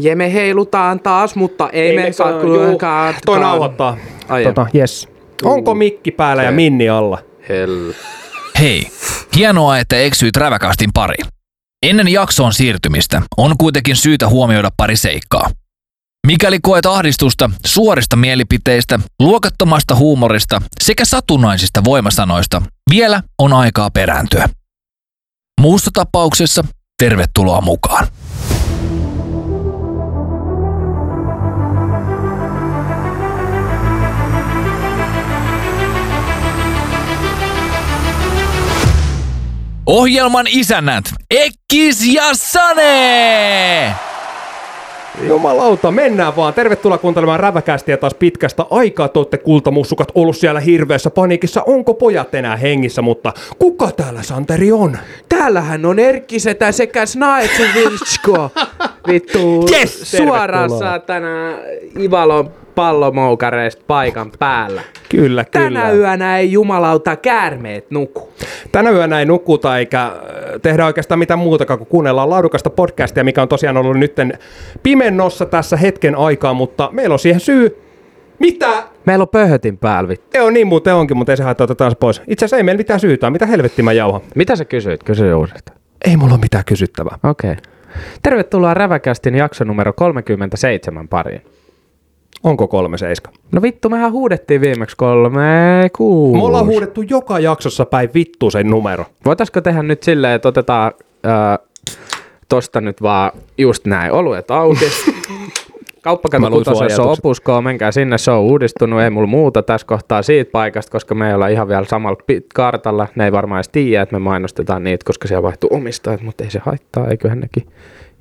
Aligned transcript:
Ja 0.00 0.16
me 0.16 0.32
heilutaan 0.32 1.00
taas, 1.00 1.34
mutta 1.34 1.70
ei, 1.72 1.90
Ei 1.90 1.96
me 1.96 2.02
me 2.02 2.12
saa 2.12 2.32
kuitenkaan. 2.32 3.14
Toi 3.26 3.40
nauhoittaa. 3.40 3.96
Ai 4.28 4.44
Tota, 4.44 4.66
yes. 4.74 5.08
Onko 5.42 5.74
mikki 5.74 6.10
päällä 6.10 6.42
ja 6.42 6.48
Okei. 6.48 6.56
minni 6.56 6.88
alla? 6.88 7.18
Hell. 7.48 7.92
Hei, 8.60 8.86
hienoa, 9.36 9.78
että 9.78 9.96
eksyit 9.96 10.36
Räväkastin 10.36 10.90
pariin. 10.94 11.26
Ennen 11.86 12.08
jaksoon 12.08 12.52
siirtymistä 12.52 13.22
on 13.36 13.54
kuitenkin 13.58 13.96
syytä 13.96 14.28
huomioida 14.28 14.70
pari 14.76 14.96
seikkaa. 14.96 15.50
Mikäli 16.26 16.58
koet 16.62 16.86
ahdistusta 16.86 17.50
suorista 17.66 18.16
mielipiteistä, 18.16 18.98
luokattomasta 19.20 19.94
huumorista 19.94 20.62
sekä 20.80 21.04
satunnaisista 21.04 21.84
voimasanoista, 21.84 22.62
vielä 22.90 23.22
on 23.38 23.52
aikaa 23.52 23.90
perääntyä. 23.90 24.48
Muussa 25.60 25.90
tapauksessa 25.94 26.64
tervetuloa 27.02 27.60
mukaan. 27.60 28.06
Ohjelman 39.90 40.46
isännät 40.50 41.04
Ekkis 41.30 42.14
ja 42.14 42.22
Sane! 42.32 43.94
Jumalauta, 45.26 45.90
mennään 45.90 46.36
vaan. 46.36 46.54
Tervetuloa 46.54 46.98
kuuntelemaan 46.98 47.40
räväkästiä 47.40 47.96
taas 47.96 48.14
pitkästä 48.14 48.64
aikaa. 48.70 49.08
Te 49.08 49.18
olette 49.18 49.38
kultamussukat 49.38 50.08
ollut 50.14 50.36
siellä 50.36 50.60
hirveässä 50.60 51.10
paniikissa. 51.10 51.62
Onko 51.66 51.94
pojat 51.94 52.34
enää 52.34 52.56
hengissä, 52.56 53.02
mutta 53.02 53.32
kuka 53.58 53.90
täällä 53.90 54.22
Santeri 54.22 54.72
on? 54.72 54.98
Täällähän 55.28 55.86
on 55.86 55.98
Erkki 55.98 56.40
Setä 56.40 56.72
sekä 56.72 57.06
Snaetsen 57.06 57.74
Vilchko. 57.74 58.50
Vittu, 59.12 59.66
Yes, 59.72 60.10
suoraan 60.10 60.48
tervetuloa. 60.48 60.78
saatana 60.78 61.28
Ivalon 62.00 62.50
pallomoukareista 62.74 63.82
paikan 63.86 64.32
päällä. 64.38 64.82
Kyllä, 65.08 65.44
kyllä. 65.44 65.64
Tänä 65.64 65.90
yönä 65.92 66.38
ei 66.38 66.52
jumalauta 66.52 67.16
käärmeet 67.16 67.90
nuku. 67.90 68.28
Tänä 68.72 68.90
yönä 68.90 69.18
ei 69.18 69.26
nukuta 69.26 69.78
eikä 69.78 70.02
äh, 70.04 70.12
tehdä 70.62 70.86
oikeastaan 70.86 71.18
mitään 71.18 71.38
muutakaan 71.38 71.78
kuin 71.78 71.88
kuunnellaan 71.88 72.30
laadukasta 72.30 72.70
podcastia, 72.70 73.24
mikä 73.24 73.42
on 73.42 73.48
tosiaan 73.48 73.76
ollut 73.76 73.96
nytten 73.96 74.38
pimennossa 74.82 75.46
tässä 75.46 75.76
hetken 75.76 76.14
aikaa, 76.14 76.54
mutta 76.54 76.88
meillä 76.92 77.12
on 77.12 77.18
siihen 77.18 77.40
syy. 77.40 77.82
Mitä? 78.38 78.82
Meillä 79.06 79.22
on 79.22 79.28
pöhötin 79.28 79.78
päällä, 79.78 80.08
vittu. 80.08 80.38
Joo, 80.38 80.50
niin 80.50 80.66
muuten 80.66 80.94
onkin, 80.94 81.16
mutta 81.16 81.32
ei 81.32 81.36
se 81.36 81.42
haittaa 81.42 81.66
se 81.66 81.96
pois. 82.00 82.22
Itse 82.28 82.44
asiassa 82.44 82.56
ei 82.56 82.62
meillä 82.62 82.78
mitään 82.78 83.00
syytä. 83.00 83.30
Mitä 83.30 83.46
helvettiä 83.46 83.84
mä 83.84 83.92
jauhan? 83.92 84.20
Mitä 84.34 84.56
sä 84.56 84.64
kysyit? 84.64 85.02
Kysy 85.02 85.32
uudestaan. 85.32 85.78
Ei 86.04 86.16
mulla 86.16 86.32
ole 86.32 86.40
mitään 86.40 86.64
kysyttävää. 86.64 87.18
Okei. 87.24 87.50
Okay. 87.50 87.62
Tervetuloa 88.22 88.74
Räväkästin 88.74 89.34
jakso 89.34 89.64
numero 89.64 89.92
37 89.92 91.08
pariin. 91.08 91.42
Onko 92.42 92.68
kolme 92.68 92.98
seiska? 92.98 93.30
No 93.52 93.62
vittu, 93.62 93.88
mehän 93.88 94.12
huudettiin 94.12 94.60
viimeksi 94.60 94.96
kolme 94.96 95.90
kuusi. 95.96 96.40
Me 96.40 96.46
ollaan 96.46 96.66
huudettu 96.66 97.02
joka 97.02 97.38
jaksossa 97.38 97.84
päin 97.84 98.10
vittu 98.14 98.50
sen 98.50 98.70
numero. 98.70 99.04
Voitaisko 99.24 99.60
tehdä 99.60 99.82
nyt 99.82 100.02
silleen, 100.02 100.34
että 100.34 100.48
otetaan 100.48 100.92
ää, 101.24 101.58
tosta 102.48 102.80
nyt 102.80 103.02
vaan 103.02 103.30
just 103.58 103.86
näin 103.86 104.12
oluet 104.12 104.50
auki. 104.50 104.84
Kutosessa 106.50 107.02
on 107.02 107.10
opuskoon, 107.10 107.64
menkää 107.64 107.92
sinne, 107.92 108.18
se 108.18 108.30
on 108.30 108.40
uudistunut, 108.40 109.00
ei 109.00 109.10
mulla 109.10 109.26
muuta 109.26 109.62
tässä 109.62 109.86
kohtaa 109.86 110.22
siitä 110.22 110.50
paikasta, 110.50 110.92
koska 110.92 111.14
me 111.14 111.28
ei 111.28 111.34
olla 111.34 111.48
ihan 111.48 111.68
vielä 111.68 111.84
samalla 111.84 112.18
kartalla. 112.54 113.08
Ne 113.14 113.24
ei 113.24 113.32
varmaan 113.32 113.58
edes 113.58 113.68
tiedä, 113.68 114.02
että 114.02 114.14
me 114.14 114.18
mainostetaan 114.18 114.84
niitä, 114.84 115.04
koska 115.04 115.28
siellä 115.28 115.42
vaihtuu 115.42 115.70
omistajat, 115.72 116.22
mutta 116.22 116.44
ei 116.44 116.50
se 116.50 116.60
haittaa, 116.64 117.08
eiköhän 117.08 117.40
nekin 117.40 117.66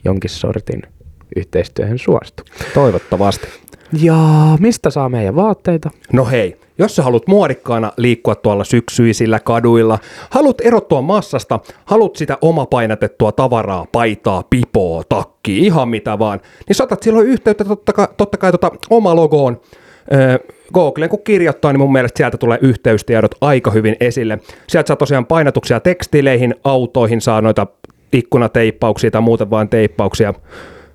jonkin 0.05 0.29
sortin 0.29 0.81
yhteistyöhön 1.35 1.99
suostu. 1.99 2.43
Toivottavasti. 2.73 3.47
Ja 4.01 4.15
mistä 4.59 4.89
saa 4.89 5.09
meidän 5.09 5.35
vaatteita? 5.35 5.89
No 6.13 6.25
hei, 6.25 6.58
jos 6.79 6.95
sä 6.95 7.03
haluat 7.03 7.27
muodikkaana 7.27 7.91
liikkua 7.97 8.35
tuolla 8.35 8.63
syksyisillä 8.63 9.39
kaduilla, 9.39 9.99
haluat 10.29 10.61
erottua 10.61 11.01
massasta, 11.01 11.59
haluat 11.85 12.15
sitä 12.15 12.37
omapainatettua 12.41 13.31
tavaraa, 13.31 13.85
paitaa, 13.91 14.43
pipoa, 14.49 15.03
takki, 15.09 15.59
ihan 15.59 15.89
mitä 15.89 16.19
vaan, 16.19 16.41
niin 16.67 16.75
saatat 16.75 17.03
silloin 17.03 17.27
yhteyttä 17.27 17.65
totta 17.65 17.93
kai, 17.93 18.07
totta 18.17 18.37
kai 18.37 18.51
tota 18.51 18.71
oma 18.89 19.15
logoon. 19.15 19.61
Öö, 20.13 20.37
Googleen 20.73 21.09
kun 21.09 21.23
kirjoittaa, 21.23 21.73
niin 21.73 21.79
mun 21.79 21.91
mielestä 21.91 22.17
sieltä 22.17 22.37
tulee 22.37 22.59
yhteystiedot 22.61 23.35
aika 23.41 23.71
hyvin 23.71 23.95
esille. 23.99 24.39
Sieltä 24.67 24.87
saa 24.87 24.95
tosiaan 24.95 25.25
painatuksia 25.25 25.79
tekstileihin, 25.79 26.55
autoihin, 26.63 27.21
saa 27.21 27.41
noita 27.41 27.67
ikkunateippauksia 28.13 29.11
tai 29.11 29.21
muuten 29.21 29.49
vaan 29.49 29.69
teippauksia. 29.69 30.33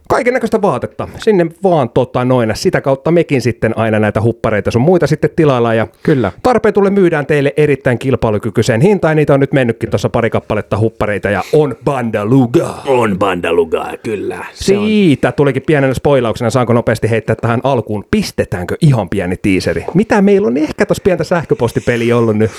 Kaiken 0.09 0.35
näköistä 0.35 0.63
vaatetta. 0.63 1.09
Sinne 1.19 1.47
vaan 1.63 1.91
tota 1.91 2.25
noin. 2.25 2.53
Sitä 2.55 2.81
kautta 2.81 3.11
mekin 3.11 3.41
sitten 3.41 3.79
aina 3.79 3.99
näitä 3.99 4.23
huppareita 4.23 4.71
sun 4.71 4.83
muita 4.83 5.07
sitten 5.07 5.31
tilaillaan. 5.37 5.77
Ja 5.77 5.87
Kyllä. 6.03 6.33
tarpeen 6.43 6.75
tulee 6.75 6.91
myydään 6.91 7.27
teille 7.27 7.55
erittäin 7.57 7.99
kilpailukykyiseen 7.99 8.81
hintaan. 8.81 9.11
Ja 9.11 9.15
niitä 9.15 9.35
on 9.35 9.41
nyt 9.41 9.53
mennytkin 9.53 9.91
tuossa 9.91 10.09
pari 10.09 10.31
kappaletta 10.31 10.79
huppareita 10.79 11.31
ja 11.31 11.43
on 11.53 11.77
bandaluga. 11.85 12.75
On 12.87 13.19
bandalugaa, 13.19 13.93
kyllä. 14.03 14.47
Siitä 14.53 15.33
tulikin 15.33 15.63
pienenä 15.67 15.95
spoilauksena, 15.95 16.51
saanko 16.51 16.73
nopeasti 16.73 17.11
heittää 17.11 17.37
tähän 17.37 17.61
alkuun, 17.65 18.05
pistetäänkö 18.11 18.77
ihan 18.81 19.09
pieni 19.09 19.37
tiiseri? 19.43 19.85
Mitä 19.95 20.23
meillä 20.23 20.49
on 20.49 20.57
ehkä 20.57 20.87
tuossa 20.87 21.03
pientä 21.05 21.25
sähköpostipeliä 21.25 22.17
ollut 22.17 22.37
nyt? 22.37 22.51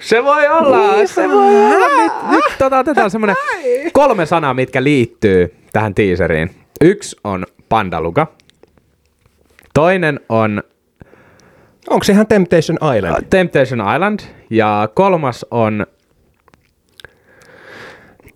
Se 0.00 0.24
voi 0.24 0.48
olla, 0.48 1.06
se 1.06 1.28
voi 1.28 1.56
olla. 1.56 2.02
Nyt, 2.02 2.12
nyt 2.30 2.58
tota, 2.58 2.78
otetaan 2.78 3.10
semmonen 3.10 3.36
kolme 3.92 4.26
sanaa, 4.26 4.54
mitkä 4.54 4.82
liittyy 4.82 5.54
tähän 5.72 5.94
teaseriin. 5.94 6.50
Yksi 6.80 7.16
on 7.24 7.44
pandaluga. 7.68 8.26
Toinen 9.74 10.20
on 10.28 10.62
Onko 11.90 12.04
se 12.04 12.12
ihan 12.12 12.26
Temptation 12.26 12.78
Island? 12.96 13.26
Temptation 13.30 13.80
Island. 13.94 14.20
Ja 14.50 14.88
kolmas 14.94 15.46
on, 15.50 15.86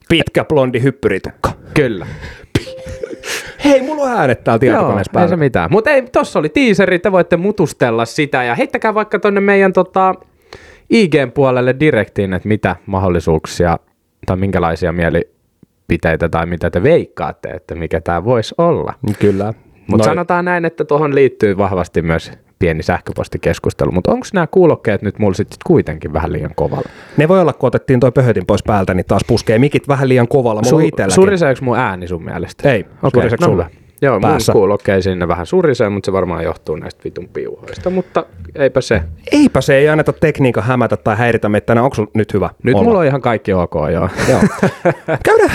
Pitkä 0.08 0.44
blondi 0.44 0.82
hyppyritukka. 0.82 1.52
kyllä. 1.74 2.06
Hei, 3.64 3.82
mulla 3.82 4.02
on 4.02 4.10
äänet 4.10 4.44
täällä 4.44 4.58
tietokoneessa 4.58 5.00
ei 5.00 5.04
se 5.04 5.12
päällä. 5.12 5.36
mitään. 5.36 5.70
Mutta 5.70 5.90
ei, 5.90 6.02
tossa 6.02 6.38
oli 6.38 6.48
teaseri, 6.48 6.98
te 6.98 7.12
voitte 7.12 7.36
mutustella 7.36 8.04
sitä 8.04 8.44
ja 8.44 8.54
heittäkää 8.54 8.94
vaikka 8.94 9.18
tonne 9.18 9.40
meidän 9.40 9.72
tota, 9.72 10.14
IGn 10.90 11.32
puolelle 11.34 11.76
direktiin, 11.80 12.34
että 12.34 12.48
mitä 12.48 12.76
mahdollisuuksia 12.86 13.78
tai 14.26 14.36
minkälaisia 14.36 14.92
mielipiteitä 15.88 16.28
tai 16.28 16.46
mitä 16.46 16.70
te 16.70 16.82
veikkaatte, 16.82 17.48
että 17.48 17.74
mikä 17.74 18.00
tämä 18.00 18.24
voisi 18.24 18.54
olla. 18.58 18.94
Kyllä. 19.18 19.54
Mutta 19.86 20.06
Noi- 20.06 20.14
sanotaan 20.14 20.44
näin, 20.44 20.64
että 20.64 20.84
tuohon 20.84 21.14
liittyy 21.14 21.56
vahvasti 21.58 22.02
myös 22.02 22.32
pieni 22.58 22.82
sähköpostikeskustelu. 22.82 23.92
Mutta 23.92 24.12
onko 24.12 24.26
nämä 24.32 24.46
kuulokkeet 24.46 25.02
nyt 25.02 25.18
mulla 25.18 25.34
sitten 25.34 25.58
kuitenkin 25.66 26.12
vähän 26.12 26.32
liian 26.32 26.54
kovalla? 26.54 26.88
Ne 27.16 27.28
voi 27.28 27.40
olla, 27.40 27.52
kun 27.52 27.66
otettiin 27.66 28.00
toi 28.00 28.12
pöhötin 28.12 28.46
pois 28.46 28.62
päältä, 28.62 28.94
niin 28.94 29.06
taas 29.06 29.22
puskee 29.26 29.58
mikit 29.58 29.88
vähän 29.88 30.08
liian 30.08 30.28
kovalla. 30.28 30.60
Itselläkin. 30.60 31.14
suriseeko 31.14 31.64
mun 31.64 31.78
ääni 31.78 32.08
sun 32.08 32.24
mielestä? 32.24 32.72
Ei, 32.72 32.80
Okei, 33.02 33.10
suriseeko 33.20 33.44
no 33.44 33.50
sulle? 33.50 33.66
Joo, 34.02 34.14
mun 34.20 34.30
Päässä. 34.30 34.52
kuulokkeisiin 34.52 35.12
sinne 35.12 35.28
vähän 35.28 35.46
surisee, 35.46 35.88
mutta 35.88 36.06
se 36.06 36.12
varmaan 36.12 36.44
johtuu 36.44 36.76
näistä 36.76 37.00
vitun 37.04 37.28
piuhoista, 37.28 37.90
mutta 37.90 38.24
eipä 38.54 38.80
se. 38.80 39.02
Eipä 39.32 39.60
se 39.60 39.76
ei 39.76 39.88
anneta 39.88 40.12
tekniikan 40.12 40.64
hämätä 40.64 40.96
tai 40.96 41.16
häiritä 41.16 41.48
meitä 41.48 41.66
tänään. 41.66 41.84
Onko 41.84 41.96
nyt 42.14 42.34
hyvä 42.34 42.50
Nyt 42.62 42.74
olla? 42.74 42.84
mulla 42.84 42.98
on 42.98 43.06
ihan 43.06 43.20
kaikki 43.20 43.52
ok, 43.52 43.74
joo. 43.92 44.08
Joo. 44.28 44.40
Käydään, 45.24 45.50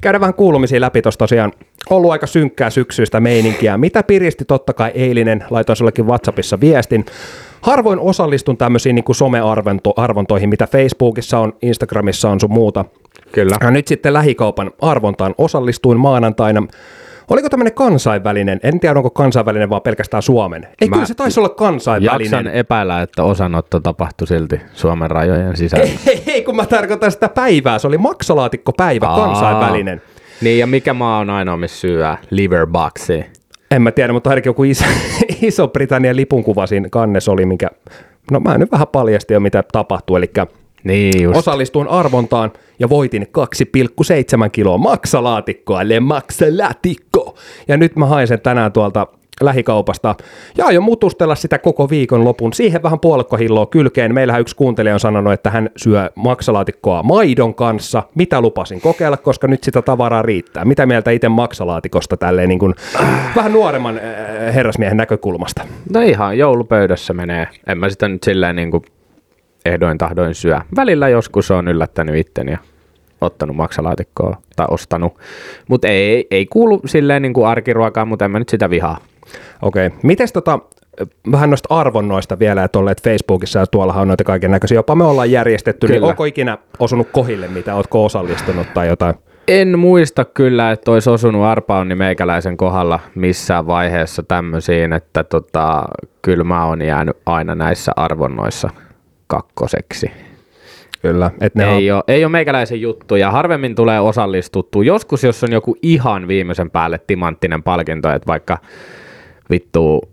käydään 0.00 0.20
vähän 0.20 0.34
kuulumisia 0.34 0.80
läpi 0.80 1.02
tuossa 1.02 1.18
tosiaan. 1.18 1.52
Ollut 1.90 2.10
aika 2.12 2.26
synkkää 2.26 2.70
syksyistä 2.70 3.20
meininkiä. 3.20 3.78
Mitä 3.78 4.02
piristi 4.02 4.44
totta 4.44 4.72
kai 4.72 4.90
eilinen, 4.94 5.44
laitoin 5.50 5.76
sullekin 5.76 6.06
WhatsAppissa 6.06 6.60
viestin. 6.60 7.04
Harvoin 7.60 7.98
osallistun 7.98 8.56
tämmöisiin 8.56 8.94
niin 8.94 9.04
somearvontoihin, 9.12 10.48
mitä 10.48 10.66
Facebookissa 10.66 11.38
on, 11.38 11.52
Instagramissa 11.62 12.30
on 12.30 12.40
sun 12.40 12.52
muuta. 12.52 12.84
Kyllä. 13.32 13.56
Ja 13.60 13.70
nyt 13.70 13.88
sitten 13.88 14.12
lähikaupan 14.12 14.70
arvontaan 14.80 15.34
osallistuin 15.38 15.98
maanantaina. 15.98 16.62
Oliko 17.30 17.48
tämmöinen 17.48 17.74
kansainvälinen, 17.74 18.60
en 18.62 18.80
tiedä 18.80 18.98
onko 18.98 19.10
kansainvälinen 19.10 19.70
vaan 19.70 19.82
pelkästään 19.82 20.22
Suomen. 20.22 20.68
Ei, 20.80 20.88
Mä 20.88 20.94
kyllä 20.94 21.06
se 21.06 21.14
taisi 21.14 21.40
olla 21.40 21.48
kansainvälinen. 21.48 22.24
Jaksan 22.24 22.46
epäillä, 22.46 23.02
että 23.02 23.24
osanotto 23.24 23.80
tapahtui 23.80 24.26
silti 24.26 24.60
Suomen 24.72 25.10
rajojen 25.10 25.56
sisällä. 25.56 25.84
Ei, 26.06 26.22
ei, 26.26 26.42
kun 26.42 26.56
mä 26.56 26.66
tarkoitan 26.66 27.12
sitä 27.12 27.28
päivää. 27.28 27.78
Se 27.78 27.86
oli 27.86 27.98
maksalaatikkopäivä, 27.98 29.06
Aa. 29.06 29.16
kansainvälinen. 29.26 30.02
Niin, 30.40 30.58
ja 30.58 30.66
mikä 30.66 30.94
maa 30.94 31.18
on 31.18 31.30
ainoa, 31.30 31.56
missä 31.56 31.80
syödään? 31.80 32.18
Liverboxi. 32.30 33.26
En 33.70 33.82
mä 33.82 33.90
tiedä, 33.90 34.12
mutta 34.12 34.30
ainakin 34.30 34.50
joku 34.50 34.64
iso, 34.64 34.84
Iso-Britannian 35.42 36.16
lipunkuva 36.16 36.66
siinä 36.66 36.88
kannessa 36.90 37.32
oli, 37.32 37.46
minkä... 37.46 37.70
No 38.30 38.40
mä 38.40 38.58
nyt 38.58 38.72
vähän 38.72 38.88
paljastin 38.88 39.34
jo, 39.34 39.40
mitä 39.40 39.64
tapahtui. 39.72 40.18
Eli 40.18 40.30
Niin 40.84 41.22
just. 41.22 41.38
osallistuin 41.38 41.88
arvontaan 41.88 42.52
ja 42.78 42.88
voitin 42.88 43.22
2,7 43.22 44.50
kiloa 44.52 44.78
maksalaatikkoa, 44.78 45.88
le 45.88 46.00
maksalaatikko. 46.00 47.34
Ja 47.68 47.76
nyt 47.76 47.96
mä 47.96 48.06
hain 48.06 48.28
sen 48.28 48.40
tänään 48.40 48.72
tuolta 48.72 49.06
lähikaupasta 49.40 50.14
ja 50.58 50.66
aion 50.66 50.84
mutustella 50.84 51.34
sitä 51.34 51.58
koko 51.58 51.90
viikon 51.90 52.24
lopun. 52.24 52.52
Siihen 52.52 52.82
vähän 52.82 53.00
puolekkohilloa 53.00 53.66
kylkeen. 53.66 54.14
Meillähän 54.14 54.40
yksi 54.40 54.56
kuuntelija 54.56 54.94
on 54.94 55.00
sanonut, 55.00 55.32
että 55.32 55.50
hän 55.50 55.70
syö 55.76 56.10
maksalaatikkoa 56.14 57.02
maidon 57.02 57.54
kanssa. 57.54 58.02
Mitä 58.14 58.40
lupasin 58.40 58.80
kokeilla, 58.80 59.16
koska 59.16 59.46
nyt 59.46 59.64
sitä 59.64 59.82
tavaraa 59.82 60.22
riittää. 60.22 60.64
Mitä 60.64 60.86
mieltä 60.86 61.10
itse 61.10 61.28
maksalaatikosta 61.28 62.16
tälleen 62.16 62.48
niin 62.48 62.58
kuin, 62.58 62.74
vähän 63.36 63.52
nuoremman 63.52 63.98
äh, 63.98 64.54
herrasmiehen 64.54 64.96
näkökulmasta? 64.96 65.62
No 65.94 66.00
ihan 66.00 66.38
joulupöydässä 66.38 67.14
menee. 67.14 67.48
En 67.66 67.78
mä 67.78 67.90
sitä 67.90 68.08
nyt 68.08 68.22
silleen 68.22 68.56
niin 68.56 68.70
kuin 68.70 68.82
ehdoin 69.64 69.98
tahdoin 69.98 70.34
syö. 70.34 70.60
Välillä 70.76 71.08
joskus 71.08 71.50
on 71.50 71.68
yllättänyt 71.68 72.16
itteni 72.16 72.52
ja 72.52 72.58
ottanut 73.20 73.56
maksalaatikkoa 73.56 74.36
tai 74.56 74.66
ostanut. 74.70 75.18
Mutta 75.68 75.88
ei, 75.88 76.26
ei 76.30 76.46
kuulu 76.46 76.80
silleen 76.86 77.22
niin 77.22 77.32
kuin 77.32 77.46
arkiruokaan, 77.46 78.08
mutta 78.08 78.24
en 78.24 78.30
mä 78.30 78.38
nyt 78.38 78.48
sitä 78.48 78.70
vihaa. 78.70 78.98
Okei. 79.62 79.86
Okay. 79.86 79.98
Mites 80.02 80.32
tota, 80.32 80.58
vähän 81.32 81.50
noista 81.50 81.74
arvonnoista 81.74 82.38
vielä, 82.38 82.64
että 82.64 82.78
olleet 82.78 83.02
Facebookissa 83.02 83.58
ja 83.58 83.66
tuollahan 83.66 84.02
on 84.02 84.08
noita 84.08 84.24
kaiken 84.24 84.50
näköisiä, 84.50 84.78
jopa 84.78 84.94
me 84.94 85.04
ollaan 85.04 85.30
järjestetty, 85.30 85.86
niin 85.86 85.94
Kyllä. 85.94 86.06
onko 86.06 86.24
ikinä 86.24 86.58
osunut 86.78 87.08
kohille, 87.12 87.48
mitä 87.48 87.74
ootko 87.74 88.04
osallistunut 88.04 88.66
tai 88.74 88.88
jotain? 88.88 89.14
En 89.48 89.78
muista 89.78 90.24
kyllä, 90.24 90.70
että 90.70 90.90
olisi 90.90 91.10
osunut 91.10 91.44
arpaonni 91.44 91.94
meikäläisen 91.94 92.56
kohdalla 92.56 93.00
missään 93.14 93.66
vaiheessa 93.66 94.22
tämmöisiin, 94.22 94.92
että 94.92 95.24
tota, 95.24 95.82
kyllä 96.22 96.44
mä 96.44 96.66
oon 96.66 96.82
jäänyt 96.82 97.16
aina 97.26 97.54
näissä 97.54 97.92
arvonnoissa 97.96 98.70
kakkoseksi. 99.30 100.10
Kyllä. 101.02 101.30
Et 101.40 101.54
ne 101.54 101.76
ei, 101.76 101.90
on, 101.90 101.96
ole, 101.96 102.04
ei 102.08 102.24
ole 102.24 102.30
meikäläisen 102.32 102.80
juttu 102.80 103.16
ja 103.16 103.30
harvemmin 103.30 103.74
tulee 103.74 104.00
osallistuttua. 104.00 104.84
Joskus, 104.84 105.24
jos 105.24 105.44
on 105.44 105.52
joku 105.52 105.76
ihan 105.82 106.28
viimeisen 106.28 106.70
päälle 106.70 107.00
timanttinen 107.06 107.62
palkinto, 107.62 108.12
että 108.12 108.26
vaikka 108.26 108.58
vittu 109.50 110.10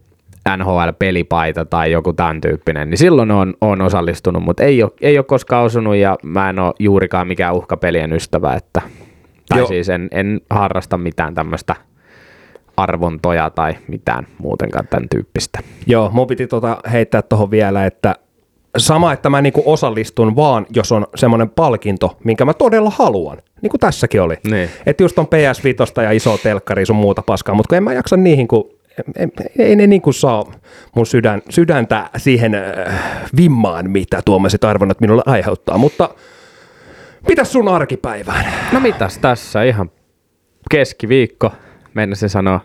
NHL-pelipaita 0.57 1.65
tai 1.65 1.91
joku 1.91 2.13
tämän 2.13 2.41
tyyppinen, 2.41 2.89
niin 2.89 2.97
silloin 2.97 3.31
on, 3.31 3.53
on 3.61 3.81
osallistunut, 3.81 4.43
mutta 4.43 4.63
ei 4.63 4.83
ole, 4.83 4.91
ei 5.01 5.17
ole 5.17 5.25
koskaan 5.25 5.65
osunut 5.65 5.95
ja 5.95 6.17
mä 6.23 6.49
en 6.49 6.59
ole 6.59 6.73
juurikaan 6.79 7.27
mikään 7.27 7.55
uhkapelien 7.55 8.13
ystävä, 8.13 8.53
että, 8.53 8.81
tai 9.49 9.59
Joo. 9.59 9.67
siis 9.67 9.89
en, 9.89 10.07
en 10.11 10.41
harrasta 10.49 10.97
mitään 10.97 11.33
tämmöistä 11.33 11.75
arvontoja 12.77 13.49
tai 13.49 13.75
mitään 13.87 14.27
muutenkaan 14.37 14.87
tämän 14.87 15.09
tyyppistä. 15.09 15.59
Joo, 15.87 16.09
mun 16.13 16.27
piti 16.27 16.47
tota 16.47 16.77
heittää 16.91 17.21
tuohon 17.21 17.51
vielä, 17.51 17.85
että 17.85 18.15
sama, 18.77 19.13
että 19.13 19.29
mä 19.29 19.41
niinku 19.41 19.63
osallistun 19.65 20.35
vaan, 20.35 20.65
jos 20.75 20.91
on 20.91 21.07
semmoinen 21.15 21.49
palkinto, 21.49 22.17
minkä 22.23 22.45
mä 22.45 22.53
todella 22.53 22.89
haluan. 22.89 23.37
Niin 23.61 23.69
kuin 23.69 23.79
tässäkin 23.79 24.21
oli. 24.21 24.35
Niin. 24.49 24.69
Että 24.85 25.03
just 25.03 25.19
on 25.19 25.25
PS5 25.25 26.03
ja 26.03 26.11
iso 26.11 26.37
telkkari 26.43 26.85
sun 26.85 26.95
muuta 26.95 27.21
paskaa, 27.21 27.55
mutta 27.55 27.69
kun 27.69 27.77
en 27.77 27.83
mä 27.83 27.93
jaksa 27.93 28.17
niihin, 28.17 28.47
kun 28.47 28.77
ei, 29.15 29.27
ei 29.59 29.75
ne 29.75 29.87
niin 29.87 30.01
kuin 30.01 30.13
saa 30.13 30.45
mun 30.95 31.05
sydän, 31.05 31.41
sydäntä 31.49 32.09
siihen 32.17 32.55
äh, 32.55 33.01
vimmaan, 33.37 33.89
mitä 33.89 34.21
tuommoiset 34.25 34.63
arvonnat 34.63 35.01
minulle 35.01 35.23
aiheuttaa. 35.25 35.77
Mutta 35.77 36.09
mitäs 37.27 37.51
sun 37.51 37.67
arkipäivään? 37.67 38.45
No 38.73 38.79
mitäs 38.79 39.17
tässä, 39.17 39.63
ihan 39.63 39.91
keskiviikko, 40.71 41.51
mennä 41.93 42.15
se 42.15 42.29
sanoa 42.29 42.59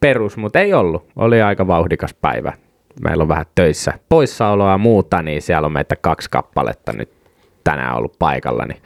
perus, 0.00 0.36
mutta 0.36 0.60
ei 0.60 0.74
ollut. 0.74 1.06
Oli 1.16 1.42
aika 1.42 1.66
vauhdikas 1.66 2.14
päivä. 2.14 2.52
Meillä 3.00 3.22
on 3.22 3.28
vähän 3.28 3.46
töissä 3.54 3.92
poissaoloa 4.08 4.70
ja 4.70 4.78
muuta, 4.78 5.22
niin 5.22 5.42
siellä 5.42 5.66
on 5.66 5.72
meitä 5.72 5.96
kaksi 5.96 6.30
kappaletta 6.30 6.92
nyt 6.92 7.10
tänään 7.64 7.96
ollut 7.96 8.18
paikalla. 8.18 8.64
Niin 8.64 8.82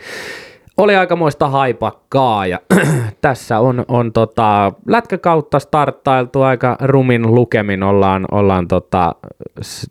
oli 0.77 0.97
aikamoista 0.97 1.49
haipakkaa 1.49 2.47
ja 2.47 2.61
tässä 3.21 3.59
on, 3.59 3.85
on 3.89 4.13
tota, 4.13 4.73
lätkäkautta 4.87 5.59
starttailtu 5.59 6.43
aika 6.43 6.77
rumin 6.81 7.35
lukemin. 7.35 7.83
Ollaan, 7.83 8.27
ollaan 8.31 8.69
tota, 8.69 9.15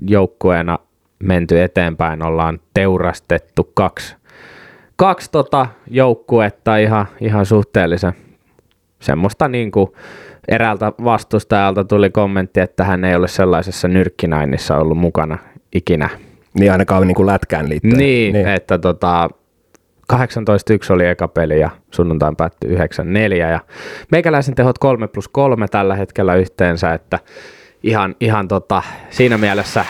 joukkueena 0.07 0.79
menty 1.23 1.61
eteenpäin, 1.61 2.25
ollaan 2.25 2.59
teurastettu 2.73 3.71
kaksi 3.73 4.15
kaksi 4.97 5.31
tota 5.31 5.67
joukkuetta 5.87 6.77
ihan, 6.77 7.05
ihan 7.21 7.45
suhteellisen 7.45 8.13
semmoista 8.99 9.47
niin 9.47 9.71
kuin 9.71 9.91
eräältä 10.47 10.93
vastustajalta 11.03 11.83
tuli 11.83 12.09
kommentti, 12.09 12.59
että 12.59 12.83
hän 12.83 13.05
ei 13.05 13.15
ole 13.15 13.27
sellaisessa 13.27 13.87
nyrkkinainissa 13.87 14.77
ollut 14.77 14.97
mukana 14.97 15.37
ikinä. 15.75 16.09
Niin 16.53 16.71
ainakaan 16.71 17.07
niin 17.07 17.15
kuin 17.15 17.27
lätkään 17.27 17.69
liittyen. 17.69 17.97
Niin, 17.97 18.33
niin. 18.33 18.47
että 18.47 18.77
tota, 18.77 19.29
18-1 20.13 20.17
oli 20.89 21.05
eka 21.05 21.27
peli 21.27 21.59
ja 21.59 21.69
sunnuntain 21.91 22.35
päättyi 22.35 22.75
9-4 22.75 22.79
ja 23.33 23.59
meikäläisen 24.11 24.55
tehot 24.55 24.77
3 24.77 25.07
plus 25.07 25.27
3 25.27 25.67
tällä 25.67 25.95
hetkellä 25.95 26.35
yhteensä, 26.35 26.93
että 26.93 27.19
ihan, 27.83 28.15
ihan 28.19 28.47
tota, 28.47 28.83
siinä 29.09 29.37
mielessä 29.37 29.85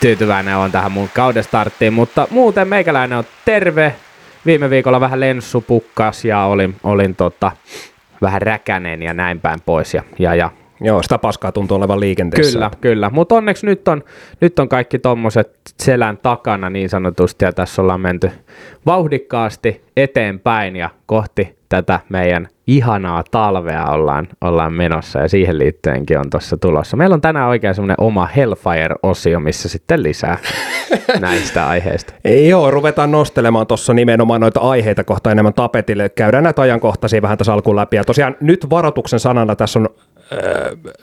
tyytyväinen 0.00 0.56
on 0.56 0.72
tähän 0.72 0.92
mun 0.92 1.08
kauden 1.14 1.44
starttiin, 1.44 1.92
mutta 1.92 2.26
muuten 2.30 2.68
meikäläinen 2.68 3.18
on 3.18 3.24
terve. 3.44 3.94
Viime 4.46 4.70
viikolla 4.70 5.00
vähän 5.00 5.20
lenssu 5.20 5.60
pukkas 5.60 6.24
ja 6.24 6.44
olin, 6.44 6.76
olin 6.82 7.16
tota, 7.16 7.52
vähän 8.22 8.42
räkänen 8.42 9.02
ja 9.02 9.14
näin 9.14 9.40
päin 9.40 9.60
pois. 9.66 9.94
Ja, 9.94 10.02
ja, 10.18 10.34
ja 10.34 10.50
Joo, 10.82 11.02
sitä 11.02 11.18
paskaa 11.18 11.52
tuntuu 11.52 11.76
olevan 11.76 12.00
liikenteessä. 12.00 12.52
Kyllä, 12.52 12.70
kyllä. 12.80 13.10
Mutta 13.10 13.34
onneksi 13.34 13.66
nyt 13.66 13.88
on, 13.88 14.04
nyt 14.40 14.58
on 14.58 14.68
kaikki 14.68 14.98
tommoset 14.98 15.58
selän 15.82 16.18
takana 16.18 16.70
niin 16.70 16.88
sanotusti 16.88 17.44
ja 17.44 17.52
tässä 17.52 17.82
ollaan 17.82 18.00
menty 18.00 18.30
vauhdikkaasti 18.86 19.84
eteenpäin 19.96 20.76
ja 20.76 20.90
kohti 21.06 21.59
tätä 21.70 22.00
meidän 22.08 22.48
ihanaa 22.66 23.24
talvea 23.30 23.84
ollaan, 23.84 24.28
ollaan 24.40 24.72
menossa 24.72 25.18
ja 25.18 25.28
siihen 25.28 25.58
liittyenkin 25.58 26.18
on 26.18 26.30
tuossa 26.30 26.56
tulossa. 26.56 26.96
Meillä 26.96 27.14
on 27.14 27.20
tänään 27.20 27.48
oikein 27.48 27.74
semmoinen 27.74 27.96
oma 28.00 28.26
Hellfire-osio, 28.36 29.40
missä 29.40 29.68
sitten 29.68 30.02
lisää 30.02 30.38
näistä 31.20 31.66
aiheista. 31.66 32.12
Ei 32.24 32.48
joo, 32.48 32.70
ruvetaan 32.70 33.10
nostelemaan 33.10 33.66
tuossa 33.66 33.94
nimenomaan 33.94 34.40
noita 34.40 34.60
aiheita 34.60 35.04
kohta 35.04 35.32
enemmän 35.32 35.54
tapetille. 35.54 36.08
Käydään 36.08 36.44
näitä 36.44 36.62
ajankohtaisia 36.62 37.22
vähän 37.22 37.38
tässä 37.38 37.52
alkuun 37.52 37.76
läpi. 37.76 37.96
Ja 37.96 38.04
tosiaan 38.04 38.36
nyt 38.40 38.70
varoituksen 38.70 39.20
sanana 39.20 39.56
tässä 39.56 39.78
on 39.78 39.88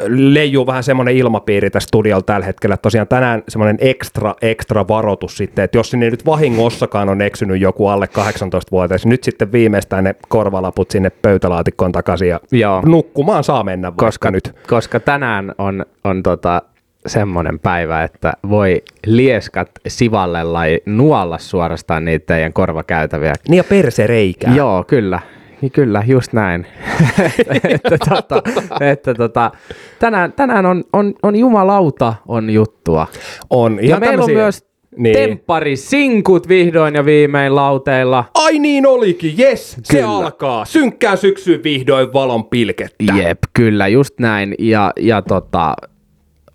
leijuu 0.07 0.67
vähän 0.67 0.83
semmoinen 0.83 1.17
ilmapiiri 1.17 1.69
tässä 1.69 1.87
studiolla 1.87 2.21
tällä 2.21 2.45
hetkellä. 2.45 2.73
että 2.73 2.81
Tosiaan 2.81 3.07
tänään 3.07 3.43
semmoinen 3.47 3.77
ekstra, 3.79 4.35
ekstra 4.41 4.87
varoitus 4.87 5.37
sitten, 5.37 5.65
että 5.65 5.77
jos 5.77 5.89
sinne 5.89 6.09
nyt 6.09 6.25
vahingossakaan 6.25 7.09
on 7.09 7.21
eksynyt 7.21 7.61
joku 7.61 7.87
alle 7.87 8.09
18-vuotias, 8.17 9.05
nyt 9.05 9.23
sitten 9.23 9.51
viimeistään 9.51 10.03
ne 10.03 10.15
korvalaput 10.27 10.91
sinne 10.91 11.09
pöytälaatikkoon 11.09 11.91
takaisin 11.91 12.27
ja 12.29 12.39
Joo. 12.51 12.81
nukkumaan 12.85 13.43
saa 13.43 13.63
mennä 13.63 13.87
vaikka 13.87 14.05
koska, 14.05 14.31
nyt. 14.31 14.55
koska 14.67 14.99
tänään 14.99 15.51
on, 15.57 15.85
on 16.03 16.23
tota 16.23 16.61
semmoinen 17.07 17.59
päivä, 17.59 18.03
että 18.03 18.33
voi 18.49 18.83
lieskat 19.05 19.69
sivallella 19.87 20.67
ja 20.67 20.77
nuolla 20.85 21.37
suorastaan 21.37 22.05
niitä 22.05 22.25
teidän 22.25 22.53
korvakäytäviä. 22.53 23.33
Niin 23.49 23.57
ja 23.57 23.63
persereikää. 23.63 24.55
Joo, 24.55 24.83
kyllä. 24.83 25.19
Niin 25.61 25.71
Kyllä, 25.71 26.03
just 26.07 26.33
näin. 26.33 26.67
että, 27.63 27.97
tota, 28.09 28.41
että 28.81 29.13
tota, 29.13 29.51
tänään, 29.99 30.33
tänään 30.33 30.65
on, 30.65 30.83
on, 30.93 31.13
on 31.23 31.35
jumalauta 31.35 32.13
on 32.27 32.49
juttua. 32.49 33.07
On 33.49 33.75
Ja 33.75 33.81
ihan 33.81 33.99
meillä 33.99 34.23
on 34.23 34.31
myös 34.31 34.67
niin. 34.97 35.15
temppari-sinkut 35.15 36.47
vihdoin 36.47 36.95
ja 36.95 37.05
viimein 37.05 37.55
lauteilla. 37.55 38.25
Ai 38.33 38.59
niin 38.59 38.87
olikin, 38.87 39.37
jes, 39.37 39.77
se 39.83 40.03
alkaa. 40.03 40.65
Synkkää 40.65 41.15
syksyyn 41.15 41.63
vihdoin 41.63 42.13
valon 42.13 42.45
pilkettä. 42.45 43.13
Jep, 43.15 43.39
kyllä, 43.53 43.87
just 43.87 44.19
näin. 44.19 44.55
Ja, 44.59 44.93
ja 44.99 45.21
tota, 45.21 45.75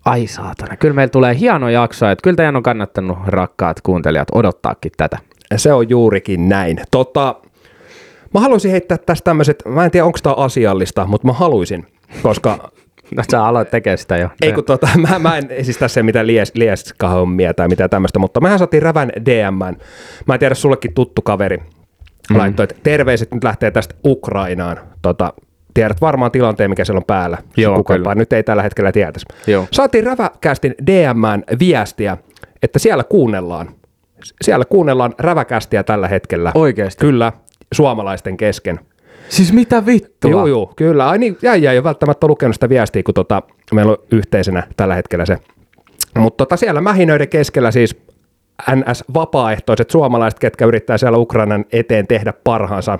ai 0.05 0.27
saatana, 0.27 0.77
kyllä 0.77 0.93
meillä 0.93 1.11
tulee 1.11 1.39
hieno 1.39 1.69
jakso, 1.69 2.09
että 2.09 2.23
kyllä 2.23 2.35
teidän 2.35 2.55
on 2.55 2.63
kannattanut 2.63 3.17
rakkaat 3.27 3.81
kuuntelijat 3.81 4.27
odottaakin 4.31 4.91
tätä. 4.97 5.17
Se 5.55 5.73
on 5.73 5.89
juurikin 5.89 6.49
näin. 6.49 6.77
Tota, 6.91 7.35
mä 8.33 8.39
haluaisin 8.39 8.71
heittää 8.71 8.97
tästä 8.97 9.23
tämmöiset, 9.23 9.63
mä 9.65 9.85
en 9.85 9.91
tiedä 9.91 10.05
onko 10.05 10.19
tämä 10.23 10.35
asiallista, 10.35 11.07
mutta 11.07 11.27
mä 11.27 11.33
haluaisin, 11.33 11.87
koska 12.23 12.57
No 13.15 13.23
sä 13.31 13.45
aloit 13.45 13.69
tekemään 13.71 13.97
sitä 13.97 14.17
jo. 14.17 14.29
ei 14.41 14.53
kun 14.53 14.63
tota, 14.63 14.87
mä, 15.09 15.19
mä 15.19 15.37
en 15.37 15.47
esistä 15.49 15.87
se 15.87 16.03
mitä 16.03 16.27
lies, 16.27 16.51
lieskahommia 16.55 17.53
tai 17.53 17.67
mitä 17.67 17.89
tämmöistä, 17.89 18.19
mutta 18.19 18.41
mehän 18.41 18.59
saatiin 18.59 18.83
rävän 18.83 19.11
DM. 19.25 19.77
Mä 20.27 20.33
en 20.33 20.39
tiedä, 20.39 20.55
sullekin 20.55 20.93
tuttu 20.93 21.21
kaveri 21.21 21.57
mm. 21.57 22.37
laittoi, 22.37 22.63
että 22.63 22.75
terveiset 22.83 23.33
nyt 23.33 23.43
lähtee 23.43 23.71
tästä 23.71 23.95
Ukrainaan. 24.05 24.79
Tota, 25.01 25.33
tiedät 25.73 26.01
varmaan 26.01 26.31
tilanteen, 26.31 26.69
mikä 26.69 26.85
siellä 26.85 26.97
on 26.97 27.05
päällä. 27.05 27.37
Joo, 27.57 27.75
Kukapa 27.75 27.97
kyllä. 27.97 28.15
nyt 28.15 28.33
ei 28.33 28.43
tällä 28.43 28.63
hetkellä 28.63 28.91
tietäisi. 28.91 29.25
Joo. 29.47 29.67
Saatiin 29.71 30.03
räväkästin 30.03 30.75
DMään 30.87 31.43
viestiä, 31.59 32.17
että 32.63 32.79
siellä 32.79 33.03
kuunnellaan. 33.03 33.69
Siellä 34.41 34.65
kuunnellaan 34.65 35.13
räväkästiä 35.19 35.83
tällä 35.83 36.07
hetkellä. 36.07 36.51
Oikeesti? 36.55 37.05
Kyllä, 37.05 37.31
suomalaisten 37.73 38.37
kesken. 38.37 38.79
Siis 39.29 39.53
mitä 39.53 39.85
vittua? 39.85 40.31
Joo, 40.31 40.47
joo, 40.47 40.73
kyllä. 40.75 41.09
Ai 41.09 41.17
niin, 41.17 41.37
jäi, 41.41 41.63
jäi 41.63 41.75
jo 41.75 41.83
välttämättä 41.83 42.27
lukenut 42.27 42.55
sitä 42.55 42.69
viestiä, 42.69 43.03
kun 43.03 43.13
tota, 43.13 43.41
meillä 43.73 43.91
on 43.91 43.97
yhteisenä 44.11 44.63
tällä 44.77 44.95
hetkellä 44.95 45.25
se. 45.25 45.37
Mutta 46.17 46.37
tota, 46.37 46.57
siellä 46.57 46.81
mähinöiden 46.81 47.29
keskellä 47.29 47.71
siis 47.71 48.01
NS-vapaaehtoiset 48.71 49.89
suomalaiset, 49.89 50.39
ketkä 50.39 50.65
yrittää 50.65 50.97
siellä 50.97 51.17
Ukrainan 51.17 51.65
eteen 51.71 52.07
tehdä 52.07 52.33
parhaansa, 52.43 52.99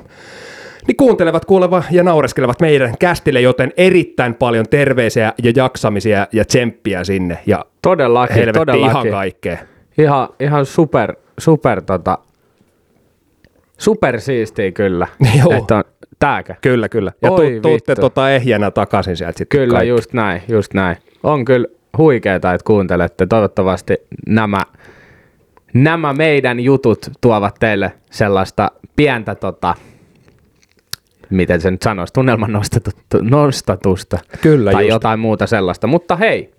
niin 0.88 0.98
kuuntelevat, 0.98 1.46
kuulevat 1.46 1.86
ja 1.92 2.04
naureskelevat 2.04 2.62
meidän 2.62 2.94
kästille, 3.00 3.42
joten 3.42 3.74
erittäin 3.78 4.34
paljon 4.34 4.66
terveisiä 4.70 5.34
ja 5.44 5.52
jaksamisia 5.56 6.28
ja 6.32 6.46
tsemppiä 6.46 7.04
sinne. 7.04 7.38
Ja 7.46 7.66
Todellakin, 7.82 8.36
helvetti 8.36 8.60
todellakin. 8.60 8.90
ihan 8.90 9.08
kaikkea. 9.10 9.58
Ihan, 9.98 10.30
ihan 10.40 10.66
super, 10.66 11.16
super 11.38 11.82
tota, 11.82 12.18
super 13.84 14.22
siistiä 14.22 14.72
kyllä. 14.72 15.08
Joo. 15.40 15.54
Että 15.54 15.76
on, 15.76 15.84
tääkö? 16.20 16.56
Kyllä, 16.62 16.90
kyllä. 16.90 17.12
Ja 17.22 17.32
Oi 17.32 17.52
tu, 17.52 17.60
tuutte 17.62 17.96
tota 17.96 18.32
ehjänä 18.32 18.72
takaisin 18.72 19.18
sieltä 19.18 19.38
sitten 19.38 19.60
Kyllä, 19.60 19.74
kaikki. 19.74 19.90
just 19.90 20.14
näin, 20.14 20.42
just 20.48 20.74
näin. 20.74 20.98
On 21.24 21.46
kyllä 21.46 21.68
huikeeta, 21.98 22.54
että 22.54 22.66
kuuntelette. 22.66 23.26
Toivottavasti 23.26 23.98
nämä, 24.28 24.60
nämä 25.74 26.14
meidän 26.14 26.60
jutut 26.60 27.10
tuovat 27.22 27.56
teille 27.60 27.92
sellaista 28.12 28.72
pientä, 28.96 29.36
tota, 29.36 29.76
miten 31.30 31.62
se 31.62 31.72
nyt 31.72 31.82
sanoisi, 31.82 32.14
tunnelman 32.14 32.52
nostatu- 32.52 33.22
nostatusta. 33.22 34.18
Kyllä, 34.42 34.72
Tai 34.72 34.84
just. 34.84 34.90
jotain 34.90 35.20
muuta 35.20 35.48
sellaista. 35.48 35.88
Mutta 35.88 36.16
hei, 36.16 36.53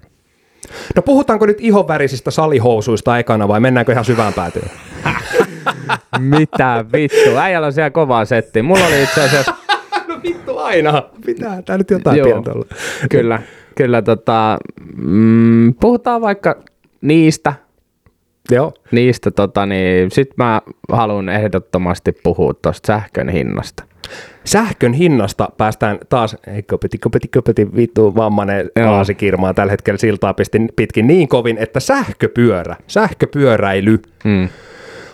No 0.97 1.03
puhutaanko 1.03 1.47
nyt 1.47 1.61
ihonvärisistä 1.61 2.31
salihousuista 2.31 3.19
ekana 3.19 3.49
vai 3.49 3.61
mennäänkö 3.61 3.93
ihan 3.93 4.05
syvään 4.05 4.33
päätyyn? 4.33 4.71
mitä 6.39 6.85
vittu. 6.93 7.37
Äijällä 7.37 7.67
on 7.67 7.73
siellä 7.73 7.91
kovaa 7.91 8.25
settiä. 8.25 8.63
Mulla 8.63 8.87
oli 8.87 9.03
itse 9.03 9.23
asiassa 9.23 9.55
no 10.09 10.21
vittu 10.23 10.59
aina. 10.59 11.03
Pitää 11.27 11.63
tää 11.63 11.79
nyt 11.79 11.91
jotain 11.91 12.19
Joo. 12.19 12.27
pientä 12.27 12.53
olla. 12.53 12.67
Kyllä, 13.11 13.43
kyllä 13.75 14.03
tota, 14.03 14.59
mm, 14.97 15.75
puhutaan 15.75 16.21
vaikka 16.21 16.57
niistä, 17.01 17.55
Joo. 18.51 18.73
niistä 18.91 19.31
tota, 19.31 19.67
niin 19.67 20.11
sit 20.11 20.31
mä 20.37 20.63
haluan 20.93 21.29
ehdottomasti 21.29 22.13
puhua 22.13 22.55
tuosta 22.63 22.87
sähkön 22.87 23.29
hinnasta. 23.29 23.85
Sähkön 24.45 24.93
hinnasta 24.93 25.49
päästään 25.59 25.99
taas, 26.09 26.37
ei 26.57 26.63
kopeti, 26.63 26.99
kopeti, 26.99 27.29
kopeti, 27.29 27.77
vittu 27.77 28.15
vammanen 28.17 28.71
aasikirmaa 28.87 29.55
tällä 29.55 29.71
hetkellä 29.71 29.99
siltaa 29.99 30.35
pistin 30.35 30.69
pitkin 30.77 31.07
niin 31.07 31.29
kovin, 31.29 31.59
että 31.59 31.81
sähköpyörä, 31.81 32.77
sähköpyöräily, 32.87 33.99
Mm. 34.25 34.49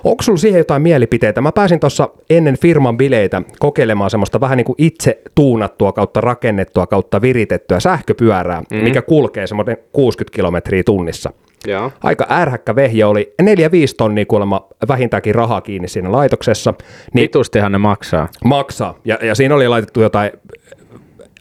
Onko 0.04 0.22
sulla 0.22 0.38
siihen 0.38 0.58
jotain 0.58 0.82
mielipiteitä? 0.82 1.40
Mä 1.40 1.52
pääsin 1.52 1.80
tuossa 1.80 2.08
ennen 2.30 2.58
firman 2.58 2.96
bileitä 2.96 3.42
kokeilemaan 3.58 4.10
semmoista 4.10 4.40
vähän 4.40 4.56
niin 4.56 4.64
kuin 4.64 4.76
itse 4.78 5.20
tuunattua 5.34 5.92
kautta 5.92 6.20
rakennettua 6.20 6.86
kautta 6.86 7.20
viritettyä 7.22 7.80
sähköpyörää, 7.80 8.62
mm. 8.70 8.76
mikä 8.76 9.02
kulkee 9.02 9.46
semmoinen 9.46 9.76
60 9.92 10.36
kilometriä 10.36 10.82
tunnissa. 10.82 11.32
Joo. 11.66 11.92
Aika 12.02 12.26
ärhäkkä 12.30 12.76
vehje 12.76 13.04
oli 13.04 13.34
4-5 13.42 13.44
tonnia 13.96 14.26
kuulemma 14.26 14.68
vähintäänkin 14.88 15.34
rahaa 15.34 15.60
kiinni 15.60 15.88
siinä 15.88 16.12
laitoksessa. 16.12 16.74
Niin 17.14 17.22
Vitustihan 17.22 17.72
ne 17.72 17.78
maksaa. 17.78 18.28
maksaa. 18.44 18.98
Ja, 19.04 19.18
ja 19.22 19.34
siinä 19.34 19.54
oli 19.54 19.68
laitettu 19.68 20.00
jotain 20.00 20.30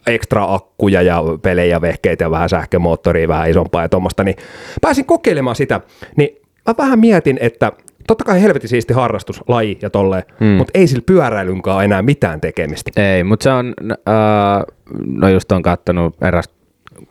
ekstra 0.06 0.54
akkuja 0.54 1.02
ja 1.02 1.22
pelejä, 1.42 1.80
vehkeitä 1.80 2.24
ja 2.24 2.30
vähän 2.30 2.48
sähkömoottoria, 2.48 3.28
vähän 3.28 3.50
isompaa 3.50 3.82
ja 3.82 3.88
tuommoista, 3.88 4.24
niin 4.24 4.36
pääsin 4.80 5.04
kokeilemaan 5.04 5.56
sitä, 5.56 5.80
niin 6.16 6.36
mä 6.66 6.74
vähän 6.78 6.98
mietin, 6.98 7.38
että 7.40 7.72
totta 8.06 8.24
kai 8.24 8.42
helvetin 8.42 8.68
siisti 8.68 8.94
harrastus, 8.94 9.40
laji 9.48 9.78
ja 9.82 9.90
tolleen, 9.90 10.22
hmm. 10.40 10.48
mutta 10.48 10.70
ei 10.74 10.86
sillä 10.86 11.02
pyöräilynkaan 11.06 11.84
enää 11.84 12.02
mitään 12.02 12.40
tekemistä. 12.40 13.02
Ei, 13.02 13.24
mutta 13.24 13.44
se 13.44 13.50
on, 13.50 13.74
äh, 13.90 14.62
no 15.06 15.28
just 15.28 15.52
on 15.52 15.62
kattonut 15.62 16.16
eräs 16.22 16.48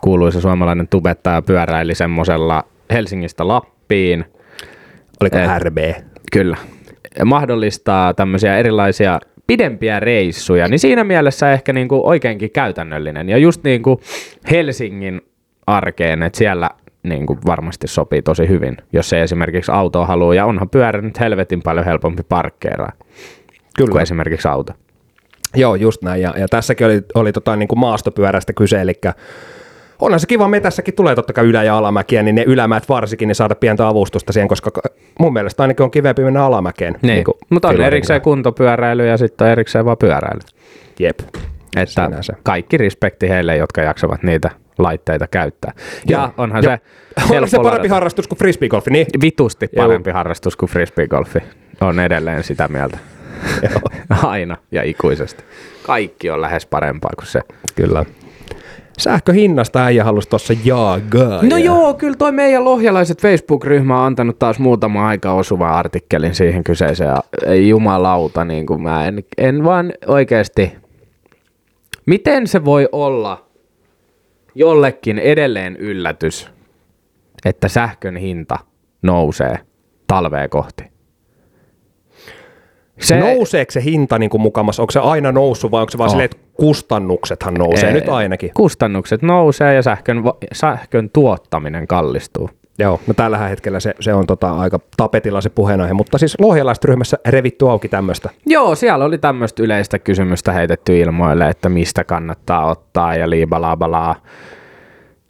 kuuluisa 0.01 0.41
suomalainen 0.41 0.87
tubettaja 0.87 1.41
pyöräili 1.41 1.95
semmosella 1.95 2.63
Helsingistä 2.93 3.47
Lappiin. 3.47 4.25
Oliko 5.21 5.37
Eh. 5.37 5.49
RB? 5.59 5.77
Kyllä. 6.31 6.57
Mahdollistaa 7.25 8.13
tämmöisiä 8.13 8.57
erilaisia 8.57 9.19
pidempiä 9.47 9.99
reissuja, 9.99 10.67
niin 10.67 10.79
siinä 10.79 11.03
mielessä 11.03 11.51
ehkä 11.51 11.73
niinku 11.73 12.01
oikeinkin 12.07 12.51
käytännöllinen. 12.51 13.29
Ja 13.29 13.37
just 13.37 13.63
niinku 13.63 14.01
Helsingin 14.51 15.21
arkeen, 15.67 16.23
että 16.23 16.37
siellä 16.37 16.69
niinku 17.03 17.37
varmasti 17.45 17.87
sopii 17.87 18.21
tosi 18.21 18.47
hyvin, 18.47 18.77
jos 18.93 19.09
se 19.09 19.23
esimerkiksi 19.23 19.71
auto 19.71 20.05
haluaa. 20.05 20.35
Ja 20.35 20.45
onhan 20.45 20.69
pyörä 20.69 21.01
nyt 21.01 21.19
helvetin 21.19 21.61
paljon 21.61 21.85
helpompi 21.85 22.23
parkkeeraa 22.29 22.91
kuin 23.77 23.87
Kyllä. 23.87 24.01
esimerkiksi 24.01 24.47
auto. 24.47 24.73
Joo, 25.55 25.75
just 25.75 26.01
näin. 26.01 26.21
Ja, 26.21 26.33
ja 26.37 26.47
tässäkin 26.47 26.87
oli, 26.87 27.01
oli 27.15 27.31
tota, 27.31 27.55
niin 27.55 27.67
kuin 27.67 27.79
maastopyörästä 27.79 28.53
kyse, 28.53 28.81
eli 28.81 28.93
onhan 29.99 30.19
se 30.19 30.27
kiva, 30.27 30.47
metässäkin 30.47 30.93
tulee 30.93 31.15
totta 31.15 31.33
kai 31.33 31.45
ylä- 31.45 31.63
ja 31.63 31.77
alamäkiä, 31.77 32.23
niin 32.23 32.35
ne 32.35 32.43
ylämäät 32.47 32.89
varsinkin, 32.89 33.27
niin 33.27 33.35
saada 33.35 33.55
pientä 33.55 33.87
avustusta 33.87 34.33
siihen, 34.33 34.47
koska 34.47 34.71
ka- 34.71 34.81
mun 35.19 35.33
mielestä 35.33 35.63
ainakin 35.63 35.83
on 35.83 35.91
kivempi 35.91 36.23
mennä 36.23 36.43
alamäkeen. 36.45 36.95
Niin, 37.01 37.23
kuin 37.23 37.35
mutta 37.49 37.67
on 37.67 37.81
erikseen 37.81 38.21
kuntopyöräily 38.21 39.07
ja 39.07 39.17
sitten 39.17 39.45
on 39.45 39.51
erikseen 39.51 39.85
vaan 39.85 39.97
pyöräily. 39.97 40.39
Jep. 40.99 41.19
Että 41.77 42.05
Sinänsä. 42.07 42.33
kaikki 42.43 42.77
respekti 42.77 43.29
heille, 43.29 43.57
jotka 43.57 43.81
jaksavat 43.81 44.23
niitä 44.23 44.49
laitteita 44.77 45.27
käyttää. 45.27 45.71
Ja 46.07 46.17
Joo. 46.19 46.29
onhan 46.37 46.63
Joo. 46.63 46.73
se 46.73 46.79
Onko 47.35 47.47
se 47.47 47.57
parempi 47.57 47.77
ladata. 47.77 47.93
harrastus 47.93 48.27
kuin 48.27 48.39
frisbeegolfi? 48.39 48.91
Niin. 48.91 49.07
vitusti 49.21 49.69
Joo. 49.75 49.85
parempi 49.85 50.11
harrastus 50.11 50.55
kuin 50.55 50.69
frisbeegolfi. 50.69 51.39
On 51.81 51.99
edelleen 51.99 52.43
sitä 52.43 52.67
mieltä. 52.67 52.97
Aina 54.23 54.57
ja 54.71 54.83
ikuisesti. 54.83 55.43
Kaikki 55.83 56.29
on 56.29 56.41
lähes 56.41 56.65
parempaa 56.65 57.11
kuin 57.17 57.27
se. 57.27 57.41
Kyllä. 57.75 58.05
Sähköhinnasta 58.99 59.83
äijä 59.85 60.03
halusi 60.03 60.29
tuossa 60.29 60.53
jaagaa. 60.65 61.41
No 61.43 61.57
ja- 61.57 61.65
joo, 61.65 61.93
kyllä 61.93 62.15
toi 62.15 62.31
meidän 62.31 62.65
lohjalaiset 62.65 63.21
Facebook-ryhmä 63.21 63.99
on 63.99 64.05
antanut 64.05 64.39
taas 64.39 64.59
muutama 64.59 65.07
aika 65.07 65.33
osuvan 65.33 65.71
artikkelin 65.71 66.35
siihen 66.35 66.63
kyseiseen. 66.63 67.15
Ei 67.45 67.69
jumalauta, 67.69 68.45
niin 68.45 68.65
kuin 68.65 68.81
mä 68.81 69.07
en, 69.07 69.23
en 69.37 69.63
vaan 69.63 69.93
oikeasti... 70.07 70.71
Miten 72.05 72.47
se 72.47 72.65
voi 72.65 72.89
olla 72.91 73.45
jollekin 74.55 75.19
edelleen 75.19 75.75
yllätys, 75.75 76.49
että 77.45 77.67
sähkön 77.67 78.15
hinta 78.17 78.55
nousee 79.01 79.59
talvea 80.07 80.47
kohti? 80.49 80.83
Se... 82.99 83.19
Nouseeko 83.19 83.71
se 83.71 83.83
hinta 83.83 84.19
niin 84.19 84.29
kuin 84.29 84.41
mukamas? 84.41 84.79
Onko 84.79 84.91
se 84.91 84.99
aina 84.99 85.31
noussut 85.31 85.71
vai 85.71 85.81
onko 85.81 85.89
se 85.91 85.97
vaan 85.97 86.05
On. 86.07 86.09
silleen, 86.11 86.25
että 86.25 86.37
kustannuksethan 86.59 87.53
nousee 87.53 87.87
Ei, 87.87 87.93
nyt 87.93 88.09
ainakin? 88.09 88.51
Kustannukset 88.53 89.21
nousee 89.21 89.75
ja 89.75 89.81
sähkön, 89.81 90.23
sähkön 90.51 91.09
tuottaminen 91.09 91.87
kallistuu. 91.87 92.49
Joo, 92.79 92.99
no 93.07 93.13
tällä 93.13 93.37
hetkellä 93.37 93.79
se, 93.79 93.93
se 93.99 94.13
on 94.13 94.27
tota 94.27 94.51
aika 94.51 94.79
tapetilla 94.97 95.41
se 95.41 95.49
puheenaihe, 95.49 95.93
mutta 95.93 96.17
siis 96.17 96.39
lohjalaiset 96.39 96.85
ryhmässä 96.85 97.17
revitty 97.27 97.69
auki 97.69 97.89
tämmöistä. 97.89 98.29
Joo, 98.45 98.75
siellä 98.75 99.05
oli 99.05 99.17
tämmöistä 99.17 99.63
yleistä 99.63 99.99
kysymystä 99.99 100.51
heitetty 100.51 100.99
ilmoille, 100.99 101.49
että 101.49 101.69
mistä 101.69 102.03
kannattaa 102.03 102.65
ottaa 102.65 103.15
ja 103.15 103.29
liibalaabalaa. 103.29 104.15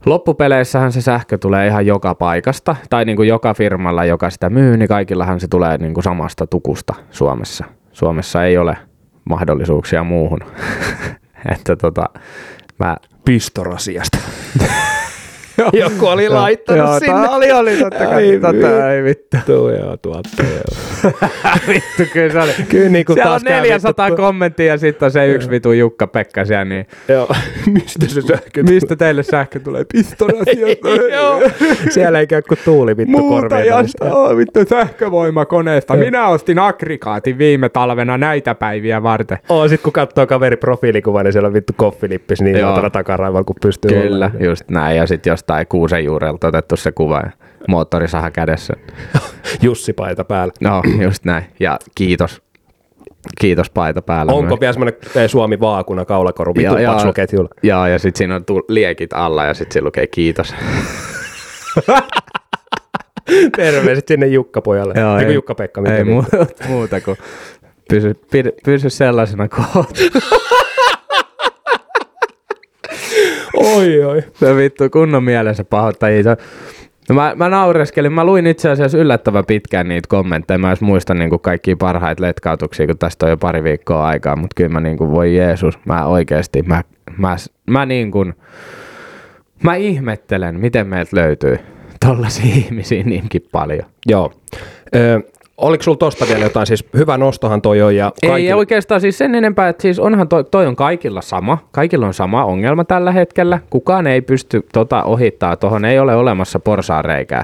Loppupeleissähän 0.05 0.91
se 0.91 1.01
sähkö 1.01 1.38
tulee 1.38 1.67
ihan 1.67 1.86
joka 1.86 2.15
paikasta, 2.15 2.75
tai 2.89 3.05
niin 3.05 3.15
kuin 3.15 3.27
joka 3.27 3.53
firmalla, 3.53 4.05
joka 4.05 4.29
sitä 4.29 4.50
myy, 4.50 4.77
niin 4.77 4.88
kaikillahan 4.88 5.39
se 5.39 5.48
tulee 5.48 5.77
niin 5.77 5.93
kuin 5.93 6.03
samasta 6.03 6.48
tukusta 6.48 6.93
Suomessa. 7.12 7.65
Suomessa 7.91 8.43
ei 8.43 8.57
ole 8.57 8.77
mahdollisuuksia 9.29 10.03
muuhun. 10.03 10.39
että 11.53 11.75
tota, 11.75 12.09
mä... 12.79 12.98
Pistorasiasta. 13.25 14.17
Joku 15.74 16.06
oli 16.08 16.30
laittanut 16.30 16.86
Joo, 16.88 17.00
sinne. 17.00 17.13
tää 17.28 17.30
oli, 17.30 17.51
oli, 17.51 17.78
totta 17.78 18.06
kai, 18.06 18.30
Ai 18.32 18.39
totta, 18.39 18.92
ei 18.94 19.04
vittu. 19.04 19.38
Tuo 19.46 19.72
joo, 19.72 19.98
tuottaja. 19.98 20.50
joo. 20.50 21.12
vittu, 21.68 22.04
kyllä 22.13 22.32
se 22.34 22.39
oli. 22.39 22.51
Kyllä 22.70 22.89
niin 22.89 23.06
kuin 23.06 23.13
Siellä 23.16 23.30
taas 23.30 23.42
on 23.42 23.48
käy 23.48 23.62
400 23.62 24.06
vittu- 24.10 24.22
kommenttia 24.22 24.66
ja 24.66 24.78
sitten 24.78 25.06
on 25.06 25.12
se 25.12 25.28
yksi 25.28 25.50
vitu 25.50 25.72
Jukka 25.72 26.08
Pekka 26.08 26.46
siellä, 26.46 26.66
niin 26.66 26.88
Joo, 27.08 27.28
mistä 27.74 28.06
se 28.08 28.22
sähkö 28.22 28.63
mistä 28.63 28.96
teille 28.96 29.24
sähkö 29.24 29.60
tulee? 29.60 29.86
Joo. 31.13 31.42
Siellä 31.89 32.20
ei 32.20 32.28
käy 32.28 32.42
kuin 32.42 32.58
tuuli 32.66 32.98
vittu 32.98 33.30
välistä. 33.50 34.06
oh, 34.16 34.38
vittu 34.38 34.60
sähkövoimakoneesta. 34.70 35.96
Minä 35.96 36.28
ostin 36.28 36.60
aggregaatin 36.60 37.38
viime 37.38 37.70
talvena 37.70 38.18
näitä 38.18 38.56
päiviä 38.56 39.04
varten. 39.04 39.38
Oo, 39.50 39.68
sit 39.68 39.82
kun 39.82 39.94
katsoo 39.94 40.28
kaveri 40.28 40.58
profiilikuva, 40.58 41.24
niin 41.24 41.34
siellä 41.34 41.48
on 41.48 41.54
vittu 41.54 41.74
koffilippis 41.78 42.42
niin 42.42 42.58
Joo. 42.58 42.89
takaraivan, 42.89 43.46
kun 43.46 43.56
pystyy 43.62 43.92
Kyllä, 43.92 44.25
olemaan. 44.25 44.44
just 44.46 44.70
näin. 44.70 44.98
Ja 44.98 45.08
sitten 45.08 45.32
jostain 45.50 45.68
kuusen 45.68 46.06
juurelta 46.06 46.48
otettu 46.48 46.75
se 46.77 46.91
kuva 46.91 47.18
ja 47.20 47.32
moottorisaha 47.68 48.32
kädessä. 48.32 48.74
Jussi 49.62 49.94
paita 49.94 50.24
päällä. 50.24 50.53
No, 50.62 50.82
just 51.01 51.25
näin. 51.25 51.46
Ja 51.60 51.79
kiitos. 51.96 52.41
Kiitos 53.41 53.70
paita 53.70 54.01
päällä. 54.01 54.34
Onko 54.34 54.48
myös. 54.50 54.60
vielä 54.60 54.74
semmoinen 54.74 55.29
Suomi 55.29 55.60
vaakuna 55.60 56.06
kaulakoru 56.06 56.53
joo. 56.56 56.75
paksulla 56.86 57.13
ketjulla? 57.13 57.50
Joo, 57.63 57.88
ja 57.88 58.00
sitten 58.00 58.18
siinä 58.18 58.36
on 58.36 58.46
tu- 58.46 58.65
liekit 58.68 59.13
alla 59.13 59.46
ja 59.46 59.53
sitten 59.53 59.74
siinä 59.74 59.86
lukee 59.86 60.08
kiitos. 60.08 60.56
Terveiset 63.58 64.08
sinne 64.08 64.27
Jukka-pojalle. 64.27 64.94
Joo, 65.00 65.18
ei- 65.18 65.34
Jukka-Pekka. 65.34 65.82
Ei 65.98 66.03
muuta, 66.03 66.38
muuta 66.70 67.01
kuin 67.01 67.18
pysy, 67.89 68.13
pid, 68.32 68.48
pysy 68.65 68.89
sellaisena 68.89 69.48
kuin. 69.48 69.86
Oi, 73.53 74.03
oi. 74.03 74.24
Se 74.34 74.56
vittu 74.56 74.89
kunnon 74.89 75.24
mielessä 75.24 75.63
pahoittajia. 75.63 76.38
No 77.10 77.15
mä, 77.15 77.34
mä 77.36 77.50
naureskelin. 77.50 78.13
Mä 78.13 78.24
luin 78.24 78.48
itse 78.48 78.70
asiassa 78.70 78.98
yllättävän 78.98 79.46
pitkään 79.46 79.88
niitä 79.88 80.08
kommentteja. 80.08 80.58
Mä 80.58 80.72
en 80.72 80.77
muista 80.82 81.13
niin 81.13 81.39
kaikkia 81.41 81.75
parhaita 81.77 82.24
letkautuksia, 82.24 82.88
kun 82.88 82.98
tästä 82.98 83.25
on 83.25 83.29
jo 83.29 83.38
pari 83.38 83.63
viikkoa 83.63 84.08
aikaa. 84.08 84.36
Mutta 84.36 84.53
kyllä 84.56 84.70
mä 84.70 84.79
niin 84.79 84.98
kuin, 84.98 85.12
voi 85.12 85.36
Jeesus, 85.36 85.79
mä 85.86 86.06
oikeasti, 86.06 86.62
mä, 86.62 86.84
mä, 87.18 87.36
mä 87.68 87.88
kuin, 88.12 88.34
mä 89.63 89.75
ihmettelen, 89.75 90.60
miten 90.60 90.88
meiltä 90.88 91.15
löytyy 91.15 91.60
tollaisia 92.06 92.56
ihmisiä 92.56 93.03
niinkin 93.03 93.48
paljon. 93.51 93.86
Joo. 94.06 94.34
Ö, 94.96 95.22
Oliko 95.60 95.84
sulla 95.84 95.98
tosta 95.98 96.25
vielä 96.30 96.44
jotain? 96.44 96.68
Siis 96.68 96.86
hyvä 96.98 97.18
nostohan 97.18 97.62
toi 97.62 97.82
on. 97.82 97.96
Ja 97.96 98.12
Ei 98.24 98.30
kaikilla... 98.30 98.56
oikeastaan 98.56 99.01
siis 99.01 99.18
sen 99.18 99.36
enempää, 99.36 99.70
että 99.70 99.82
siis 99.82 100.00
onhan 100.00 100.28
toi, 100.28 100.44
toi 100.44 100.68
on 100.68 100.75
kaikilla 100.75 101.22
sama. 101.22 101.58
Kaikilla 101.72 102.08
on 102.08 102.13
sama 102.13 102.46
ongelma 102.46 102.84
tällä 102.84 103.12
hetkellä. 103.12 103.60
Kukaan 103.70 104.08
ei 104.08 104.22
pysty 104.22 104.66
tota 104.74 105.04
ohittaa, 105.04 105.56
tuohon 105.56 105.86
ei 105.86 106.00
ole 106.00 106.16
olemassa 106.16 106.60
porsaareikää. 106.60 107.44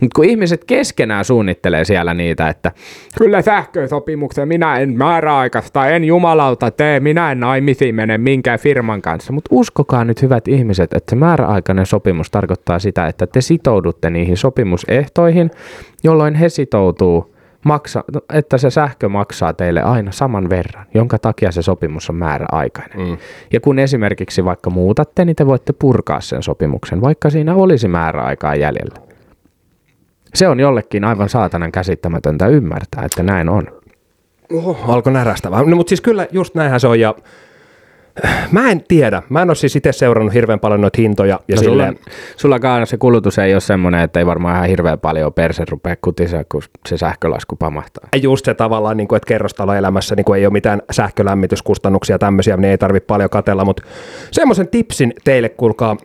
Mutta 0.00 0.14
kun 0.14 0.24
ihmiset 0.24 0.64
keskenään 0.64 1.24
suunnittelee 1.24 1.84
siellä 1.84 2.14
niitä, 2.14 2.48
että 2.48 2.72
kyllä 3.18 3.42
sähkösopimuksen 3.42 4.48
minä 4.48 4.78
en 4.78 4.96
määräaikaista, 4.96 5.88
en 5.88 6.04
jumalauta 6.04 6.70
tee, 6.70 7.00
minä 7.00 7.32
en 7.32 7.40
naimisiin 7.40 7.94
mene 7.94 8.18
minkään 8.18 8.58
firman 8.58 9.02
kanssa. 9.02 9.32
Mutta 9.32 9.48
uskokaa 9.52 10.04
nyt 10.04 10.22
hyvät 10.22 10.48
ihmiset, 10.48 10.94
että 10.94 11.10
se 11.10 11.16
määräaikainen 11.16 11.86
sopimus 11.86 12.30
tarkoittaa 12.30 12.78
sitä, 12.78 13.06
että 13.06 13.26
te 13.26 13.40
sitoudutte 13.40 14.10
niihin 14.10 14.36
sopimusehtoihin, 14.36 15.50
jolloin 16.04 16.34
he 16.34 16.48
sitoutuu 16.48 17.35
maksa, 17.66 18.04
että 18.32 18.58
se 18.58 18.70
sähkö 18.70 19.08
maksaa 19.08 19.52
teille 19.52 19.82
aina 19.82 20.12
saman 20.12 20.50
verran, 20.50 20.86
jonka 20.94 21.18
takia 21.18 21.52
se 21.52 21.62
sopimus 21.62 22.10
on 22.10 22.16
määräaikainen. 22.16 23.08
Mm. 23.08 23.16
Ja 23.52 23.60
kun 23.60 23.78
esimerkiksi 23.78 24.44
vaikka 24.44 24.70
muutatte, 24.70 25.24
niin 25.24 25.36
te 25.36 25.46
voitte 25.46 25.72
purkaa 25.72 26.20
sen 26.20 26.42
sopimuksen, 26.42 27.00
vaikka 27.00 27.30
siinä 27.30 27.54
olisi 27.54 27.88
määräaikaa 27.88 28.54
jäljellä. 28.54 28.94
Se 30.34 30.48
on 30.48 30.60
jollekin 30.60 31.04
aivan 31.04 31.28
saatanan 31.28 31.72
käsittämätöntä 31.72 32.46
ymmärtää, 32.46 33.04
että 33.04 33.22
näin 33.22 33.48
on. 33.48 33.66
Oho, 34.52 34.92
alkoi 34.92 35.12
närästävää. 35.12 35.62
No, 35.62 35.76
mutta 35.76 35.88
siis 35.88 36.00
kyllä 36.00 36.26
just 36.32 36.54
näinhän 36.54 36.80
se 36.80 36.88
on 36.88 37.00
ja 37.00 37.14
Mä 38.52 38.70
en 38.70 38.84
tiedä. 38.88 39.22
Mä 39.28 39.42
en 39.42 39.50
ole 39.50 39.54
siis 39.54 39.76
itse 39.76 39.92
seurannut 39.92 40.34
hirveän 40.34 40.60
paljon 40.60 40.80
noita 40.80 41.00
hintoja. 41.02 41.40
Ja 41.48 41.56
no 41.56 41.62
silleen... 41.62 41.96
sulla, 41.96 42.14
sullakaan 42.36 42.86
se 42.86 42.96
kulutus 42.96 43.38
ei 43.38 43.54
ole 43.54 43.60
semmoinen, 43.60 44.00
että 44.00 44.18
ei 44.18 44.26
varmaan 44.26 44.56
ihan 44.56 44.68
hirveän 44.68 44.98
paljon 44.98 45.32
perse 45.32 45.64
rupea 45.70 45.96
kutisa, 46.00 46.44
kun 46.44 46.62
se 46.88 46.96
sähkölasku 46.96 47.56
pamahtaa. 47.56 48.08
Just 48.22 48.44
se 48.44 48.54
tavallaan, 48.54 48.96
niin 48.96 49.08
kuin, 49.08 49.16
että 49.16 49.28
kerrostaloelämässä 49.28 50.14
niin 50.14 50.24
kuin 50.24 50.38
ei 50.38 50.46
ole 50.46 50.52
mitään 50.52 50.82
sähkölämmityskustannuksia 50.90 52.18
tämmöisiä, 52.18 52.56
niin 52.56 52.70
ei 52.70 52.78
tarvitse 52.78 53.06
paljon 53.06 53.30
katella, 53.30 53.64
mutta 53.64 53.82
semmoisen 54.30 54.68
tipsin 54.68 55.14
teille, 55.24 55.48
kuulkaa, 55.48 55.96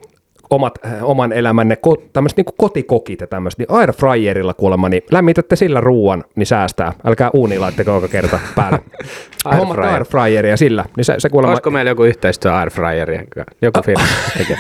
omat, 0.52 0.74
äh, 0.86 1.04
oman 1.04 1.34
elämänne, 1.34 1.76
ko, 1.76 2.04
tämmöiset 2.14 2.38
niin 2.38 2.46
kotikokit 2.58 3.22
ja 3.22 3.28
tämmöiset, 3.28 3.58
niin 3.58 3.72
airfryerilla 3.72 4.54
kuulemma, 4.54 4.90
niin 4.90 5.04
lämmitätte 5.12 5.56
sillä 5.56 5.82
ruuan, 5.82 6.24
niin 6.36 6.46
säästää. 6.46 6.94
Älkää 7.06 7.30
uuni 7.34 7.60
laitteko 7.60 7.92
joka 7.92 8.08
kerta 8.08 8.40
päälle. 8.56 8.80
Hommat 9.58 9.78
airfryeria 9.78 10.58
sillä, 10.58 10.86
niin 10.98 11.06
se, 11.06 11.16
se 11.18 11.30
kuulemma... 11.30 11.52
Olisiko 11.52 11.72
meillä 11.72 11.92
joku 11.92 12.04
yhteistyö 12.04 12.54
airfryerien 12.54 13.28
Joku 13.62 13.82
firma 13.82 14.04
tekee. 14.38 14.58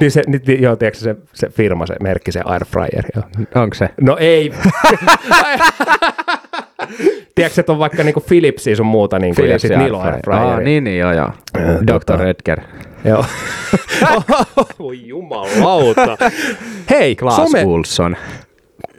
niin 0.00 0.10
se, 0.10 0.22
niin, 0.26 0.62
joo, 0.62 0.76
tiedätkö 0.76 1.00
se, 1.00 1.16
se 1.32 1.48
firma, 1.48 1.86
se 1.86 1.96
merkki, 2.02 2.32
se 2.32 2.40
airfryer. 2.44 3.04
Onko 3.54 3.74
se? 3.74 3.88
No 4.00 4.16
ei. 4.20 4.52
Tiedätkö, 7.34 7.60
että 7.60 7.72
on 7.72 7.78
vaikka 7.78 8.04
niinku 8.04 8.20
Philipsia 8.20 8.76
sun 8.76 8.86
muuta, 8.86 9.18
niinku, 9.18 9.42
ja 9.42 9.58
sitten 9.58 9.78
Nilo 9.78 10.00
Airfryer. 10.00 10.40
Ah, 10.40 10.58
niin, 10.58 10.84
niin, 10.84 10.98
joo, 10.98 11.12
joo. 11.12 11.30
Dr. 11.86 12.22
Edgar. 12.22 12.60
Joo. 13.04 13.24
Voi 14.78 15.06
jumalauta. 15.06 16.18
Hei, 16.90 17.16
Klaas 17.16 17.36
some... 17.36 17.64
Wilson. 17.64 18.16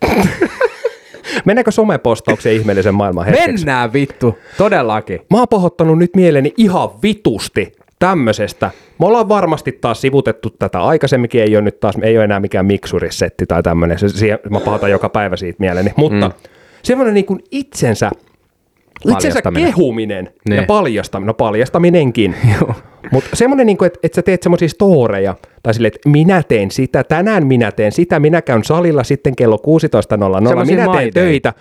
Mennäänkö 1.45 1.71
somepostauksen 1.71 2.53
ihmeellisen 2.53 2.95
maailman 2.95 3.25
hetkeksi? 3.25 3.51
Mennään 3.51 3.93
vittu, 3.93 4.37
todellakin. 4.57 5.19
Mä 5.29 5.37
oon 5.37 5.47
pahoittanut 5.47 5.97
nyt 5.97 6.15
mieleni 6.15 6.53
ihan 6.57 6.89
vitusti 7.03 7.71
tämmöisestä. 7.99 8.71
Me 8.99 9.05
ollaan 9.05 9.29
varmasti 9.29 9.71
taas 9.71 10.01
sivutettu 10.01 10.49
tätä 10.49 10.83
aikaisemminkin, 10.83 11.41
ei 11.41 11.55
ole 11.55 11.61
nyt 11.61 11.79
taas, 11.79 11.95
ei 12.01 12.17
ole 12.17 12.23
enää 12.23 12.39
mikään 12.39 12.65
miksurisetti 12.65 13.45
tai 13.45 13.63
tämmöinen. 13.63 13.97
mä 14.49 14.59
pahoitan 14.59 14.91
joka 14.91 15.09
päivä 15.09 15.35
siitä 15.35 15.55
mieleni. 15.59 15.93
Mutta 15.95 16.29
mm. 16.29 16.33
Semmoinen 16.83 17.13
niin 17.13 17.25
kuin 17.25 17.39
itsensä 17.51 18.11
Itsensä 19.09 19.41
kehuminen 19.55 20.29
niin. 20.49 20.57
ja 20.57 20.63
paljastaminen, 20.67 21.27
no 21.27 21.33
paljastaminenkin. 21.33 22.35
Mutta 23.11 23.29
semmoinen, 23.33 23.67
niin 23.67 23.85
että, 23.85 23.99
että 24.03 24.15
sä 24.15 24.21
teet 24.21 24.43
semmoisia 24.43 24.69
storeja, 24.69 25.35
tai 25.63 25.73
silleen, 25.73 25.91
että 25.95 26.09
minä 26.09 26.43
teen 26.43 26.71
sitä, 26.71 27.03
tänään 27.03 27.47
minä 27.47 27.71
teen 27.71 27.91
sitä, 27.91 28.19
minä 28.19 28.41
käyn 28.41 28.63
salilla 28.63 29.03
sitten 29.03 29.35
kello 29.35 29.57
16.00, 30.55 30.65
minä 30.65 30.87
teen 30.97 31.13
töitä. 31.13 31.53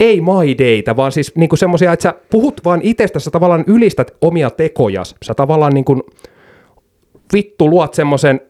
Ei 0.00 0.20
maideita, 0.20 0.96
vaan 0.96 1.12
siis 1.12 1.36
niinku 1.36 1.56
semmoisia, 1.56 1.92
että 1.92 2.02
sä 2.02 2.14
puhut 2.30 2.60
vaan 2.64 2.80
itsestä, 2.82 3.18
sä 3.18 3.30
tavallaan 3.30 3.64
ylistät 3.66 4.16
omia 4.20 4.50
tekojas. 4.50 5.14
Sä 5.22 5.34
tavallaan 5.34 5.74
niinku 5.74 6.00
vittu 7.32 7.70
luot 7.70 7.94
semmoisen, 7.94 8.40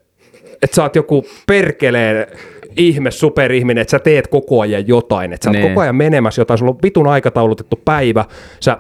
että 0.63 0.77
sä 0.77 0.83
oot 0.83 0.97
joku 0.97 1.25
perkeleen 1.47 2.27
ihme 2.77 3.11
superihminen, 3.11 3.83
että 3.83 3.91
sä 3.91 3.99
teet 3.99 4.27
koko 4.27 4.61
ajan 4.61 4.89
jotain, 4.89 5.33
että 5.33 5.45
sä 5.45 5.51
oot 5.51 5.59
nee. 5.59 5.69
koko 5.69 5.81
ajan 5.81 5.97
menemässä 5.97 6.41
jotain, 6.41 6.59
sulla 6.59 6.73
on 6.73 6.79
vitun 6.83 7.07
aikataulutettu 7.07 7.81
päivä, 7.85 8.25
sä 8.61 8.79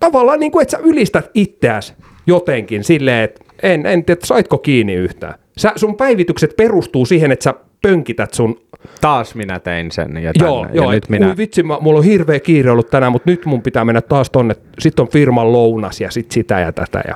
tavallaan 0.00 0.40
niin 0.40 0.52
kuin, 0.52 0.62
että 0.62 0.76
sä 0.76 0.82
ylistät 0.84 1.30
itseäsi 1.34 1.92
jotenkin 2.26 2.84
silleen, 2.84 3.24
että 3.24 3.44
en, 3.62 3.86
en 3.86 4.04
tiedä, 4.04 4.20
saitko 4.24 4.58
kiinni 4.58 4.94
yhtään. 4.94 5.34
Sä, 5.56 5.72
sun 5.76 5.96
päivitykset 5.96 6.56
perustuu 6.56 7.06
siihen, 7.06 7.32
että 7.32 7.42
sä 7.42 7.54
pönkität 7.82 8.34
sun... 8.34 8.60
Taas 9.00 9.34
minä 9.34 9.58
tein 9.58 9.90
sen 9.90 10.16
ja 10.16 10.32
Joo, 10.40 10.62
tänne, 10.62 10.76
joo 10.76 10.86
ja 10.86 10.94
nyt 10.94 11.08
minä... 11.08 11.28
Ui 11.28 11.36
vitsi, 11.36 11.62
mä, 11.62 11.78
mulla 11.80 11.98
on 11.98 12.04
hirveä 12.04 12.40
kiire 12.40 12.70
ollut 12.70 12.90
tänään, 12.90 13.12
mutta 13.12 13.30
nyt 13.30 13.46
mun 13.46 13.62
pitää 13.62 13.84
mennä 13.84 14.00
taas 14.00 14.30
tonne, 14.30 14.56
sit 14.78 15.00
on 15.00 15.08
firman 15.08 15.52
lounas 15.52 16.00
ja 16.00 16.10
sit 16.10 16.30
sitä 16.30 16.60
ja 16.60 16.72
tätä 16.72 17.02
ja 17.08 17.14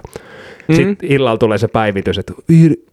Mm. 0.69 0.75
Sitten 0.75 1.13
illalla 1.13 1.39
tulee 1.39 1.59
se 1.59 1.69
päivitys, 1.69 2.19
että 2.19 2.33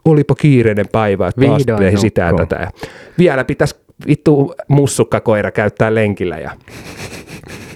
olipa 0.05 0.35
kiireinen 0.35 0.87
päivä, 0.91 1.27
että 1.27 1.41
taas 1.45 1.57
Vihdoin 1.67 1.97
sitä 1.97 2.21
ja 2.21 2.33
tätä. 2.33 2.55
Ja 2.55 2.71
vielä 3.17 3.43
pitäisi 3.43 3.75
vittu 4.07 4.53
mussukkakoira 4.67 5.51
käyttää 5.51 5.95
lenkillä. 5.95 6.37
Ja... 6.37 6.51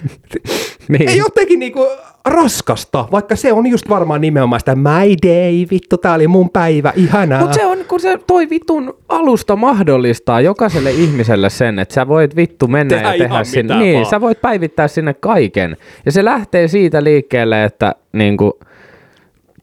niin. 0.88 1.08
Ei 1.08 1.16
jotenkin 1.16 1.58
niinku 1.58 1.86
raskasta, 2.26 3.08
vaikka 3.10 3.36
se 3.36 3.52
on 3.52 3.66
just 3.66 3.88
varmaan 3.88 4.20
nimenomaan 4.20 4.60
sitä 4.60 4.74
my 4.74 5.14
day, 5.26 5.66
vittu, 5.70 5.96
tää 5.98 6.14
oli 6.14 6.28
mun 6.28 6.50
päivä, 6.50 6.92
ihanaa. 6.96 7.40
Mutta 7.40 7.54
se 7.54 7.66
on, 7.66 7.78
kun 7.88 8.00
se 8.00 8.18
toi 8.26 8.50
vitun 8.50 8.96
alusta 9.08 9.56
mahdollistaa 9.56 10.40
jokaiselle 10.40 10.90
ihmiselle 10.90 11.50
sen, 11.50 11.78
että 11.78 11.94
sä 11.94 12.08
voit 12.08 12.36
vittu 12.36 12.68
mennä 12.68 12.96
tehdä 12.96 13.14
ja 13.14 13.18
tehdä 13.18 13.44
sinne. 13.44 13.78
Niin, 13.78 13.94
vaan. 13.94 14.06
sä 14.06 14.20
voit 14.20 14.40
päivittää 14.40 14.88
sinne 14.88 15.14
kaiken. 15.14 15.76
Ja 16.06 16.12
se 16.12 16.24
lähtee 16.24 16.68
siitä 16.68 17.04
liikkeelle, 17.04 17.64
että 17.64 17.94
niinku, 18.12 18.58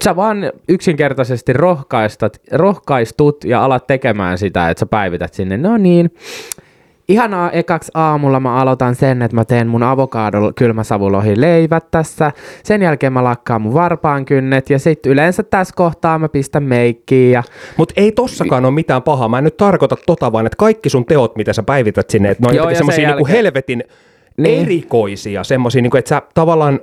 sä 0.03 0.15
vaan 0.15 0.51
yksinkertaisesti 0.69 1.53
rohkaistat, 1.53 2.41
rohkaistut 2.51 3.43
ja 3.43 3.63
alat 3.63 3.87
tekemään 3.87 4.37
sitä, 4.37 4.69
että 4.69 4.79
sä 4.79 4.85
päivität 4.85 5.33
sinne, 5.33 5.57
no 5.57 5.77
niin, 5.77 6.11
ihanaa 7.07 7.51
ekaksi 7.51 7.91
aamulla 7.93 8.39
mä 8.39 8.55
aloitan 8.55 8.95
sen, 8.95 9.21
että 9.21 9.35
mä 9.35 9.45
teen 9.45 9.67
mun 9.67 9.83
avokado 9.83 10.51
kylmäsavulohi 10.55 11.41
leivät 11.41 11.91
tässä. 11.91 12.31
Sen 12.63 12.81
jälkeen 12.81 13.13
mä 13.13 13.23
lakkaan 13.23 13.61
mun 13.61 13.73
varpaan 13.73 14.25
kynnet 14.25 14.69
ja 14.69 14.79
sitten 14.79 15.11
yleensä 15.11 15.43
tässä 15.43 15.73
kohtaa 15.77 16.19
mä 16.19 16.29
pistän 16.29 16.63
meikkiä. 16.63 17.29
Ja... 17.29 17.43
Mut 17.77 17.93
ei 17.95 18.11
tossakaan 18.11 18.65
ole 18.65 18.73
mitään 18.73 19.01
pahaa. 19.01 19.29
Mä 19.29 19.37
en 19.37 19.43
nyt 19.43 19.57
tarkoita 19.57 19.97
tota 20.05 20.31
vaan, 20.31 20.45
että 20.45 20.57
kaikki 20.57 20.89
sun 20.89 21.05
teot, 21.05 21.35
mitä 21.35 21.53
sä 21.53 21.63
päivität 21.63 22.09
sinne, 22.09 22.31
että 22.31 22.43
ne 22.43 22.49
on 22.49 22.55
Joo, 22.55 22.75
semmosia 22.75 23.07
niinku 23.07 23.25
jälkeen... 23.25 23.37
helvetin 23.37 23.83
niin. 24.37 24.61
erikoisia, 24.61 25.43
semmosia, 25.43 25.81
niinku, 25.81 25.97
että 25.97 26.09
sä 26.09 26.21
tavallaan 26.33 26.79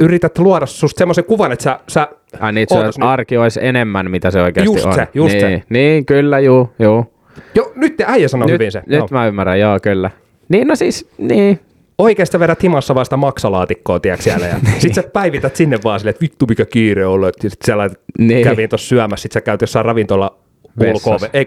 yrität 0.00 0.38
luoda 0.38 0.66
susta 0.66 0.98
semmoisen 0.98 1.24
kuvan, 1.24 1.52
että 1.52 1.62
sä... 1.62 1.80
sä 1.88 2.08
Ai 2.40 2.52
niin, 2.52 2.66
se 2.70 3.02
arki 3.04 3.36
olisi 3.36 3.60
enemmän, 3.62 4.10
mitä 4.10 4.30
se 4.30 4.42
oikeasti 4.42 4.74
just 4.74 4.86
on. 4.86 4.94
Se, 4.94 5.08
just 5.14 5.32
niin, 5.34 5.40
se. 5.40 5.62
Niin, 5.68 6.06
kyllä, 6.06 6.40
juu, 6.40 6.70
juu. 6.78 7.12
Jo, 7.54 7.72
nyt 7.74 7.96
te 7.96 8.04
äijä 8.08 8.28
sanoo 8.28 8.46
nyt, 8.46 8.54
hyvin 8.54 8.72
se. 8.72 8.82
Nyt 8.86 9.00
no. 9.00 9.06
mä 9.10 9.26
ymmärrän, 9.26 9.60
joo, 9.60 9.78
kyllä. 9.82 10.10
Niin, 10.48 10.68
no 10.68 10.76
siis, 10.76 11.10
niin. 11.18 11.60
Oikeasta 11.98 12.40
vedät 12.40 12.62
himassa 12.62 12.94
vasta 12.94 13.16
maksalaatikkoa, 13.16 14.00
tiedätkö 14.00 14.24
siellä, 14.24 14.46
ja 14.46 14.54
niin. 14.62 14.80
sit 14.80 14.94
sä 14.94 15.02
päivität 15.12 15.56
sinne 15.56 15.78
vaan 15.84 16.00
silleen, 16.00 16.10
että 16.10 16.22
vittu 16.22 16.46
mikä 16.48 16.64
kiire 16.64 17.06
on 17.06 17.12
ollut, 17.12 17.34
sit 17.40 17.52
sä 17.66 17.78
laitat, 17.78 18.00
niin. 18.18 18.44
kävin 18.44 18.68
tuossa 18.68 18.88
syömässä, 18.88 19.22
sit 19.22 19.32
sä 19.32 19.40
käyt 19.40 19.60
jossain 19.60 19.84
ravintola 19.84 20.38
ulkoa, 20.80 21.18
ei 21.32 21.44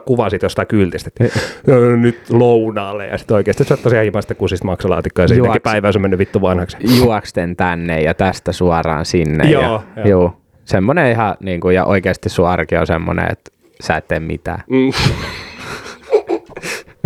kuvan 0.00 0.30
siitä 0.30 0.46
jostain 0.46 0.68
kyltistä, 0.68 1.08
että 1.08 1.38
nyt 2.00 2.30
lounaalle 2.30 3.06
ja 3.06 3.18
sitten 3.18 3.34
oikeasti 3.34 3.64
sä 3.64 3.76
tosiaan 3.76 4.04
himasta 4.04 4.34
kusista 4.34 4.66
maksalaatikkoa 4.66 5.24
ja 5.24 5.28
siitäkin 5.28 5.62
päivä 5.62 5.90
on 5.96 6.02
mennyt 6.02 6.18
vittu 6.18 6.40
vanhaksi. 6.40 6.76
Juoksten 6.98 7.56
tänne 7.56 8.00
ja 8.00 8.14
tästä 8.14 8.52
suoraan 8.52 9.04
sinne. 9.04 9.50
joo, 9.50 9.62
ja, 9.62 9.82
joo. 9.96 10.06
Juu, 10.06 10.32
semmoinen 10.64 11.10
ihan 11.10 11.36
niin 11.40 11.60
kuin, 11.60 11.74
ja 11.74 11.84
oikeasti 11.84 12.28
sun 12.28 12.48
arki 12.48 12.76
on 12.76 12.86
semmoinen, 12.86 13.32
että 13.32 13.50
sä 13.80 13.96
et 13.96 14.08
tee 14.08 14.20
mitään. 14.20 14.62
Mm. 14.66 14.92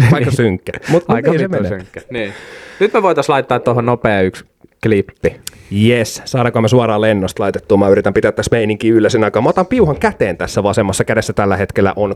Aika 0.12 0.30
synkkä. 0.30 0.72
Mut, 0.88 1.04
Aika 1.08 1.30
niin 1.30 1.50
se 1.62 1.68
synkkä. 1.68 2.00
Niin. 2.10 2.32
Nyt 2.80 2.92
me 2.92 3.02
voitaisiin 3.02 3.32
laittaa 3.32 3.60
tuohon 3.60 3.86
nopea 3.86 4.20
yksi 4.20 4.44
klippi. 4.82 5.40
Yes, 5.88 6.22
saadaanko 6.24 6.60
me 6.60 6.68
suoraan 6.68 7.00
lennosta 7.00 7.42
laitettua? 7.42 7.78
Mä 7.78 7.88
yritän 7.88 8.14
pitää 8.14 8.32
tässä 8.32 8.56
meininki 8.56 8.88
yllä 8.88 9.08
sen 9.08 9.24
aikaa. 9.24 9.42
Mä 9.42 9.48
otan 9.48 9.66
piuhan 9.66 9.96
käteen 9.96 10.36
tässä 10.36 10.62
vasemmassa 10.62 11.04
kädessä 11.04 11.32
tällä 11.32 11.56
hetkellä 11.56 11.92
on 11.96 12.14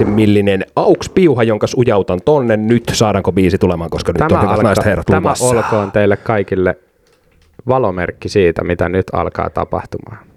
3,5 0.00 0.04
millinen 0.04 0.66
auks 0.76 1.08
piuha, 1.08 1.42
jonka 1.42 1.66
ujautan 1.76 2.20
tonne. 2.24 2.56
Nyt 2.56 2.84
saadaanko 2.92 3.32
biisi 3.32 3.58
tulemaan, 3.58 3.90
koska 3.90 4.12
nyt 4.12 4.32
on 4.32 4.42
hyvät 4.42 4.62
naiset 4.62 4.84
herrat 4.84 5.06
tämä 5.06 5.20
luvassa. 5.20 5.44
olkoon 5.44 5.92
teille 5.92 6.16
kaikille 6.16 6.76
valomerkki 7.68 8.28
siitä, 8.28 8.64
mitä 8.64 8.88
nyt 8.88 9.06
alkaa 9.12 9.50
tapahtumaan. 9.50 10.33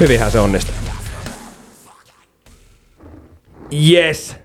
Hyvinhän 0.00 0.30
se 0.30 0.40
onnistui. 0.40 0.74
Yes! 3.90 4.36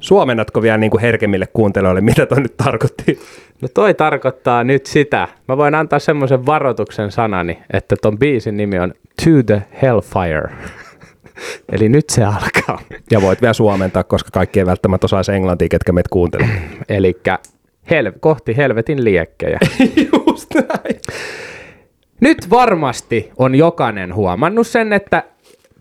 Suomennatko 0.00 0.62
vielä 0.62 0.78
niin 0.78 0.90
kuin 0.90 1.00
herkemmille 1.00 1.46
kuuntelijoille, 1.52 2.00
mitä 2.00 2.26
toi 2.26 2.40
nyt 2.40 2.56
tarkoitti? 2.56 3.20
No 3.62 3.68
toi 3.74 3.94
tarkoittaa 3.94 4.64
nyt 4.64 4.86
sitä. 4.86 5.28
Mä 5.48 5.56
voin 5.56 5.74
antaa 5.74 5.98
semmoisen 5.98 6.46
varoituksen 6.46 7.12
sanani, 7.12 7.58
että 7.72 7.96
ton 8.02 8.18
biisin 8.18 8.56
nimi 8.56 8.78
on 8.78 8.94
To 9.24 9.42
the 9.46 9.62
Hellfire. 9.82 10.48
Eli 11.72 11.88
nyt 11.88 12.10
se 12.10 12.24
alkaa. 12.24 12.80
Ja 13.10 13.22
voit 13.22 13.42
vielä 13.42 13.54
suomentaa, 13.54 14.04
koska 14.04 14.30
kaikki 14.32 14.58
ei 14.60 14.66
välttämättä 14.66 15.04
osaisi 15.04 15.32
englantia, 15.32 15.68
ketkä 15.68 15.92
meitä 15.92 16.08
kuuntelee. 16.12 16.62
Eli 16.88 17.16
hel- 17.90 18.12
kohti 18.20 18.56
helvetin 18.56 19.04
liekkejä. 19.04 19.58
Just 20.26 20.54
näin. 20.54 21.00
Nyt 22.20 22.50
varmasti 22.50 23.30
on 23.36 23.54
jokainen 23.54 24.14
huomannut 24.14 24.66
sen, 24.66 24.92
että 24.92 25.22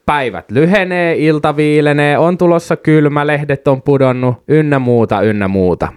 päivät 0.05 0.51
lyhenee, 0.51 1.15
ilta 1.17 1.55
viilenee, 1.55 2.17
on 2.17 2.37
tulossa 2.37 2.75
kylmä, 2.75 3.27
lehdet 3.27 3.67
on 3.67 3.81
pudonnut, 3.81 4.35
ynnä 4.47 4.79
muuta, 4.79 5.21
ynnä 5.21 5.47
muuta. 5.47 5.87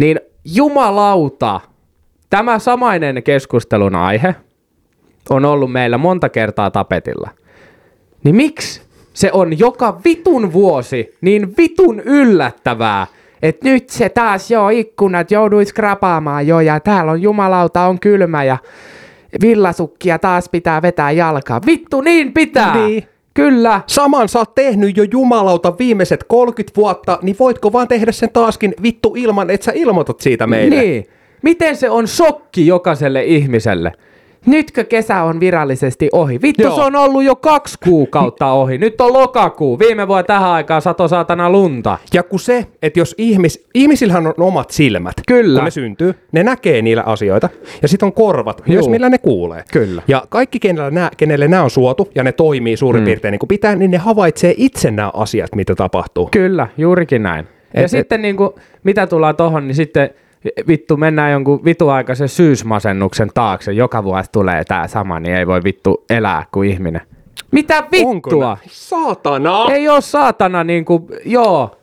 Niin 0.00 0.20
jumalauta, 0.44 1.60
tämä 2.30 2.58
samainen 2.58 3.22
keskustelun 3.22 3.94
aihe 3.94 4.34
on 5.30 5.44
ollut 5.44 5.72
meillä 5.72 5.98
monta 5.98 6.28
kertaa 6.28 6.70
tapetilla. 6.70 7.30
Niin 8.24 8.36
miksi 8.36 8.82
se 9.12 9.30
on 9.32 9.58
joka 9.58 10.00
vitun 10.04 10.52
vuosi 10.52 11.16
niin 11.20 11.54
vitun 11.56 12.00
yllättävää, 12.00 13.06
että 13.42 13.68
nyt 13.68 13.90
se 13.90 14.08
taas 14.08 14.50
joo 14.50 14.68
ikkunat 14.68 15.30
joudui 15.30 15.64
skrapaamaan 15.64 16.46
jo 16.46 16.60
ja 16.60 16.80
täällä 16.80 17.12
on 17.12 17.22
jumalauta 17.22 17.86
on 17.86 18.00
kylmä 18.00 18.44
ja 18.44 18.58
villasukkia 19.40 20.18
taas 20.18 20.48
pitää 20.48 20.82
vetää 20.82 21.10
jalkaa. 21.10 21.60
Vittu 21.66 22.00
niin 22.00 22.32
pitää! 22.32 22.74
Niin. 22.74 23.04
Kyllä. 23.34 23.80
Saman 23.86 24.28
sä 24.28 24.38
oot 24.38 24.54
tehnyt 24.54 24.96
jo 24.96 25.04
jumalauta 25.12 25.78
viimeiset 25.78 26.24
30 26.24 26.76
vuotta, 26.76 27.18
niin 27.22 27.36
voitko 27.40 27.72
vaan 27.72 27.88
tehdä 27.88 28.12
sen 28.12 28.30
taaskin 28.32 28.74
vittu 28.82 29.14
ilman, 29.16 29.50
että 29.50 29.64
sä 29.64 29.72
ilmoitat 29.74 30.20
siitä 30.20 30.46
meille? 30.46 30.80
Niin. 30.80 31.06
Miten 31.42 31.76
se 31.76 31.90
on 31.90 32.08
shokki 32.08 32.66
jokaiselle 32.66 33.24
ihmiselle? 33.24 33.92
Nytkö 34.46 34.84
kesä 34.84 35.22
on 35.22 35.40
virallisesti 35.40 36.08
ohi? 36.12 36.42
Vittu, 36.42 36.62
Joo. 36.62 36.74
se 36.74 36.80
on 36.80 36.96
ollut 36.96 37.24
jo 37.24 37.36
kaksi 37.36 37.78
kuukautta 37.84 38.52
ohi. 38.52 38.78
Nyt 38.78 39.00
on 39.00 39.12
lokakuu. 39.12 39.78
Viime 39.78 40.08
vuonna 40.08 40.22
tähän 40.22 40.50
aikaan 40.50 40.82
sato 40.82 41.08
saatana 41.08 41.50
lunta. 41.50 41.98
Ja 42.14 42.22
kun 42.22 42.40
se, 42.40 42.66
että 42.82 42.98
jos 43.00 43.14
ihmis, 43.18 43.66
ihmisillähän 43.74 44.26
on 44.26 44.34
omat 44.38 44.70
silmät, 44.70 45.14
Kyllä. 45.28 45.58
kun 45.60 45.64
ne 45.64 45.70
syntyy, 45.70 46.14
ne 46.32 46.42
näkee 46.42 46.82
niillä 46.82 47.02
asioita, 47.02 47.48
ja 47.82 47.88
sitten 47.88 48.06
on 48.06 48.12
korvat, 48.12 48.62
myös 48.66 48.84
Juu. 48.84 48.90
millä 48.90 49.08
ne 49.08 49.18
kuulee. 49.18 49.64
Kyllä. 49.72 50.02
Ja 50.08 50.22
kaikki, 50.28 50.58
kenellä 50.60 50.90
nää, 50.90 51.10
kenelle 51.16 51.48
nämä 51.48 51.62
on 51.62 51.70
suotu, 51.70 52.08
ja 52.14 52.24
ne 52.24 52.32
toimii 52.32 52.76
suurin 52.76 53.02
mm. 53.02 53.04
piirtein 53.04 53.32
niin 53.32 53.38
kuin 53.38 53.48
pitää, 53.48 53.74
niin 53.74 53.90
ne 53.90 53.98
havaitsee 53.98 54.54
itse 54.56 54.90
nämä 54.90 55.10
asiat, 55.14 55.54
mitä 55.54 55.74
tapahtuu. 55.74 56.28
Kyllä, 56.32 56.68
juurikin 56.78 57.22
näin. 57.22 57.46
Ja 57.74 57.82
Et- 57.82 57.90
sitten 57.90 58.22
niin 58.22 58.36
kuin, 58.36 58.50
mitä 58.84 59.06
tullaan 59.06 59.36
tohon, 59.36 59.66
niin 59.68 59.74
sitten 59.74 60.10
vittu 60.68 60.96
mennään 60.96 61.32
jonkun 61.32 61.64
vituaikaisen 61.64 62.28
syysmasennuksen 62.28 63.30
taakse. 63.34 63.72
Joka 63.72 64.04
vuosi 64.04 64.32
tulee 64.32 64.64
tää 64.64 64.88
sama, 64.88 65.20
niin 65.20 65.36
ei 65.36 65.46
voi 65.46 65.60
vittu 65.64 66.04
elää 66.10 66.46
kuin 66.52 66.70
ihminen. 66.70 67.00
Mitä 67.50 67.84
vittua? 67.92 68.58
Saatana! 68.68 69.66
Ei 69.70 69.88
oo 69.88 70.00
saatana 70.00 70.64
niinku, 70.64 71.08
joo. 71.24 71.76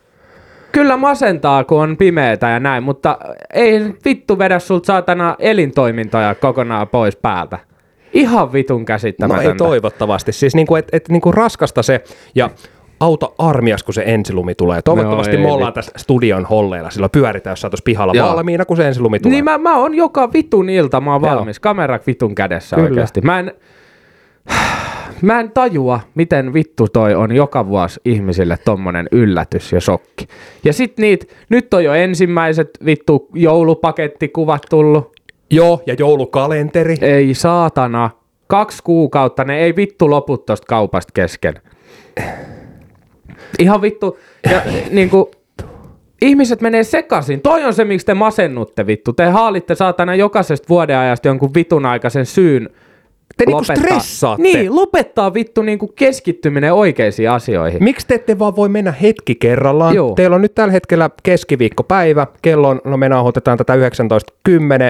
Kyllä 0.72 0.98
masentaa, 0.98 1.64
kun 1.64 1.82
on 1.82 1.98
pimeetä 1.98 2.50
ja 2.50 2.60
näin, 2.60 2.84
mutta 2.84 3.18
ei 3.54 3.82
vittu 4.06 4.40
vedä 4.40 4.60
sulta 4.60 4.86
saatana 4.86 5.36
elintoimintoja 5.40 6.36
kokonaan 6.36 6.88
pois 6.88 7.16
päältä. 7.16 7.60
Ihan 8.14 8.54
vitun 8.54 8.82
No 8.82 8.86
käsittämätöntä. 8.86 9.50
ei 9.52 9.56
toivottavasti. 9.58 10.32
Siis 10.32 10.56
niinku, 10.56 10.76
et, 10.76 10.88
et, 10.92 11.10
niinku 11.10 11.32
raskasta 11.32 11.84
se, 11.84 12.04
ja 12.36 12.50
auta 13.00 13.30
armias, 13.38 13.84
kun 13.84 13.94
se 13.94 14.04
ensilumi 14.06 14.56
tulee. 14.56 14.82
Toivottavasti 14.82 15.38
No 15.38 15.44
me 15.44 15.52
ollaan 15.52 15.74
tässä 15.74 15.92
studion 15.98 16.46
holleilla, 16.46 16.90
silloin 16.90 17.12
pyöritään 17.12 17.52
jossain 17.52 17.72
tuossa 17.72 17.84
pihalla 17.84 18.14
Joo. 18.14 18.36
valmiina, 18.36 18.66
kun 18.66 18.78
se 18.78 18.88
ensilumi 18.88 19.20
tulee. 19.20 19.34
Niin 19.34 19.44
mä, 19.44 19.58
mä 19.58 19.78
oon 19.78 19.94
joka 19.94 20.34
vitun 20.34 20.70
ilta, 20.70 21.02
mä 21.02 21.14
oon 21.14 21.22
Joo. 21.22 21.36
valmis. 21.36 21.60
Kamera 21.60 22.00
vitun 22.08 22.36
kädessä 22.36 22.76
Kyllä. 22.76 22.90
oikeasti. 22.90 23.22
Mä 23.22 23.40
en, 23.40 23.52
mä 25.22 25.40
en 25.40 25.52
tajua, 25.52 26.00
miten 26.16 26.54
vittu 26.54 26.88
toi 26.88 27.16
on 27.16 27.36
joka 27.36 27.68
vuosi 27.68 28.00
ihmisille 28.06 28.58
tommonen 28.66 29.08
yllätys 29.12 29.72
ja 29.72 29.82
shokki. 29.82 30.28
Ja 30.64 30.74
sit 30.74 30.98
niitä, 30.98 31.26
nyt 31.50 31.74
on 31.74 31.84
jo 31.84 31.94
ensimmäiset 31.94 32.70
vittu 32.86 33.28
joulupakettikuvat 33.34 34.62
tullut. 34.70 35.12
Joo, 35.50 35.82
ja 35.86 35.96
joulukalenteri. 36.00 36.96
Ei 37.02 37.34
saatana. 37.34 38.10
Kaksi 38.48 38.84
kuukautta, 38.84 39.44
ne 39.44 39.60
ei 39.60 39.76
vittu 39.76 40.10
lopu 40.10 40.38
tosta 40.38 40.66
kaupasta 40.68 41.12
kesken. 41.14 41.54
Ihan 43.60 43.82
vittu. 43.82 44.18
Ja 44.52 44.62
niinku, 44.92 45.32
ihmiset 46.22 46.62
menee 46.62 46.84
sekaisin. 46.84 47.42
Toi 47.42 47.64
on 47.64 47.74
se, 47.74 47.86
miksi 47.86 48.06
te 48.06 48.14
masennutte 48.14 48.88
vittu. 48.88 49.14
Te 49.14 49.26
haalitte 49.26 49.76
saatana 49.76 50.16
jokaisesta 50.16 50.66
vuodenajasta 50.70 51.28
jonkun 51.28 51.54
vitun 51.56 51.86
aikaisen 51.86 52.26
syyn 52.26 52.70
Te 53.38 53.46
niinku 53.46 53.64
stressaatte. 53.64 54.42
Niin, 54.44 54.76
lopettaa 54.76 55.34
vittu 55.34 55.62
niinku 55.62 55.88
keskittyminen 55.88 56.74
oikeisiin 56.74 57.30
asioihin. 57.32 57.84
Miksi 57.84 58.08
te 58.08 58.14
ette 58.14 58.40
vaan 58.40 58.56
voi 58.56 58.70
mennä 58.70 58.92
hetki 58.92 59.36
kerrallaan? 59.36 59.96
Joo. 59.96 60.14
Teillä 60.16 60.36
on 60.36 60.42
nyt 60.42 60.56
tällä 60.56 60.72
hetkellä 60.72 61.10
keskiviikkopäivä, 61.24 62.28
kello 62.42 62.70
on, 62.70 62.82
no 62.86 62.98
me 62.98 63.10
nauhoitetaan 63.10 63.58
tätä 63.58 63.74
19.10, 63.76 63.82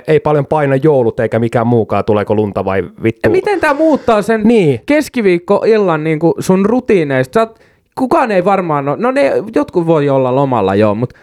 ei 0.07 0.19
paljon 0.19 0.45
paina 0.45 0.75
joulut 0.75 1.19
eikä 1.19 1.39
mikään 1.39 1.67
muukaan, 1.67 2.05
tuleeko 2.05 2.35
lunta 2.35 2.65
vai 2.65 2.83
vittu. 3.03 3.19
Ja 3.23 3.29
miten 3.29 3.59
tämä 3.59 3.73
muuttaa 3.73 4.21
sen 4.21 4.41
Niin. 4.43 4.79
keskiviikkoillan 4.85 6.03
niin 6.03 6.19
kuin 6.19 6.33
sun 6.39 6.65
rutiineista? 6.65 7.33
Sä 7.33 7.41
oot, 7.41 7.59
kukaan 7.97 8.31
ei 8.31 8.45
varmaan 8.45 8.89
ole, 8.89 8.97
no 8.99 9.11
ne, 9.11 9.31
jotkut 9.55 9.85
voi 9.85 10.09
olla 10.09 10.35
lomalla 10.35 10.75
joo, 10.75 10.95
mutta 10.95 11.15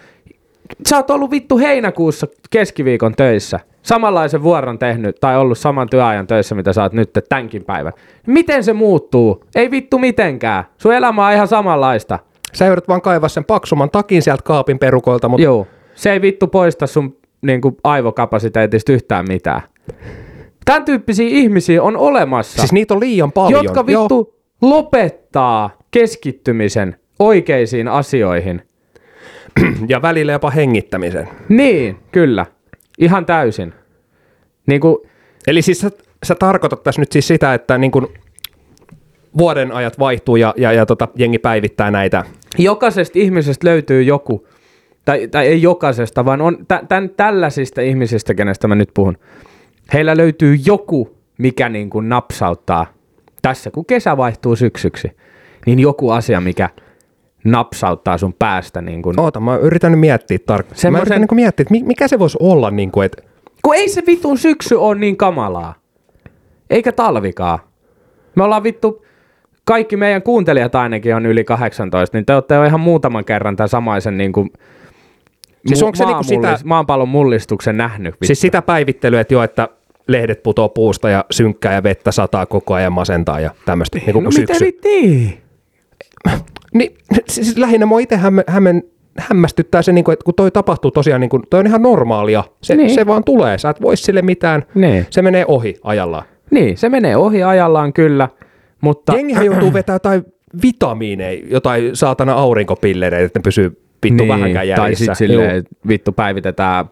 sä 0.88 0.96
oot 0.96 1.10
ollut 1.10 1.30
vittu 1.30 1.58
heinäkuussa 1.58 2.26
keskiviikon 2.50 3.14
töissä. 3.14 3.60
Samanlaisen 3.82 4.42
vuoron 4.42 4.78
tehnyt 4.78 5.16
tai 5.20 5.36
ollut 5.36 5.58
saman 5.58 5.88
työajan 5.88 6.26
töissä, 6.26 6.54
mitä 6.54 6.72
sä 6.72 6.82
oot 6.82 6.92
nyt 6.92 7.10
tämänkin 7.28 7.64
päivän. 7.64 7.92
Miten 8.26 8.64
se 8.64 8.72
muuttuu? 8.72 9.44
Ei 9.54 9.70
vittu 9.70 9.98
mitenkään. 9.98 10.64
Sun 10.78 10.94
elämä 10.94 11.26
on 11.26 11.32
ihan 11.32 11.48
samanlaista. 11.48 12.18
Sä 12.52 12.64
joudut 12.64 12.88
vaan 12.88 13.02
kaivaa 13.02 13.28
sen 13.28 13.44
paksumman 13.44 13.90
takin 13.90 14.22
sieltä 14.22 14.42
kaapin 14.42 14.78
perukoilta, 14.78 15.28
mutta 15.28 15.44
Joo. 15.44 15.66
Se 15.94 16.12
ei 16.12 16.22
vittu 16.22 16.46
poista 16.46 16.86
sun 16.86 17.16
niin 17.42 17.60
kuin, 17.60 17.76
aivokapasiteetista 17.84 18.92
yhtään 18.92 19.24
mitään. 19.28 19.62
Tämän 20.64 20.84
tyyppisiä 20.84 21.28
ihmisiä 21.28 21.82
on 21.82 21.96
olemassa. 21.96 22.58
siis 22.58 22.72
niitä 22.72 22.94
on 22.94 23.00
liian 23.00 23.32
paljon. 23.32 23.64
jotka 23.64 23.84
Joo. 23.86 24.02
vittu 24.02 24.34
lopettaa 24.62 25.70
keskittymisen 25.94 26.96
oikeisiin 27.18 27.88
asioihin. 27.88 28.62
Ja 29.88 30.02
välillä 30.02 30.32
jopa 30.32 30.50
hengittämisen. 30.50 31.28
Niin, 31.48 31.96
kyllä. 32.12 32.46
Ihan 32.98 33.26
täysin. 33.26 33.74
Niin 34.66 34.80
kuin, 34.80 34.96
Eli 35.46 35.62
siis 35.62 35.80
sä, 35.80 35.90
sä 36.22 36.34
tarkoitat 36.34 36.82
tässä 36.82 37.00
nyt 37.00 37.12
siis 37.12 37.28
sitä, 37.28 37.54
että 37.54 37.78
niin 37.78 37.90
kun 37.90 38.12
vuoden 39.38 39.72
ajat 39.72 39.98
vaihtuu 39.98 40.36
ja, 40.36 40.54
ja, 40.56 40.72
ja 40.72 40.86
tota, 40.86 41.08
jengi 41.14 41.38
päivittää 41.38 41.90
näitä. 41.90 42.24
jokaisesta 42.58 43.18
ihmisestä 43.18 43.66
löytyy 43.66 44.02
joku, 44.02 44.48
tai, 45.04 45.28
tai 45.28 45.46
ei 45.46 45.62
jokaisesta, 45.62 46.24
vaan 46.24 46.40
on 46.40 46.58
tä, 46.68 46.82
tämän, 46.88 47.10
tällaisista 47.10 47.80
ihmisistä, 47.80 48.34
kenestä 48.34 48.68
mä 48.68 48.74
nyt 48.74 48.90
puhun. 48.94 49.18
Heillä 49.92 50.16
löytyy 50.16 50.56
joku, 50.66 51.18
mikä 51.38 51.68
niin 51.68 51.90
kuin 51.90 52.08
napsauttaa 52.08 52.86
tässä, 53.42 53.70
kun 53.70 53.86
kesä 53.86 54.16
vaihtuu 54.16 54.56
syksyksi, 54.56 55.10
niin 55.66 55.78
joku 55.78 56.10
asia, 56.10 56.40
mikä 56.40 56.68
napsauttaa 57.44 58.18
sun 58.18 58.32
päästä. 58.38 58.82
Niin 58.82 59.02
kuin, 59.02 59.20
Oota, 59.20 59.40
mä 59.40 59.56
yritän 59.56 59.92
nyt 59.92 60.00
miettiä 60.00 60.38
tarkkaan. 60.46 60.76
Mä 60.76 60.80
Semmoisen- 60.80 61.02
yritän 61.02 61.20
niin 61.20 61.36
miettiä, 61.36 61.62
että 61.62 61.72
mi- 61.72 61.82
mikä 61.82 62.08
se 62.08 62.18
voisi 62.18 62.38
olla, 62.40 62.70
niin 62.70 62.90
kuin, 62.90 63.06
että 63.06 63.22
Kun 63.62 63.74
ei 63.74 63.88
se 63.88 64.02
vitun 64.06 64.38
syksy 64.38 64.74
ole 64.74 64.94
niin 64.94 65.16
kamalaa. 65.16 65.74
Eikä 66.70 66.92
talvikaan. 66.92 67.58
Me 68.34 68.42
ollaan 68.44 68.62
vittu, 68.62 69.04
kaikki 69.64 69.96
meidän 69.96 70.22
kuuntelijat 70.22 70.74
ainakin 70.74 71.14
on 71.16 71.26
yli 71.26 71.44
18, 71.44 72.16
niin 72.18 72.26
te 72.26 72.34
olette 72.34 72.54
jo 72.54 72.64
ihan 72.64 72.80
muutaman 72.80 73.24
kerran 73.24 73.56
tämän 73.56 73.68
samaisen 73.68 74.18
niin 74.18 74.32
kuin, 74.32 74.50
Siis 75.66 75.82
onko 75.82 75.96
se 75.96 76.04
niinku 76.04 76.22
sitä- 76.22 76.58
maanpallon 76.64 77.08
mullistuksen 77.08 77.76
nähnyt. 77.76 78.14
Vittu. 78.14 78.26
siis 78.26 78.40
sitä 78.40 78.62
päivittelyä, 78.62 79.20
että 79.20 79.34
joo, 79.34 79.42
että 79.42 79.68
lehdet 80.08 80.42
putoo 80.42 80.68
puusta 80.68 81.10
ja 81.10 81.24
synkkää 81.30 81.72
ja 81.72 81.82
vettä 81.82 82.12
sataa 82.12 82.46
koko 82.46 82.74
ajan 82.74 82.92
masentaa 82.92 83.40
ja 83.40 83.50
tämmöistä. 83.66 83.98
Niin 83.98 84.24
No 84.24 84.30
miten 84.38 84.56
syksy. 84.58 84.78
niin? 84.84 85.38
Niin, 86.74 86.94
siis 87.28 87.56
lähinnä 87.58 87.86
mua 87.86 87.98
itse 88.00 88.16
hämme, 88.16 88.44
hämmen, 88.46 88.82
hämmästyttää 89.18 89.82
se, 89.82 89.92
niin 89.92 90.04
kuin, 90.04 90.12
että 90.12 90.24
kun 90.24 90.34
toi 90.34 90.50
tapahtuu 90.50 90.90
tosiaan, 90.90 91.20
niin 91.20 91.28
kuin, 91.30 91.42
toi 91.50 91.60
on 91.60 91.66
ihan 91.66 91.82
normaalia. 91.82 92.44
Se, 92.62 92.76
Niin. 92.76 92.90
se 92.94 93.06
vaan 93.06 93.24
tulee, 93.24 93.58
sä 93.58 93.70
et 93.70 93.82
voi 93.82 93.96
sille 93.96 94.22
mitään. 94.22 94.64
Niin. 94.74 95.06
Se 95.10 95.22
menee 95.22 95.44
ohi 95.48 95.76
ajallaan. 95.82 96.24
Niin, 96.50 96.76
se 96.76 96.88
menee 96.88 97.16
ohi 97.16 97.42
ajallaan 97.42 97.92
kyllä, 97.92 98.28
mutta... 98.80 99.12
Jengihän 99.14 99.44
joutuu 99.46 99.72
vetämään 99.72 99.96
jotain 99.96 100.24
vitamiineja, 100.62 101.42
jotain 101.50 101.96
saatana 101.96 102.32
aurinkopillereitä, 102.32 103.24
että 103.26 103.38
ne 103.38 103.42
pysyy 103.42 103.80
vittu 104.04 104.22
niin, 104.24 104.28
vähänkään 104.28 104.66
Tai 104.66 104.68
järjissä. 104.68 105.04
sitten 105.04 105.16
silleen, 105.16 105.64
vittu 105.88 106.12
päivitetään 106.12 106.84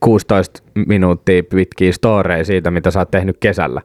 16 0.00 0.62
minuuttia 0.86 1.42
pitkiä 1.42 1.92
storeja 1.92 2.44
siitä, 2.44 2.70
mitä 2.70 2.90
sä 2.90 2.98
oot 2.98 3.10
tehnyt 3.10 3.36
kesällä. 3.40 3.82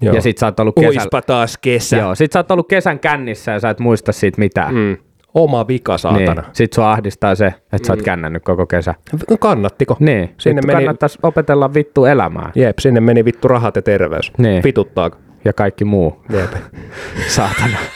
Joo. 0.00 0.14
Ja 0.14 0.20
sit 0.22 0.38
sä 0.38 0.46
oot 0.46 0.60
ollut 0.60 0.74
kesällä. 0.74 1.00
Oispa 1.00 1.22
taas 1.22 1.58
kesä. 1.58 1.96
Joo, 1.96 2.14
sit 2.14 2.32
sä 2.32 2.38
oot 2.38 2.50
ollut 2.50 2.68
kesän 2.68 2.98
kännissä 2.98 3.52
ja 3.52 3.60
sä 3.60 3.70
et 3.70 3.78
muista 3.80 4.12
siitä 4.12 4.38
mitään. 4.38 4.74
Mm. 4.74 4.96
Oma 5.34 5.68
vika, 5.68 5.92
niin. 5.92 5.98
saatana. 5.98 6.42
Sit 6.52 6.72
sua 6.72 6.92
ahdistaa 6.92 7.34
se, 7.34 7.46
että 7.46 7.86
sä 7.86 7.92
oot 7.92 8.02
kännännyt 8.02 8.44
koko 8.44 8.66
kesä. 8.66 8.94
No 9.30 9.36
Kannattiko? 9.40 9.96
Niin, 10.00 10.34
Sinne 10.38 10.62
meni, 10.66 10.76
kannattaisi 10.76 11.18
opetella 11.22 11.74
vittu 11.74 12.04
elämää 12.04 12.50
jep, 12.54 12.78
sinne 12.78 13.00
meni 13.00 13.24
vittu 13.24 13.48
rahat 13.48 13.76
ja 13.76 13.82
terveys. 13.82 14.32
Niin. 14.38 14.62
Vituttaako? 14.64 15.16
ja 15.44 15.52
kaikki 15.52 15.84
muu. 15.84 16.22
Jep. 16.32 16.50
Saatana. 17.36 17.76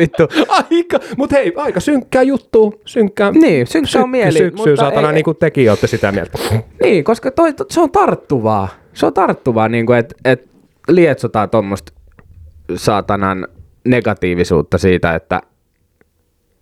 Vittu. 0.00 0.28
Aika, 0.48 0.98
mut 1.16 1.32
hei, 1.32 1.52
aika 1.56 1.80
synkkää 1.80 2.22
juttu, 2.22 2.80
synkkää. 2.84 3.30
Niin, 3.30 3.66
synkkää 3.66 4.02
on 4.02 4.10
mieli, 4.10 4.32
Syksyy, 4.38 4.56
mutta 4.56 4.76
saatana, 4.76 5.08
ei- 5.08 5.14
niin 5.14 5.24
kuin 5.24 5.36
tekin 5.36 5.70
olette 5.70 5.86
sitä 5.86 6.12
mieltä. 6.12 6.38
Niin, 6.82 7.04
koska 7.04 7.30
toi, 7.30 7.52
to- 7.52 7.64
se 7.70 7.80
on 7.80 7.90
tarttuvaa. 7.90 8.68
Se 8.96 9.06
on 9.06 9.14
tarttuvaa, 9.14 9.68
niin 9.68 9.94
että 9.94 10.14
et 10.24 10.48
lietsotaan 10.88 11.50
tuommoista 11.50 11.92
saatanan 12.76 13.48
negatiivisuutta 13.84 14.78
siitä, 14.78 15.14
että 15.14 15.40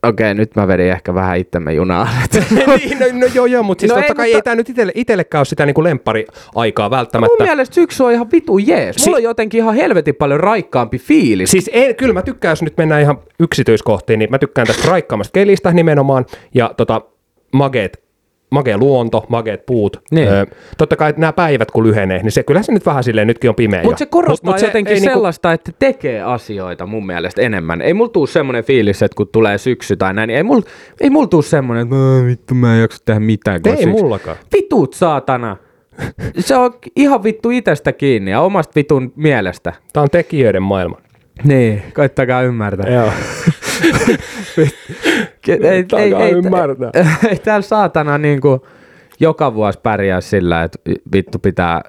okei, 0.09 0.35
nyt 0.35 0.57
mä 0.57 0.69
vedin 0.69 0.91
ehkä 0.91 1.15
vähän 1.15 1.39
itsemme 1.39 1.73
junaan. 1.75 2.09
niin, 2.51 2.99
no, 2.99 3.07
no, 3.13 3.27
joo, 3.35 3.47
joo, 3.47 3.63
mutta 3.63 3.81
siis 3.83 3.91
No 3.91 3.97
no 3.97 4.03
ei, 4.03 4.09
totta 4.09 4.15
kai 4.15 4.27
mutta- 4.29 4.37
ei 4.39 4.43
tämä 4.43 4.57
nyt 4.57 4.69
itelle, 4.69 4.93
itellekään 4.95 5.41
ole 5.41 5.45
sitä 5.45 5.67
niin 5.67 5.75
kuin 5.75 5.85
lemppari-aikaa 5.85 6.89
Mun 6.89 6.97
välttämättä. 6.97 7.45
mielestä 7.45 7.75
syksy 7.75 8.03
on 8.03 8.13
ihan 8.13 8.31
vitu 8.33 8.59
jees. 8.59 9.07
Mulla 9.07 9.17
on 9.17 9.23
jotenkin 9.23 9.59
ihan 9.59 9.75
helvetin 9.75 10.15
paljon 10.15 10.41
raikkaampi 10.41 10.99
fiilis. 10.99 11.51
Siis 11.51 11.71
ei, 11.73 11.95
kyllä 11.95 12.15
mä 12.15 12.23
tykkään, 12.23 12.53
jos 12.53 12.63
nyt 12.63 12.77
mennään 12.77 13.01
ihan 13.03 13.19
yksityiskohtiin, 13.41 14.19
niin 14.19 14.31
mä 14.31 14.39
tykkään 14.39 14.67
tästä 14.67 14.89
raikkaammasta 14.89 15.33
kelistä 15.33 15.73
nimenomaan, 15.73 16.27
ja 16.55 16.75
tota, 16.77 17.01
mageet, 17.53 18.04
magea 18.51 18.79
luonto, 18.79 19.25
mageet 19.29 19.67
puut. 19.67 19.97
Niin. 20.11 20.29
Öö, 20.29 20.47
totta 20.79 20.97
kai 20.97 21.15
nämä 21.17 21.33
päivät 21.33 21.71
kun 21.71 21.85
lyhenee, 21.87 22.23
niin 22.23 22.33
se 22.33 22.43
kyllä 22.43 22.63
se 22.63 22.73
nyt 22.73 22.87
vähän 22.87 23.05
silleen, 23.05 23.27
nytkin 23.27 23.49
on 23.51 23.55
pimeä. 23.55 23.83
Mutta 23.83 23.99
se 23.99 24.07
korostaa 24.07 24.53
mut, 24.53 24.61
mut 24.61 24.69
jotenkin 24.69 24.95
niinku- 24.95 25.09
sellaista, 25.11 25.53
että 25.53 25.73
tekee 25.79 26.23
asioita 26.23 26.87
mun 26.87 27.07
mielestä 27.07 27.43
enemmän. 27.43 27.83
Ei 27.83 27.95
mulla 27.95 28.09
tuu 28.11 28.27
semmoinen 28.27 28.65
fiilis, 28.65 29.03
että 29.03 29.17
kun 29.17 29.29
tulee 29.29 29.59
syksy 29.59 29.97
tai 29.97 30.15
näin, 30.15 30.27
niin 30.29 30.37
ei 30.37 30.43
mulla 30.43 30.63
ei 31.01 31.11
mul 31.11 31.25
tuu 31.27 31.43
semmoinen, 31.43 31.83
että 31.83 31.97
"Ää, 31.97 32.27
vittu 32.27 32.55
mä 32.55 32.75
en 32.75 32.81
jaksa 32.81 32.99
tehdä 33.05 33.21
mitään. 33.21 33.61
Ei 33.67 33.73
syksy." 33.73 33.91
mullakaan. 33.91 34.37
Vitut 34.57 34.95
saatana. 34.95 35.57
Se 36.39 36.57
on 36.57 36.75
ihan 36.97 37.23
vittu 37.23 37.51
itestä 37.51 37.93
kiinni 37.93 38.31
ja 38.31 38.41
omasta 38.41 38.73
vitun 38.77 39.13
mielestä. 39.17 39.73
Tämä 39.93 40.03
on 40.03 40.11
tekijöiden 40.11 40.63
maailma. 40.63 40.97
Niin, 41.45 41.83
koittakaa 41.95 42.43
ymmärtää. 42.43 42.91
Joo. 42.95 43.11
Ei, 45.49 45.85
Koittakaa 45.85 46.29
ymmärtää. 46.29 46.91
ei 47.31 47.37
täällä 47.37 47.63
saatana 47.63 48.19
niin 48.19 48.41
kuin 48.41 48.61
joka 49.21 49.55
vuosi 49.55 49.79
pärjää 49.83 50.21
sillä, 50.21 50.63
että 50.63 50.79
vittu 51.15 51.39
pitää 51.39 51.83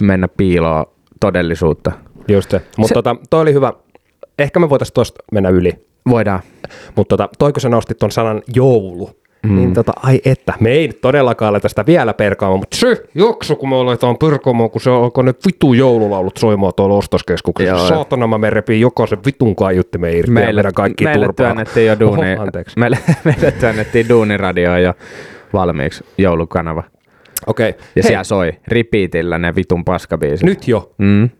mennä 0.00 0.28
piiloon 0.28 0.86
todellisuutta. 1.20 1.92
Just 2.28 2.50
se. 2.50 2.62
Mutta 2.76 2.94
tota, 2.94 3.16
toi 3.30 3.40
oli 3.40 3.52
hyvä. 3.52 3.72
Ehkä 4.38 4.60
me 4.60 4.70
voitaisiin 4.70 4.94
tuosta 4.94 5.22
mennä 5.32 5.48
yli. 5.48 5.72
Voidaan. 6.10 6.40
Mutta 6.96 7.16
tota, 7.16 7.28
toi 7.38 7.52
kun 7.52 7.60
sä 7.60 7.68
nostit 7.68 7.98
ton 7.98 8.10
sanan 8.10 8.42
joulu, 8.54 9.17
mm. 9.42 9.56
niin 9.56 9.74
tota, 9.74 9.92
ai 10.02 10.20
että, 10.24 10.54
me 10.60 10.70
ei 10.70 10.86
nyt 10.86 11.00
todellakaan 11.00 11.48
aleta 11.48 11.68
sitä 11.68 11.86
vielä 11.86 12.14
perkaamaan, 12.14 12.60
mutta 12.60 12.76
se 12.76 13.02
jakso, 13.14 13.56
kun 13.56 13.68
me 13.68 13.76
aletaan 13.76 14.18
perkaamaan, 14.18 14.70
kun 14.70 14.80
se 14.80 14.90
alkaa 14.90 15.24
ne 15.24 15.34
vitu 15.46 15.72
joululaulut 15.72 16.36
soimaan 16.36 16.72
tuolla 16.76 16.94
ostoskeskuksessa. 16.94 17.74
Joo. 17.76 17.88
Saatana 17.88 18.26
mä 18.26 18.38
me 18.38 18.50
repin 18.50 18.80
jokaisen 18.80 19.18
vitun 19.26 19.56
kaiuttimen 19.56 20.16
irti 20.16 20.30
ja 20.30 20.34
Meille, 20.34 20.52
meidän 20.62 20.74
kaikki 20.74 21.04
meille 21.04 21.26
turpaa. 21.26 21.46
työnnettiin 21.46 21.86
jo 21.86 22.00
duuni, 22.00 22.32
Oho, 22.34 22.42
anteeksi. 22.42 22.78
meille, 22.80 22.98
meille 23.24 23.50
työnnettiin 23.50 24.08
duuniradioon 24.08 24.82
jo 24.82 24.94
valmiiksi 25.52 26.04
joulukanava. 26.18 26.82
Okei, 27.46 27.68
Ja 27.68 27.74
Hei, 27.96 28.02
siellä 28.02 28.24
soi 28.24 28.52
repeatillä 28.68 29.38
ne 29.38 29.54
vitun 29.56 29.84
paskabiisit. 29.84 30.46
nyt 30.46 30.68
jo. 30.68 30.94
Mm. 30.98 31.30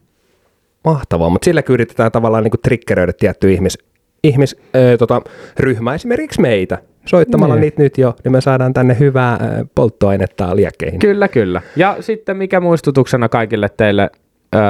Mahtavaa, 0.84 1.28
mutta 1.30 1.44
silläkin 1.44 1.74
yritetään 1.74 2.12
tavallaan 2.12 2.44
niin 2.44 2.52
triggeröidä 2.62 3.12
tietty 3.12 3.52
ihmis, 3.52 3.78
ihmis 4.24 4.56
äh, 4.60 4.98
tota, 4.98 5.22
ryhmä, 5.58 5.94
esimerkiksi 5.94 6.40
meitä. 6.40 6.78
Soittamalla 7.08 7.54
Niin. 7.54 7.60
niitä 7.60 7.82
nyt 7.82 7.98
jo, 7.98 8.14
niin 8.24 8.32
me 8.32 8.40
saadaan 8.40 8.74
tänne 8.74 8.96
hyvää 8.98 9.38
polttoainetta 9.74 10.56
liekkeihin. 10.56 10.98
Kyllä, 10.98 11.28
kyllä. 11.28 11.62
Ja 11.76 11.96
sitten 12.00 12.36
mikä 12.36 12.60
muistutuksena 12.60 13.28
kaikille 13.28 13.68
teille 13.76 14.10
öö, 14.54 14.60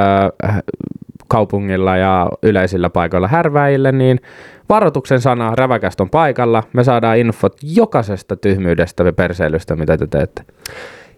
kaupungilla 1.29 1.97
ja 1.97 2.29
yleisillä 2.43 2.91
paikoilla 2.91 3.29
härväille, 3.29 3.93
niin 3.93 4.21
varoituksen 4.69 5.21
sana 5.21 5.53
räväkästä 5.55 6.03
on 6.03 6.11
paikalla. 6.11 6.63
Me 6.73 6.85
saadaan 6.85 7.19
infot 7.19 7.57
jokaisesta 7.63 8.37
tyhmyydestä 8.37 9.03
ja 9.05 9.13
perseilystä, 9.13 9.77
mitä 9.77 9.97
te 9.99 10.07
teette. 10.07 10.43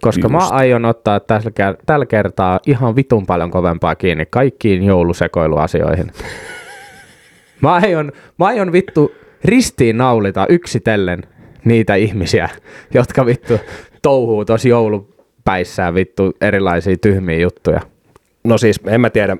Koska 0.01 0.21
Just. 0.25 0.31
mä 0.31 0.49
aion 0.49 0.85
ottaa 0.85 1.19
ker- 1.19 1.77
tällä 1.85 2.05
kertaa 2.05 2.59
ihan 2.67 2.95
vitun 2.95 3.25
paljon 3.25 3.51
kovempaa 3.51 3.95
kiinni 3.95 4.25
kaikkiin 4.29 4.83
joulusekoiluasioihin. 4.83 6.11
Mä 7.61 7.73
aion, 7.73 8.11
mä 8.39 8.45
aion 8.45 8.71
vittu 8.71 9.11
ristiin 9.45 9.97
naulita 9.97 10.45
yksitellen 10.49 11.23
niitä 11.65 11.95
ihmisiä, 11.95 12.49
jotka 12.93 13.25
vittu 13.25 13.59
touhuu 14.01 14.45
tosi 14.45 14.69
joulupäissään 14.69 15.93
vittu 15.93 16.33
erilaisia 16.41 16.97
tyhmiä 16.97 17.39
juttuja. 17.39 17.81
No 18.43 18.57
siis, 18.57 18.79
en 18.87 19.01
mä 19.01 19.09
tiedä. 19.09 19.37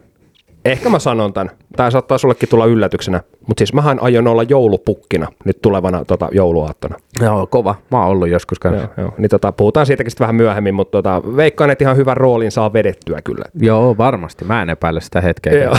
Ehkä 0.66 0.90
mä 0.90 1.00
sanon 1.00 1.34
tämän. 1.34 1.52
Tämä 1.76 1.92
saattaa 1.92 2.18
sullekin 2.18 2.50
tulla 2.50 2.66
yllätyksenä. 2.66 3.22
Mutta 3.48 3.62
siis 3.62 3.74
mähän 3.74 4.00
aion 4.02 4.28
olla 4.28 4.44
joulupukkina 4.44 5.28
nyt 5.46 5.62
tulevana 5.62 6.06
tota, 6.06 6.30
jouluaattona. 6.32 6.96
Joo, 7.22 7.48
kova. 7.48 7.76
Mä 7.92 8.00
oon 8.00 8.08
ollut 8.08 8.30
joskus 8.30 8.60
kanssa. 8.60 8.82
Joo, 8.98 9.06
joo. 9.06 9.14
Niin 9.18 9.30
tota, 9.30 9.52
puhutaan 9.52 9.86
siitäkin 9.86 10.12
sitten 10.12 10.26
vähän 10.26 10.36
myöhemmin, 10.36 10.76
mutta 10.76 10.92
tota, 10.98 11.22
veikkaan, 11.36 11.70
että 11.70 11.84
ihan 11.84 11.98
hyvän 11.98 12.18
roolin 12.18 12.52
saa 12.52 12.74
vedettyä 12.74 13.22
kyllä. 13.24 13.46
Joo, 13.62 13.98
varmasti. 13.98 14.46
Mä 14.46 14.62
en 14.62 14.70
epäile 14.70 15.02
sitä 15.02 15.22
hetkeä. 15.22 15.54
Joo. 15.54 15.78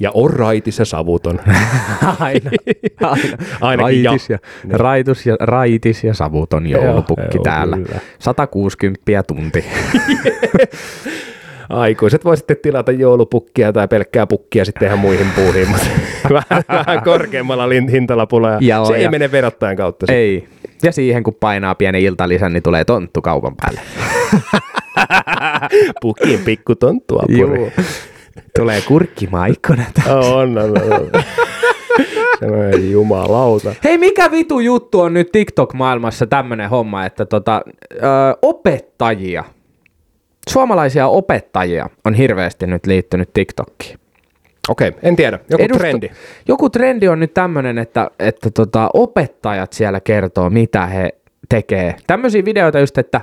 Ja 0.00 0.10
on 0.14 0.30
raitis 0.30 0.78
ja 0.78 0.84
savuton. 0.84 1.40
Aina. 2.20 2.50
Aina. 3.00 3.36
Ainakin 3.60 4.02
ja. 4.02 4.10
raitis 4.10 4.30
ja, 4.30 4.38
raitus 4.70 5.26
ja, 5.26 5.36
raitis 5.40 6.04
ja 6.04 6.14
savuton 6.14 6.66
joulupukki 6.66 7.36
joo, 7.36 7.44
täällä. 7.44 7.76
kyllä. 7.76 8.00
160 8.18 9.22
tunti. 9.22 9.64
Aikuiset 11.70 12.24
voi 12.24 12.36
sitten 12.36 12.56
tilata 12.62 12.92
joulupukkia 12.92 13.72
tai 13.72 13.88
pelkkää 13.88 14.26
pukkia 14.26 14.64
sitten 14.64 14.86
ihan 14.86 14.98
muihin 14.98 15.26
puuhiin, 15.36 15.68
mutta 15.68 15.86
vähän, 16.50 16.64
vähän 16.68 17.02
korkeammalla 17.04 17.64
hintalapulla 17.92 18.50
ja 18.50 18.58
Joo, 18.60 18.84
se 18.84 18.94
ei 18.96 19.02
ja- 19.02 19.10
mene 19.10 19.32
verottajan 19.32 19.76
kautta. 19.76 20.06
se. 20.06 20.12
Ei. 20.14 20.48
Ja 20.82 20.92
siihen 20.92 21.22
kun 21.22 21.34
painaa 21.40 21.74
pieni 21.74 22.04
iltalisän, 22.04 22.52
niin 22.52 22.62
tulee 22.62 22.84
tonttu 22.84 23.22
kaupan 23.22 23.54
päälle. 23.56 23.80
Pukin 26.02 26.40
pikku 26.44 26.74
tonttua. 26.74 27.22
Tulee 28.58 28.80
kurkkimaikkona. 28.80 29.84
On, 30.34 30.58
on, 30.58 30.82
on. 30.82 30.92
on. 30.92 31.10
Semmoinen 32.40 32.90
jumalauta. 32.90 33.74
Hei, 33.84 33.98
mikä 33.98 34.30
vitu 34.30 34.60
juttu 34.60 35.00
on 35.00 35.14
nyt 35.14 35.32
TikTok-maailmassa 35.32 36.26
tämmönen 36.26 36.70
homma, 36.70 37.06
että 37.06 37.26
tota, 37.26 37.62
ö, 37.92 37.98
opettajia, 38.42 39.44
suomalaisia 40.48 41.06
opettajia 41.06 41.90
on 42.04 42.14
hirveästi 42.14 42.66
nyt 42.66 42.86
liittynyt 42.86 43.32
TikTokkiin. 43.32 43.98
Okei, 44.68 44.92
en 45.02 45.16
tiedä. 45.16 45.38
Joku 45.50 45.64
Edusta- 45.64 45.78
trendi. 45.78 46.10
Joku 46.48 46.70
trendi 46.70 47.08
on 47.08 47.20
nyt 47.20 47.34
tämmönen, 47.34 47.78
että, 47.78 48.10
että 48.18 48.50
tota, 48.50 48.90
opettajat 48.94 49.72
siellä 49.72 50.00
kertoo, 50.00 50.50
mitä 50.50 50.86
he 50.86 51.10
tekee. 51.48 51.96
Tämmöisiä 52.06 52.44
videoita 52.44 52.78
just, 52.78 52.98
että 52.98 53.20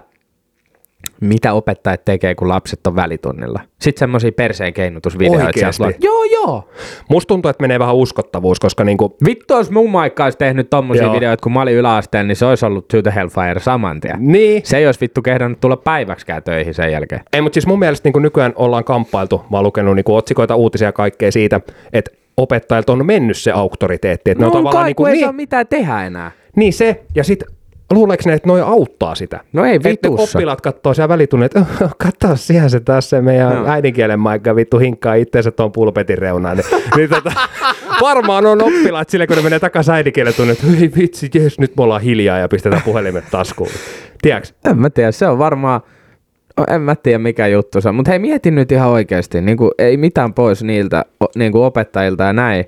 mitä 1.21 1.53
opettajat 1.53 2.05
tekee, 2.05 2.35
kun 2.35 2.49
lapset 2.49 2.87
on 2.87 2.95
välitunnilla. 2.95 3.59
Sitten 3.81 3.99
semmoisia 3.99 4.31
perseen 4.31 4.73
keinutusvideoita. 4.73 5.59
Joo, 6.01 6.23
joo. 6.23 6.69
Musta 7.09 7.27
tuntuu, 7.27 7.49
että 7.49 7.61
menee 7.63 7.79
vähän 7.79 7.95
uskottavuus, 7.95 8.59
koska 8.59 8.83
niinku, 8.83 9.17
Vittu, 9.25 9.53
jos 9.53 9.71
mun 9.71 9.89
maikka 9.91 10.23
olisi 10.23 10.37
tehnyt 10.37 10.69
tommosia 10.69 11.03
Joo. 11.03 11.13
videoita, 11.13 11.43
kun 11.43 11.51
mä 11.53 11.61
olin 11.61 11.73
yläasteen, 11.75 12.27
niin 12.27 12.35
se 12.35 12.45
olisi 12.45 12.65
ollut 12.65 12.87
the 12.87 13.13
Hellfire 13.15 13.59
saman 13.59 13.99
tien. 13.99 14.15
niin, 14.19 14.61
Se 14.65 14.77
ei 14.77 14.85
olisi 14.85 15.01
vittu 15.01 15.21
kehdannut 15.21 15.59
tulla 15.59 15.77
päiväksikään 15.77 16.43
töihin 16.43 16.73
sen 16.73 16.91
jälkeen. 16.91 17.21
Ei, 17.33 17.41
mutta 17.41 17.53
siis 17.53 17.67
mun 17.67 17.79
mielestä 17.79 18.09
niin 18.09 18.21
nykyään 18.23 18.53
ollaan 18.55 18.83
kamppailtu, 18.83 19.41
mä 19.51 19.57
oon 19.57 19.63
lukenut 19.65 19.95
niin 19.95 20.05
otsikoita, 20.07 20.55
uutisia 20.55 20.87
ja 20.87 20.91
kaikkea 20.91 21.31
siitä, 21.31 21.61
että 21.93 22.11
opettajilta 22.37 22.93
on 22.93 23.05
mennyt 23.05 23.37
se 23.37 23.51
auktoriteetti. 23.51 24.31
Että 24.31 24.43
ne 24.43 24.49
No 24.49 24.57
on 24.57 24.65
on 24.67 24.71
kai, 24.73 24.85
niin, 24.85 24.95
kun 24.95 25.07
ei 25.07 25.13
niin, 25.13 25.25
saa 25.25 25.31
mitään 25.33 25.67
tehdä 25.67 26.05
enää. 26.05 26.31
niin 26.55 26.73
se, 26.73 27.03
ja 27.15 27.23
sitten 27.23 27.47
luuleeko 27.91 28.23
ne, 28.25 28.33
että 28.33 28.47
noi 28.47 28.61
auttaa 28.61 29.15
sitä? 29.15 29.39
No 29.53 29.65
ei 29.65 29.75
Että 29.75 29.89
vitussa. 29.89 30.37
oppilaat 30.37 30.61
katsoo 30.61 30.93
siellä 30.93 31.09
välitunnit, 31.09 31.55
että 31.57 31.89
katso 31.97 32.35
siellä 32.35 32.69
se 32.69 32.79
tässä 32.79 33.21
meidän 33.21 33.55
No. 33.55 33.65
äidinkielen 33.67 34.19
maikka 34.19 34.55
vittu 34.55 34.79
hinkkaa 34.79 35.13
itseensä 35.13 35.51
tuon 35.51 35.71
pulpetin 35.71 36.17
reunaan. 36.17 36.57
Niin, 36.57 36.67
niin 36.97 37.09
tota, 37.09 37.31
varmaan 38.01 38.45
on 38.45 38.61
oppilaat 38.63 39.09
sille, 39.09 39.27
kun 39.27 39.35
ne 39.35 39.41
menee 39.41 39.59
takaisin 39.59 39.93
äidinkielen 39.93 40.33
tunnit, 40.33 40.59
että 40.63 40.77
hei 40.77 40.91
vitsi, 40.97 41.29
jes, 41.33 41.59
nyt 41.59 41.77
me 41.77 41.83
ollaan 41.83 42.01
hiljaa 42.01 42.37
ja 42.37 42.47
pistetään 42.47 42.81
puhelimet 42.85 43.23
taskuun. 43.31 43.69
Tiedätkö? 44.21 44.49
En 44.69 44.77
mä 44.79 44.89
tiedä, 44.89 45.11
se 45.11 45.27
on 45.27 45.39
varmaan, 45.39 45.81
no, 46.57 46.63
en 46.69 46.81
mä 46.81 46.95
tiedä 46.95 47.19
mikä 47.19 47.47
juttu 47.47 47.81
se 47.81 47.89
on, 47.89 47.95
mutta 47.95 48.11
hei 48.11 48.19
mieti 48.19 48.51
nyt 48.51 48.71
ihan 48.71 48.89
oikeasti, 48.89 49.41
niin 49.41 49.57
kuin, 49.57 49.71
ei 49.79 49.97
mitään 49.97 50.33
pois 50.33 50.63
niiltä 50.63 51.05
niin 51.35 51.51
kuin 51.51 51.63
opettajilta 51.63 52.23
ja 52.23 52.33
näin. 52.33 52.65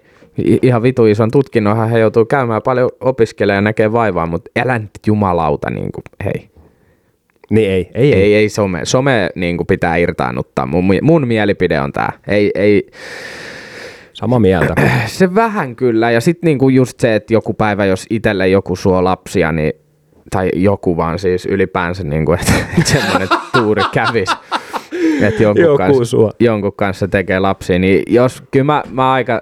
Ihan 0.61 0.83
vitu 0.83 1.05
ison 1.05 1.31
tutkinnonhan 1.31 1.89
he 1.89 1.99
joutuu 1.99 2.25
käymään 2.25 2.61
paljon 2.61 2.89
opiskelemaan 3.01 3.57
ja 3.57 3.61
näkee 3.61 3.91
vaivaa, 3.91 4.25
mutta 4.25 4.51
älä 4.59 4.79
nyt 4.79 4.91
jumalauta, 5.07 5.69
niin 5.69 5.91
kuin, 5.91 6.03
hei. 6.25 6.49
Niin 7.49 7.71
ei, 7.71 7.89
ei, 7.93 8.13
ei. 8.13 8.21
Ei, 8.21 8.35
ei 8.35 8.49
some. 8.49 8.79
Some 8.83 9.29
niin 9.35 9.57
kuin 9.57 9.67
pitää 9.67 9.95
irtaannuttaa. 9.95 10.65
Mun, 10.65 10.85
mun 11.01 11.27
mielipide 11.27 11.81
on 11.81 11.91
tää. 11.91 12.11
Ei, 12.27 12.51
ei, 12.55 12.87
Sama 14.13 14.39
mieltä. 14.39 14.73
se 15.07 15.35
vähän 15.35 15.75
kyllä. 15.75 16.11
Ja 16.11 16.21
sitten 16.21 16.47
niinku 16.47 16.69
just 16.69 16.99
se, 16.99 17.15
että 17.15 17.33
joku 17.33 17.53
päivä, 17.53 17.85
jos 17.85 18.05
itselle 18.09 18.47
joku 18.47 18.75
suo 18.75 19.03
lapsia, 19.03 19.51
niin, 19.51 19.73
tai 20.31 20.49
joku 20.55 20.97
vaan 20.97 21.19
siis 21.19 21.45
ylipäänsä, 21.45 22.03
niinku, 22.03 22.33
että 22.39 22.53
semmoinen 22.83 23.27
tuuri 23.53 23.83
kävisi. 23.93 24.35
Että 25.21 25.43
jonkun, 25.43 25.65
Joku 25.65 25.77
kanssa, 25.77 26.05
suo. 26.05 26.31
jonkun 26.39 26.73
kanssa 26.75 27.07
tekee 27.07 27.39
lapsia, 27.39 27.79
niin 27.79 28.03
jos, 28.07 28.43
kyllä 28.51 28.63
mä, 28.65 28.83
mä 28.91 29.11
aika, 29.13 29.41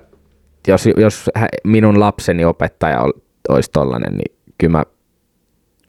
jos, 0.68 0.90
jos 0.98 1.30
minun 1.64 2.00
lapseni 2.00 2.46
opettaja 2.46 3.02
ol- 3.02 3.20
olisi 3.50 3.72
tollanen, 3.72 4.14
niin 4.14 4.36
kyllä 4.58 4.72
mä, 4.72 4.84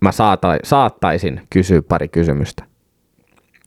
mä 0.03 0.13
saata, 0.13 0.57
saattaisin 0.65 1.41
kysyä 1.51 1.83
pari 1.83 2.09
kysymystä. 2.09 2.65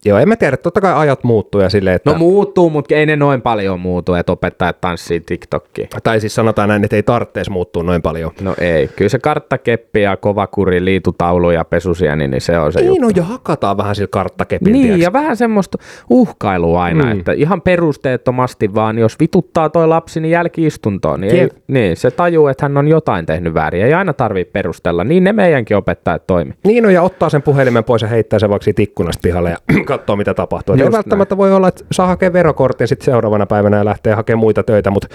Joo, 0.05 0.17
en 0.19 0.27
mä 0.29 0.35
tiedä, 0.35 0.57
totta 0.57 0.81
kai 0.81 0.93
ajat 0.95 1.23
muuttuu 1.23 1.61
ja 1.61 1.69
silleen, 1.69 1.95
että... 1.95 2.11
No 2.11 2.17
muuttuu, 2.17 2.69
mutta 2.69 2.95
ei 2.95 3.05
ne 3.05 3.15
noin 3.15 3.41
paljon 3.41 3.79
muutu, 3.79 4.13
että 4.13 4.31
opettajat 4.31 4.81
tanssii 4.81 5.19
TikTokia. 5.19 5.87
tai 6.03 6.19
siis 6.19 6.35
sanotaan 6.35 6.69
näin, 6.69 6.83
että 6.83 6.95
ei 6.95 7.03
tarvitse 7.03 7.41
muuttua 7.49 7.83
noin 7.83 8.01
paljon. 8.01 8.31
No 8.41 8.55
ei, 8.61 8.87
kyllä 8.87 9.09
se 9.09 9.19
karttakeppi 9.19 10.01
ja 10.01 10.17
kovakuri, 10.17 10.85
liitutaulu 10.85 11.51
ja 11.51 11.65
pesusieni, 11.65 12.27
niin 12.27 12.41
se 12.41 12.59
on 12.59 12.73
se 12.73 12.79
Niin 12.79 12.87
juttu. 12.87 13.05
on, 13.05 13.11
ja 13.15 13.23
hakataan 13.23 13.77
vähän 13.77 13.95
sillä 13.95 14.07
karttakepillä. 14.11 14.71
Niin, 14.71 14.83
tiedätkö? 14.83 15.03
ja 15.03 15.13
vähän 15.13 15.37
semmoista 15.37 15.77
uhkailua 16.09 16.83
aina, 16.83 17.03
Mm. 17.05 17.11
että 17.19 17.31
ihan 17.31 17.61
perusteettomasti 17.61 18.73
vaan, 18.73 18.97
jos 18.99 19.19
vituttaa 19.19 19.69
toi 19.69 19.87
lapsi, 19.87 20.19
niin 20.19 20.31
jälkiistuntoon, 20.31 21.21
niin, 21.21 21.35
ei, 21.35 21.49
niin 21.67 21.97
se 21.97 22.11
tajuu, 22.11 22.47
että 22.47 22.65
hän 22.65 22.77
on 22.77 22.87
jotain 22.87 23.25
tehnyt 23.25 23.53
väärin, 23.53 23.85
ei 23.85 23.93
aina 23.93 24.13
tarvii 24.13 24.45
perustella, 24.45 25.03
niin 25.03 25.23
ne 25.23 25.33
meidänkin 25.33 25.77
opettajat 25.77 26.27
toimi. 26.27 26.53
Niin 26.63 26.85
on, 26.85 26.93
ja 26.93 27.01
ottaa 27.01 27.29
sen 27.29 27.41
puhelimen 27.41 27.83
pois 27.83 28.01
ja 28.01 28.07
heittää 28.07 28.39
sen 28.39 28.49
vaikka 28.49 28.71
ikkunasta 28.79 29.19
pihalle 29.23 29.49
ja 29.49 29.57
katsoo, 29.97 30.15
mitä 30.15 30.34
tapahtuu. 30.34 30.75
Et 30.75 30.82
Ei 30.82 30.91
välttämättä 30.91 31.38
voi 31.38 31.54
olla, 31.54 31.67
että 31.67 31.84
saa 31.91 32.08
hakea 32.08 32.34
verokortin 32.34 32.88
sitten 32.88 33.06
seuraavana 33.06 33.45
päivänä 33.45 33.77
ja 33.77 33.86
lähtee 33.86 34.13
hakemaan 34.13 34.39
muita 34.39 34.63
töitä, 34.63 34.91
mutta 34.91 35.08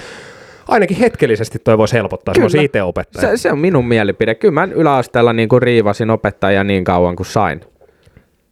ainakin 0.69 0.97
hetkellisesti 0.97 1.59
toi 1.59 1.79
voisi 1.79 1.95
helpottaa. 1.95 2.35
Se 2.35 2.39
Kyllä. 2.39 2.45
voisi 2.45 2.65
itse 2.65 2.83
opettaja. 2.83 3.29
Se, 3.29 3.37
se 3.37 3.53
on 3.53 3.59
minun 3.59 3.89
mielipide. 3.89 4.35
Kyllä 4.35 4.55
mä 4.55 4.69
yläasteella 4.75 5.33
niin 5.33 5.49
kuin 5.49 5.63
riivasin 5.63 6.11
opettajia 6.11 6.65
niin 6.65 6.85
kauan 6.85 7.17
kuin 7.17 7.27
sain. 7.27 7.61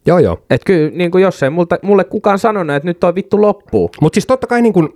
Joo, 0.06 0.18
joo. 0.18 0.38
Et 0.50 0.60
kyllä, 0.66 0.90
niin 0.94 1.10
kuin 1.10 1.22
jos 1.22 1.42
ei 1.42 1.50
multa, 1.50 1.78
mulle 1.82 2.04
kukaan 2.04 2.38
sanonut, 2.38 2.76
että 2.76 2.88
nyt 2.88 3.00
toi 3.00 3.14
vittu 3.14 3.40
loppuu. 3.40 3.90
Mutta 4.00 4.14
siis 4.14 4.26
totta 4.26 4.46
kai 4.46 4.62
niin 4.62 4.72
kun, 4.72 4.94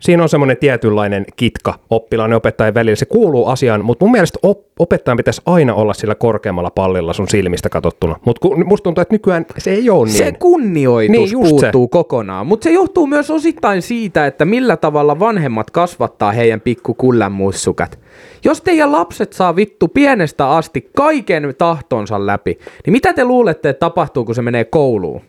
siinä 0.00 0.22
on 0.22 0.28
semmoinen 0.28 0.56
tietynlainen 0.56 1.24
kitka 1.36 1.74
oppilaan 1.90 2.30
ja 2.30 2.36
opettajan 2.36 2.74
välillä. 2.74 2.96
Se 2.96 3.06
kuuluu 3.06 3.46
asiaan, 3.46 3.84
mutta 3.84 4.04
mun 4.04 4.12
mielestä 4.12 4.38
op- 4.42 4.66
opettajan 4.78 5.16
pitäisi 5.16 5.42
aina 5.46 5.74
olla 5.74 5.94
sillä 5.94 6.14
korkeammalla 6.14 6.70
pallilla 6.70 7.12
sun 7.12 7.28
silmistä 7.28 7.68
katsottuna. 7.68 8.16
Mutta 8.26 8.48
musta 8.64 8.82
tuntuu, 8.84 9.02
että 9.02 9.14
nykyään 9.14 9.46
se 9.58 9.70
ei 9.70 9.90
ole 9.90 10.06
niin. 10.06 10.16
Se 10.16 10.32
kunnioitus 10.32 11.10
Niin, 11.16 11.30
puuttuu 11.32 11.84
se. 11.86 11.90
kokonaan, 11.90 12.46
mutta 12.46 12.64
se 12.64 12.70
johtuu 12.70 13.06
myös 13.06 13.30
osittain 13.30 13.82
siitä, 13.82 14.26
että 14.26 14.44
millä 14.44 14.76
tavalla 14.76 15.18
vanhemmat 15.18 15.70
kasvattaa 15.70 16.32
heidän 16.32 16.60
pikku 16.60 16.94
kullanmussukat. 16.94 17.98
Jos 18.44 18.60
teidän 18.60 18.92
lapset 18.92 19.32
saa 19.32 19.56
vittu 19.56 19.88
pienestä 19.88 20.50
asti 20.50 20.90
kaiken 20.96 21.54
tahtonsa 21.58 22.26
läpi, 22.26 22.58
niin 22.86 22.92
mitä 22.92 23.12
te 23.12 23.24
luulette, 23.24 23.68
että 23.68 23.80
tapahtuu, 23.80 24.24
kun 24.24 24.34
se 24.34 24.42
menee 24.42 24.64
kouluun? 24.64 25.20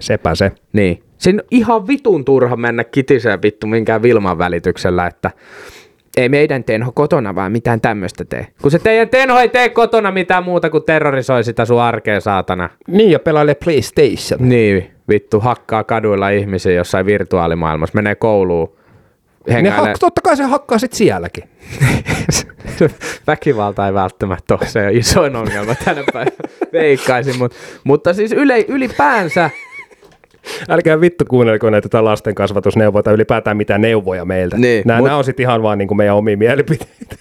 Sepä 0.00 0.34
se. 0.34 0.52
Niin. 0.72 1.02
On 1.26 1.42
ihan 1.50 1.86
vitun 1.86 2.24
turha 2.24 2.56
mennä 2.56 2.84
kitiseen 2.84 3.42
vittu 3.42 3.66
minkään 3.66 4.02
Vilman 4.02 4.38
välityksellä, 4.38 5.06
että 5.06 5.30
ei 6.16 6.28
meidän 6.28 6.64
Tenho 6.64 6.92
kotona 6.92 7.34
vaan 7.34 7.52
mitään 7.52 7.80
tämmöistä 7.80 8.24
tee. 8.24 8.46
Kun 8.62 8.70
se 8.70 8.78
teidän 8.78 9.08
Tenho 9.08 9.38
ei 9.38 9.48
tee 9.48 9.68
kotona 9.68 10.10
mitään 10.10 10.44
muuta 10.44 10.70
kuin 10.70 10.84
terrorisoi 10.84 11.44
sitä 11.44 11.64
sun 11.64 11.80
arkea, 11.80 12.20
saatana. 12.20 12.70
Niin, 12.88 13.10
ja 13.10 13.18
pelailee 13.18 13.54
PlayStation. 13.54 14.48
Niin, 14.48 14.90
vittu 15.08 15.40
hakkaa 15.40 15.84
kaduilla 15.84 16.28
ihmisiä 16.28 16.72
jossain 16.72 17.06
virtuaalimaailmassa, 17.06 17.94
menee 17.94 18.14
kouluun. 18.14 18.78
Ne 19.48 19.54
Hengailee. 19.54 19.92
hak- 19.92 19.98
totta 20.00 20.20
kai 20.20 20.36
se 20.36 20.42
hakkaa 20.44 20.78
sit 20.78 20.92
sielläkin. 20.92 21.44
Väkivalta 23.26 23.86
ei 23.86 23.94
välttämättä 23.94 24.54
ole 24.54 24.66
se 24.66 24.88
isoin 24.92 25.36
ongelma 25.36 25.74
tänä 25.84 26.04
päivänä, 26.12 26.36
veikkaisin, 26.72 27.38
mut, 27.38 27.54
mutta 27.84 28.14
siis 28.14 28.32
yle, 28.32 28.64
ylipäänsä, 28.68 29.50
Älkää 30.68 31.00
vittu 31.00 31.24
kuunnelko 31.28 31.70
näitä 31.70 31.88
tätä 31.88 32.04
lasten 32.04 32.34
kasvatusneuvoja 32.34 33.02
tai 33.02 33.14
ylipäätään 33.14 33.56
mitään 33.56 33.80
neuvoja 33.80 34.24
meiltä. 34.24 34.56
Niin, 34.56 34.82
nämä, 34.86 35.00
mut- 35.00 35.04
nämä 35.04 35.16
on 35.16 35.24
sitten 35.24 35.44
ihan 35.44 35.62
vaan 35.62 35.78
niin 35.78 35.88
kuin 35.88 35.98
meidän 35.98 36.16
omia 36.16 36.36
mielipiteitä. 36.36 37.16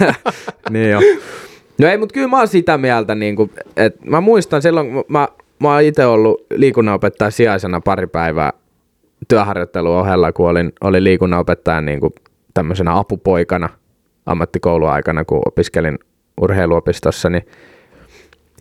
niin 0.70 0.90
jo. 0.90 1.00
No 1.78 1.88
ei, 1.88 1.98
mutta 1.98 2.12
kyllä 2.12 2.28
mä 2.28 2.38
oon 2.38 2.48
sitä 2.48 2.78
mieltä, 2.78 3.14
niin 3.14 3.36
kuin, 3.36 3.50
että 3.76 4.00
mä 4.10 4.20
muistan 4.20 4.62
silloin, 4.62 4.92
kun 4.92 5.04
mä, 5.08 5.28
mä 5.58 5.72
oon 5.72 5.82
itse 5.82 6.06
ollut 6.06 6.46
liikunnanopettaja 6.54 7.30
sijaisena 7.30 7.80
pari 7.80 8.06
päivää 8.06 8.52
työharjoittelun 9.28 9.96
ohella, 9.96 10.32
kun 10.32 10.48
olin, 10.50 10.72
olin 10.80 11.04
liikunnanopettajan 11.04 11.84
niin 11.84 12.00
kuin 12.00 12.12
tämmöisenä 12.54 12.98
apupoikana 12.98 13.68
ammattikouluaikana, 14.26 15.24
kun 15.24 15.42
opiskelin 15.46 15.98
urheiluopistossa, 16.40 17.30
niin 17.30 17.46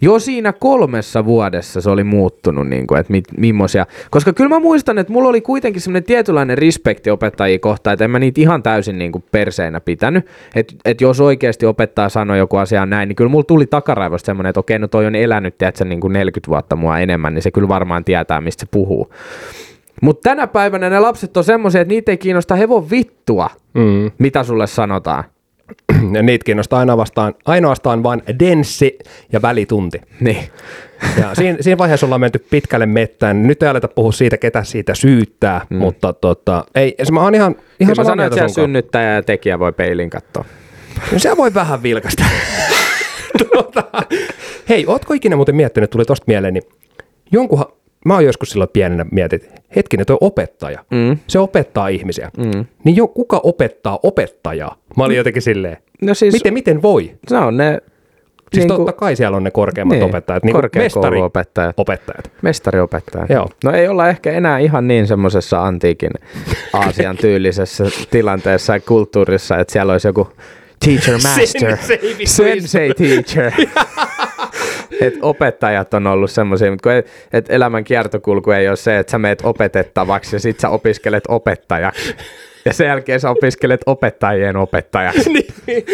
jo 0.01 0.19
siinä 0.19 0.53
kolmessa 0.53 1.25
vuodessa 1.25 1.81
se 1.81 1.89
oli 1.89 2.03
muuttunut, 2.03 2.67
niin 2.67 2.87
kuin, 2.87 2.99
että 2.99 3.11
mit, 3.11 3.25
millaisia. 3.37 3.85
Koska 4.09 4.33
kyllä 4.33 4.49
mä 4.49 4.59
muistan, 4.59 4.97
että 4.97 5.13
mulla 5.13 5.29
oli 5.29 5.41
kuitenkin 5.41 5.81
semmoinen 5.81 6.03
tietynlainen 6.03 6.57
respekti 6.57 7.09
opettajia 7.09 7.59
kohtaan, 7.59 7.93
että 7.93 8.05
en 8.05 8.11
mä 8.11 8.19
niitä 8.19 8.41
ihan 8.41 8.63
täysin 8.63 8.97
niin 8.97 9.11
kuin 9.11 9.23
perseinä 9.31 9.79
pitänyt. 9.79 10.25
Että 10.55 10.75
et 10.85 11.01
jos 11.01 11.21
oikeasti 11.21 11.65
opettaja 11.65 12.09
sanoi 12.09 12.37
joku 12.37 12.57
asia 12.57 12.85
näin, 12.85 13.07
niin 13.07 13.15
kyllä 13.15 13.31
mulla 13.31 13.43
tuli 13.43 13.65
takaraivosta 13.67 14.25
semmoinen, 14.25 14.49
että 14.49 14.59
okei, 14.59 14.79
no 14.79 14.87
toi 14.87 15.05
on 15.05 15.15
elänyt, 15.15 15.57
tiedätkö, 15.57 15.85
niin 15.85 15.99
kuin 16.01 16.13
40 16.13 16.51
vuotta 16.51 16.75
mua 16.75 16.99
enemmän, 16.99 17.33
niin 17.33 17.43
se 17.43 17.51
kyllä 17.51 17.67
varmaan 17.67 18.03
tietää, 18.03 18.41
mistä 18.41 18.61
se 18.61 18.67
puhuu. 18.71 19.13
Mutta 20.01 20.29
tänä 20.29 20.47
päivänä 20.47 20.89
ne 20.89 20.99
lapset 20.99 21.37
on 21.37 21.43
semmoisia, 21.43 21.81
että 21.81 21.93
niitä 21.93 22.11
ei 22.11 22.17
kiinnosta 22.17 22.55
hevon 22.55 22.89
vittua, 22.89 23.49
Mm. 23.73 24.11
mitä 24.17 24.43
sulle 24.43 24.67
sanotaan. 24.67 25.23
Ja 26.13 26.23
niitä 26.23 26.45
kiinnostaa 26.45 26.79
aina 26.79 26.97
vastaan, 26.97 27.33
ainoastaan 27.45 28.03
vain 28.03 28.21
denssi 28.39 28.99
ja 29.33 29.41
välitunti. 29.41 30.01
Niin. 30.19 30.49
Ja 31.21 31.35
siinä, 31.35 31.57
siinä 31.61 31.77
vaiheessa 31.77 32.05
ollaan 32.05 32.21
menty 32.21 32.45
pitkälle 32.49 32.85
mettään. 32.85 33.47
Nyt 33.47 33.63
ei 33.63 33.69
aleta 33.69 33.87
puhua 33.87 34.11
siitä, 34.11 34.37
ketä 34.37 34.63
siitä 34.63 34.95
syyttää, 34.95 35.65
mm. 35.69 35.77
mutta 35.77 36.13
tota, 36.13 36.65
ei, 36.75 36.95
se 37.03 37.11
mä 37.11 37.21
oon 37.21 37.35
ihan, 37.35 37.55
ihan 37.79 37.91
mä 37.91 37.95
samaa 37.95 38.11
sanoin, 38.11 38.33
että 38.33 38.47
synnyttäjä 38.47 39.13
ja 39.13 39.23
tekijä 39.23 39.59
voi 39.59 39.73
peilin 39.73 40.09
katsoa. 40.09 40.45
No 41.11 41.19
se 41.19 41.37
voi 41.37 41.53
vähän 41.53 41.83
vilkasta. 41.83 42.23
tota, 43.53 43.83
hei, 44.69 44.85
ootko 44.87 45.13
ikinä 45.13 45.35
muuten 45.35 45.55
miettinyt, 45.55 45.89
tuli 45.89 46.05
tosta 46.05 46.23
mieleen, 46.27 46.53
niin 46.53 46.63
jonkunhan, 47.31 47.67
mä 48.05 48.13
oon 48.13 48.25
joskus 48.25 48.49
silloin 48.49 48.69
pienenä 48.73 49.05
mietit, 49.11 49.49
hetkinen, 49.75 50.05
toi 50.05 50.17
opettaja, 50.21 50.85
Mm. 50.91 51.17
se 51.27 51.39
opettaa 51.39 51.87
ihmisiä. 51.87 52.31
Mm. 52.37 52.65
Niin 52.83 52.95
jo, 52.95 53.07
kuka 53.07 53.39
opettaa 53.43 53.99
opettajaa? 54.03 54.75
Mä 54.97 55.03
olin 55.03 55.17
jotenkin 55.17 55.41
silleen, 55.41 55.77
No 56.01 56.13
siis, 56.13 56.33
miten, 56.33 56.53
miten 56.53 56.81
voi? 56.81 57.11
se 57.27 57.37
on 57.37 57.57
ne 57.57 57.81
Siis 58.53 58.65
niinku- 58.65 58.75
totta 58.85 58.93
kai 58.99 59.15
siellä 59.15 59.37
on 59.37 59.43
ne 59.43 59.51
korkeammat 59.51 59.97
niin, 59.97 60.05
opettajat, 60.05 60.43
niin 60.43 60.51
kuin 60.53 60.61
korkeakouluopettajat. 60.61 61.73
opettajat. 61.77 62.31
Mestariopettajat. 62.41 63.29
Joo. 63.29 63.47
No 63.63 63.71
ei 63.71 63.87
olla 63.87 64.09
ehkä 64.09 64.31
enää 64.31 64.59
ihan 64.59 64.87
niin 64.87 65.07
semmoisessa 65.07 65.63
antiikin 65.65 66.09
Aasian 66.73 67.17
tyylisessä 67.27 67.83
tilanteessa 68.11 68.73
ja 68.73 68.79
kulttuurissa, 68.79 69.57
että 69.57 69.73
siellä 69.73 69.91
olisi 69.91 70.07
joku 70.07 70.27
teacher 70.85 71.13
master, 71.23 71.77
Sensei, 71.77 72.25
sensei 72.25 72.93
teacher. 72.93 73.51
et 75.01 75.13
opettajat 75.21 75.93
on 75.93 76.07
ollut 76.07 76.31
semmoisia, 76.31 76.71
mutta 76.71 76.89
kun 76.89 77.11
et, 77.33 77.45
elämän 77.49 77.83
kiertokulku 77.83 78.51
ei 78.51 78.67
ole 78.67 78.75
se, 78.75 78.97
että 78.97 79.11
sä 79.11 79.17
meet 79.17 79.41
opetettavaksi 79.43 80.35
ja 80.35 80.39
sit 80.39 80.59
sä 80.59 80.69
opiskelet 80.69 81.23
opettajaksi. 81.27 82.15
Ja 82.67 82.73
sen 82.73 82.87
jälkeen 82.87 83.19
sä 83.19 83.29
opiskelet 83.29 83.81
opettajien 83.85 84.55
opettajaksi. 84.55 85.29
niin, 85.33 85.45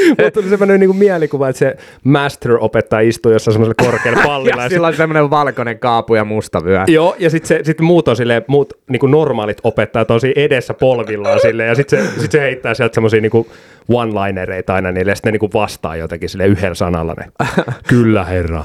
mutta 0.10 0.32
tuli 0.32 0.50
semmoinen 0.50 0.80
niin 0.80 0.96
mielikuva, 0.96 1.50
että 1.50 1.60
se 1.60 1.76
master-opettaja 2.04 3.10
istuu 3.10 3.32
jossain 3.32 3.54
semmoisella 3.54 3.92
korkealla 3.92 4.22
pallilla. 4.28 4.62
ja 4.62 4.66
ja 4.66 4.70
sillä 4.70 4.88
on 4.88 4.96
semmoinen 4.96 5.30
valkoinen 5.30 5.80
kaapu 5.80 6.16
ja 6.16 6.26
musta 6.26 6.64
vyö. 6.64 6.84
Joo, 6.88 7.16
ja 7.20 7.30
sitten 7.30 7.66
sit 7.66 7.82
muut 7.82 8.08
on 8.08 8.16
silleen, 8.16 8.46
muut 8.48 8.74
niin 8.90 9.12
normaalit 9.12 9.58
opettajat 9.64 10.12
on 10.12 10.22
siinä 10.22 10.42
edessä 10.42 10.74
polvillaan 10.74 11.40
silleen, 11.40 11.70
ja 11.70 11.76
sitten 11.76 12.06
se, 12.06 12.22
sit 12.22 12.32
se 12.32 12.40
heittää 12.40 12.74
sieltä 12.74 12.94
semmoisia 12.94 13.22
niin 13.22 13.46
one-linereita 13.90 14.74
aina 14.74 14.92
niille, 14.92 15.12
ja 15.12 15.16
sitten 15.16 15.34
ne 15.34 15.40
niin 15.42 15.54
vastaa 15.54 15.96
jotenkin 15.96 16.30
sille 16.30 16.46
yhdellä 16.46 16.76
sanalla. 16.76 17.14
Ne. 17.14 17.26
Kyllä, 17.90 18.24
herra. 18.24 18.64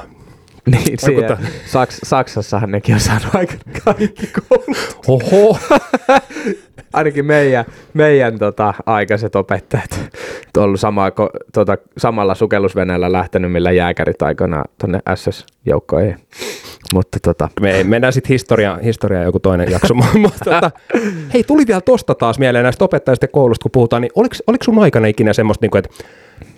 Niin, 0.70 0.98
ta- 1.26 1.38
Saks, 1.66 2.00
Saksassahan 2.02 2.70
nekin 2.70 2.94
on 2.94 3.00
saanut 3.00 3.34
aika 3.34 3.54
kaikki 3.84 4.26
koulut. 4.48 4.98
Oho. 5.08 5.58
Ainakin 6.92 7.26
meidän, 7.26 7.64
meidän 7.94 8.38
tota, 8.38 8.74
aikaiset 8.86 9.36
opettajat 9.36 10.00
on 10.56 10.62
ollut 10.62 10.80
sama, 10.80 11.10
ko, 11.10 11.30
tota, 11.52 11.78
samalla 11.98 12.34
sukellusveneellä 12.34 13.12
lähtenyt, 13.12 13.52
millä 13.52 13.72
jääkärit 13.72 14.22
aikoinaan 14.22 14.64
tuonne 14.80 15.00
SS-joukkoihin. 15.14 16.16
Mutta 16.94 17.18
tota, 17.22 17.48
Me 17.60 17.84
mennään 17.84 18.12
sitten 18.12 18.28
historia, 18.28 18.78
historia 18.84 19.22
joku 19.22 19.38
toinen 19.40 19.70
jakso. 19.70 19.94
Mutta 20.18 20.44
tota, 20.44 20.70
hei, 21.34 21.44
tuli 21.44 21.66
vielä 21.66 21.80
tosta 21.80 22.14
taas 22.14 22.38
mieleen 22.38 22.62
näistä 22.62 22.84
opettajista 22.84 23.24
ja 23.24 23.28
koulusta, 23.28 23.62
kun 23.62 23.70
puhutaan, 23.72 24.02
niin 24.02 24.12
oliko, 24.14 24.34
oliko 24.46 24.64
sun 24.64 24.78
aikana 24.78 25.06
ikinä 25.06 25.32
semmoista, 25.32 25.64
niin 25.64 25.70
kuin, 25.70 25.78
että 25.78 26.04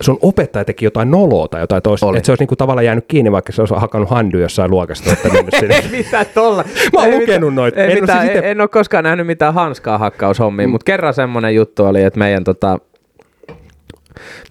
sun 0.01 0.17
opettaja 0.21 0.65
teki 0.65 0.85
jotain 0.85 1.11
noloa 1.11 1.47
tai 1.47 1.61
jotain 1.61 1.81
toista, 1.83 2.07
että 2.15 2.25
se 2.25 2.31
olisi 2.31 2.41
niin 2.41 2.47
kuin, 2.47 2.57
tavallaan 2.57 2.85
jäänyt 2.85 3.05
kiinni, 3.07 3.31
vaikka 3.31 3.51
se 3.51 3.61
olisi 3.61 3.73
hakannut 3.75 4.09
handy 4.09 4.41
jossain 4.41 4.71
luokasta, 4.71 5.11
että 5.11 5.29
ei 5.75 5.87
mitään 5.91 6.25
tolla. 6.33 6.63
Mä 6.93 6.99
oon 6.99 7.07
Ei 7.07 7.13
lukenut 7.19 7.29
mitään- 7.49 7.55
noita. 7.55 7.79
Ei 7.83 7.91
En 7.91 7.97
oo 7.97 8.01
mitään, 8.01 8.19
siis 8.25 8.31
en, 8.37 8.43
ite- 8.43 8.45
en 8.45 8.61
ole 8.61 8.67
koskaan 8.69 9.03
nähnyt 9.03 9.27
mitään 9.27 9.53
hanskaa 9.53 9.97
hakkaushommia, 9.97 10.67
mm. 10.67 10.71
mutta 10.71 10.85
kerran 10.85 11.13
semmoinen 11.13 11.55
juttu 11.55 11.85
oli, 11.85 12.03
että 12.03 12.19
meidän 12.19 12.43
tota, 12.43 12.77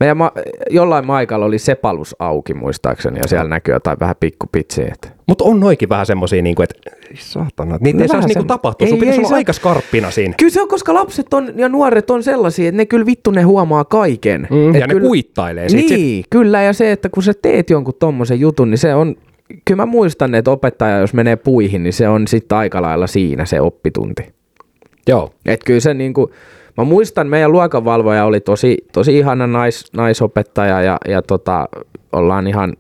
meidän 0.01 0.17
ma- 0.17 0.33
jollain 0.71 1.07
maikalla 1.07 1.47
oli 1.47 1.59
sepalus 1.59 2.17
auki 2.19 2.55
muistaakseni 2.55 3.19
ja 3.19 3.29
siellä 3.29 3.49
näkyy 3.49 3.75
jotain 3.75 4.01
vähän 4.01 4.15
pikkupitsiä. 4.21 4.89
Että 4.95 5.09
Mutta 5.27 5.45
on 5.45 5.61
noikin 5.61 5.89
vähän 5.89 6.07
semmosia, 6.07 6.43
niin 6.43 6.55
kuin, 6.55 6.65
että 6.71 6.91
saatana, 7.15 7.79
niitä 7.81 7.97
No 7.99 8.03
ei 8.03 8.09
saisi 8.09 8.29
niin 8.29 8.35
sem- 8.35 8.47
tapahtua. 8.47 8.87
Sun 8.89 8.95
ei- 8.97 9.01
pitäisi 9.01 9.19
ei 9.21 9.25
olla 9.25 9.29
se- 9.29 9.35
aika 9.35 9.53
skarppina 9.53 10.11
siinä. 10.11 10.35
Kyllä 10.39 10.51
se 10.53 10.63
on, 10.63 10.69
koska 10.69 10.95
lapset 10.95 11.35
on 11.35 11.53
ja 11.57 11.69
nuoret 11.69 12.11
on 12.11 12.23
sellaisia, 12.23 12.69
että 12.69 12.77
ne 12.77 12.87
kyllä 12.87 13.07
vittu 13.07 13.31
ne 13.31 13.43
huomaa 13.43 13.85
kaiken. 13.85 14.49
Mm, 14.51 14.75
Et 14.75 14.81
ja 14.81 14.87
ne 14.87 14.95
kyllä, 14.95 15.07
kuittailee 15.07 15.69
siitä. 15.69 15.95
Niin, 15.95 16.25
kyllä 16.31 16.63
ja 16.63 16.73
se, 16.73 16.93
että 16.93 17.09
kun 17.09 17.23
sä 17.23 17.33
teet 17.43 17.71
jonkun 17.71 17.95
tommosen 17.99 18.41
jutun, 18.41 18.71
niin 18.71 18.79
se 18.79 18.95
on, 18.95 19.17
kyllä 19.65 19.83
mä 19.83 19.87
muistan, 19.87 20.35
että 20.35 20.51
opettaja 20.51 20.99
jos 20.99 21.15
menee 21.15 21.37
puihin, 21.37 21.83
niin 21.83 21.93
se 21.93 22.09
on 22.09 22.29
sitten 22.29 22.59
aika 22.59 22.83
lailla 22.83 23.07
siinä 23.07 23.45
se 23.45 23.61
oppitunti. 23.61 24.23
Joo. 25.07 25.31
Et 25.47 25.61
kyllä 25.65 25.81
se 25.81 25.95
niinku, 25.95 26.31
mä 26.77 26.85
muistan, 26.85 27.27
meidän 27.27 27.53
luokanvalvoja 27.53 28.25
oli 28.25 28.41
tosi, 28.41 28.79
tosi 28.93 29.19
ihana 29.19 29.47
nais, 29.47 29.93
naisopettaja 29.93 30.83
ja, 30.83 30.99
ja 31.09 31.23
tota, 31.23 31.69
ollaan 32.13 32.47
ihan 32.47 32.73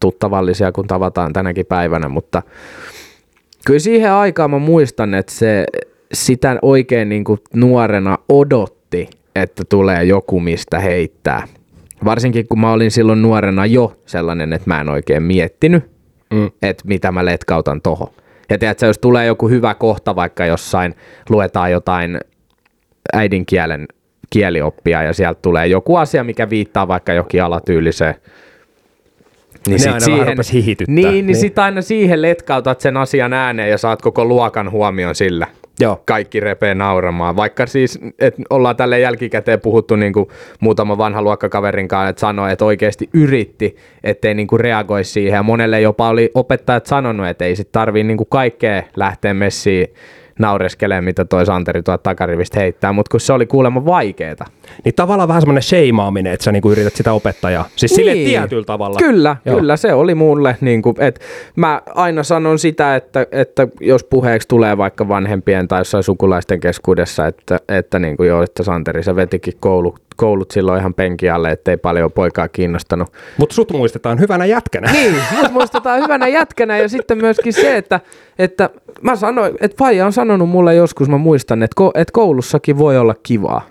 tuttavallisia, 0.00 0.72
kun 0.72 0.86
tavataan 0.86 1.32
tänäkin 1.32 1.66
päivänä, 1.66 2.08
mutta 2.08 2.42
kyllä 3.66 3.78
siihen 3.80 4.12
aikaan 4.12 4.50
mä 4.50 4.58
muistan, 4.58 5.14
että 5.14 5.32
se 5.32 5.66
sitä 6.12 6.58
oikein 6.62 7.08
niinku 7.08 7.38
nuorena 7.54 8.18
odotti, 8.28 9.08
että 9.34 9.62
tulee 9.68 10.04
joku, 10.04 10.40
mistä 10.40 10.78
heittää. 10.78 11.42
Varsinkin 12.04 12.48
kun 12.48 12.60
mä 12.60 12.72
olin 12.72 12.90
silloin 12.90 13.22
nuorena 13.22 13.66
jo 13.66 13.96
sellainen, 14.06 14.52
että 14.52 14.70
mä 14.70 14.80
en 14.80 14.88
oikein 14.88 15.22
miettinyt, 15.22 15.90
Mm. 16.32 16.50
että 16.62 16.84
mitä 16.86 17.12
mä 17.12 17.24
letkautan 17.24 17.82
toho. 17.82 18.12
Ja 18.50 18.58
tiedätkö, 18.58 18.86
jos 18.86 18.98
tulee 18.98 19.26
joku 19.26 19.48
hyvä 19.48 19.74
kohta, 19.74 20.16
vaikka 20.16 20.46
jossain 20.46 20.94
luetaan 21.28 21.72
jotain 21.72 22.20
äidinkielen 23.12 23.88
kielioppia 24.30 25.02
ja 25.02 25.12
sieltä 25.12 25.38
tulee 25.42 25.66
joku 25.66 25.96
asia, 25.96 26.24
mikä 26.24 26.50
viittaa 26.50 26.88
vaikka 26.88 27.12
jokin 27.12 27.42
alatyyliseen. 27.42 28.14
Ne 29.68 29.76
aina 29.92 30.06
vähän 30.12 30.28
rupes 30.28 30.52
hihityttää. 30.52 30.94
Niin, 30.94 31.08
niin, 31.12 31.26
Niin. 31.26 31.36
sit 31.36 31.58
aina 31.58 31.82
siihen 31.82 32.22
letkautat 32.22 32.80
sen 32.80 32.96
asian 32.96 33.32
ääneen 33.32 33.70
ja 33.70 33.78
saat 33.78 34.02
koko 34.02 34.24
luokan 34.24 34.70
huomion 34.70 35.14
sillä. 35.14 35.46
Joo. 35.80 36.02
Kaikki 36.04 36.40
repee 36.40 36.74
nauramaan. 36.74 37.36
Vaikka 37.36 37.66
siis, 37.66 37.98
että 38.18 38.42
ollaan 38.50 38.76
tälle 38.76 39.00
jälkikäteen 39.00 39.60
puhuttu 39.60 39.96
niin 39.96 40.12
kuin 40.12 40.28
muutama 40.60 40.98
vanha 40.98 41.22
luokkakaverin 41.22 41.88
kanssa, 41.88 42.08
että 42.08 42.20
sanoi, 42.20 42.52
että 42.52 42.64
oikeasti 42.64 43.08
yritti, 43.14 43.76
ettei 44.04 44.34
niin 44.34 44.46
kuin 44.46 44.60
reagoi 44.60 45.04
siihen. 45.04 45.36
Ja 45.36 45.42
monelle 45.42 45.80
jopa 45.80 46.08
oli 46.08 46.30
opettajat 46.34 46.86
sanonut, 46.86 47.28
että 47.28 47.44
ei 47.44 47.56
sit 47.56 47.72
tarvii 47.72 48.04
niin 48.04 48.16
kuin 48.16 48.28
kaikkea 48.30 48.82
lähteä 48.96 49.34
messiin 49.34 49.86
naureskelemaan, 50.40 51.04
mitä 51.04 51.24
toi 51.24 51.46
Santeri 51.46 51.82
tuolta 51.82 52.02
takarivistä 52.02 52.60
heittää, 52.60 52.92
mutta 52.92 53.10
kun 53.10 53.20
se 53.20 53.32
oli 53.32 53.46
kuulemma 53.46 53.84
vaikeeta. 53.84 54.44
Niin 54.84 54.94
tavallaan 54.94 55.28
vähän 55.28 55.42
semmoinen 55.42 55.62
sheimaaminen, 55.62 56.32
että 56.32 56.44
sä 56.44 56.52
niinku 56.52 56.70
yrität 56.70 56.96
sitä 56.96 57.12
opettajaa. 57.12 57.68
Siis 57.76 57.94
sille 57.94 58.12
tietyllä 58.12 58.64
tavalla. 58.64 58.98
Kyllä, 58.98 59.36
Joo. 59.44 59.56
kyllä 59.56 59.76
se 59.76 59.92
oli 59.92 60.14
mulle, 60.14 60.56
niin 60.60 60.82
kuin, 60.82 60.96
että 60.98 61.20
mä 61.56 61.82
aina 61.94 62.22
sanon 62.22 62.58
sitä, 62.58 62.96
että, 62.96 63.26
että 63.32 63.68
jos 63.80 64.04
puheeksi 64.04 64.48
tulee 64.48 64.78
vaikka 64.78 65.08
vanhempien 65.08 65.68
tai 65.68 65.80
jossain 65.80 66.04
sukulaisten 66.04 66.60
keskuudessa, 66.60 67.26
että, 67.26 67.58
että 67.68 67.98
niin 67.98 68.16
kuin 68.16 68.28
joo, 68.28 68.42
että 68.42 68.62
Santeri 68.62 69.02
se 69.02 69.16
vetikin 69.16 69.54
koulu, 69.60 69.94
koulut 70.20 70.50
silloin 70.50 70.80
ihan 70.80 70.94
penki 70.94 71.30
alle, 71.30 71.50
ettei 71.50 71.76
paljon 71.76 72.12
poikaa 72.12 72.48
kiinnostanut. 72.48 73.08
Mutta 73.38 73.54
sut 73.54 73.72
muistetaan 73.72 74.20
hyvänä 74.20 74.46
jätkänä. 74.46 74.92
Niin, 74.92 75.14
mut 75.42 75.52
muistetaan 75.52 76.02
hyvänä 76.02 76.28
jätkänä 76.28 76.78
ja 76.78 76.88
sitten 76.88 77.18
myöskin 77.18 77.52
se, 77.52 77.76
että, 77.76 78.00
että 78.38 78.70
mä 79.02 79.16
sanoin, 79.16 79.54
että 79.60 79.76
Faija 79.78 80.06
on 80.06 80.12
sanonut 80.12 80.48
mulle 80.48 80.74
joskus, 80.74 81.08
mä 81.08 81.18
muistan, 81.18 81.62
että, 81.62 81.74
ko, 81.76 81.90
että 81.94 82.12
koulussakin 82.12 82.78
voi 82.78 82.98
olla 82.98 83.14
kivaa. 83.22 83.62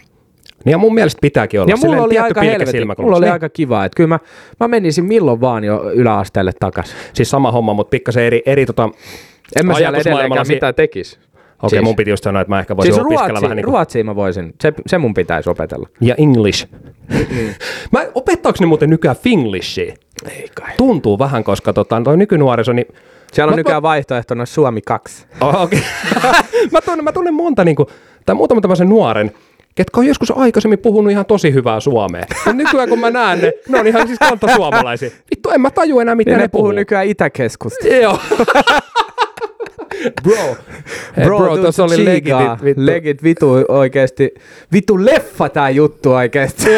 Niin 0.66 0.72
ja 0.72 0.78
mun 0.78 0.94
mielestä 0.94 1.20
pitääkin 1.22 1.60
olla. 1.62 1.72
Ja 1.72 1.78
mulla 1.78 2.02
oli 2.04 2.10
tietty 2.10 2.28
aika 2.28 2.42
helvetin, 2.42 2.88
mulla 2.98 3.18
oli 3.18 3.26
Niin. 3.26 3.34
aika 3.34 3.50
kiva, 3.50 3.86
että 3.86 3.96
kyllä 3.96 4.08
mä, 4.08 4.20
mä 4.60 4.68
menisin 4.68 5.06
milloin 5.06 5.42
vaan 5.42 5.64
jo 5.64 5.92
yläasteelle 5.92 6.52
takaisin. 6.60 6.96
Siis 7.14 7.30
sama 7.30 7.52
homma, 7.52 7.74
mutta 7.74 7.90
pikkasen 7.90 8.24
eri, 8.24 8.42
eri 8.46 8.66
tota... 8.66 8.90
En 9.60 9.66
mä 9.66 9.74
siellä 9.74 9.98
edelleenkään 9.98 10.46
si- 10.46 10.54
mitään 10.54 10.76
tekisi. 10.76 11.20
Okei, 11.64 11.70
Siis- 11.70 11.84
mun 11.84 11.96
piti 11.96 12.10
just 12.10 12.24
sanoa, 12.24 12.42
että 12.42 12.50
mä 12.50 12.60
ehkä 12.60 12.78
voisin 12.78 12.94
Siis 12.94 13.06
opiskella 13.06 13.28
ruotsi, 13.30 13.44
vähän 13.44 13.56
niin 13.58 13.66
kuin... 13.66 13.74
ruotsia 13.74 14.04
mä 14.04 14.16
voisin, 14.16 14.54
se, 14.62 14.74
se 14.88 14.98
mun 14.98 15.14
pitäisi 15.14 15.50
opetella. 15.50 15.90
Ja 16.02 16.16
English. 16.18 16.68
mä, 17.92 18.00
opettaako 18.16 18.58
ne 18.60 18.66
muuten 18.66 18.90
nykyään 18.90 19.18
Finglishia? 19.18 19.94
Ei 20.30 20.48
kai. 20.56 20.74
Tuntuu 20.78 21.20
vähän, 21.20 21.44
koska 21.44 21.74
tota, 21.74 22.02
toi 22.04 22.18
nykynuoriso, 22.18 22.74
niin... 22.74 22.86
Siellä 23.34 23.50
on 23.50 23.54
Mä- 23.54 23.58
nykyään 23.58 23.82
vaihtoehtona 23.82 24.46
Suomi 24.46 24.82
2. 24.82 25.26
Oh, 25.42 25.62
okay. 25.62 25.80
mä, 26.72 26.82
tunnen, 26.86 27.04
mä 27.04 27.12
tunnen 27.12 27.34
monta, 27.34 27.66
niin 27.66 27.76
kuin, 27.76 27.88
tai 28.26 28.36
muutaman 28.36 28.62
tämmöisen 28.62 28.90
nuoren, 28.90 29.32
ketkä 29.76 30.00
on 30.00 30.06
joskus 30.08 30.32
aikaisemmin 30.38 30.80
puhunut 30.80 31.12
ihan 31.12 31.26
tosi 31.26 31.54
hyvää 31.54 31.80
suomea. 31.80 32.26
Ja 32.46 32.54
nykyään 32.54 32.90
kun 32.90 33.00
mä 33.00 33.10
näen 33.12 33.40
ne, 33.42 33.54
ne 33.70 33.80
on 33.80 33.88
ihan 33.88 34.08
siis 34.08 34.20
kanta 34.20 34.56
suomalaisia. 34.56 35.10
Vittu, 35.32 35.50
en 35.50 35.62
mä 35.62 35.72
taju 35.72 36.00
enää, 36.00 36.16
mitä 36.16 36.32
Ja 36.32 36.38
ne, 36.38 36.44
ne 36.44 36.48
puhuu 36.48 36.64
puhuu. 36.64 36.72
nykyään 36.76 37.08
Itäkeskusta. 37.08 37.88
Joo. 37.88 38.20
bro. 40.24 40.58
Hey, 41.18 41.26
bro, 41.26 41.48
tuu 41.48 41.58
tuossa 41.58 41.84
oli 41.84 42.06
legitit. 42.06 42.64
Vittu. 42.64 42.86
Legit 42.86 43.24
vitu 43.24 43.52
oikeesti. 43.68 44.34
Vitu 44.74 45.06
leffa 45.06 45.50
tää 45.50 45.70
juttu 45.70 46.12
oikeesti. 46.12 46.70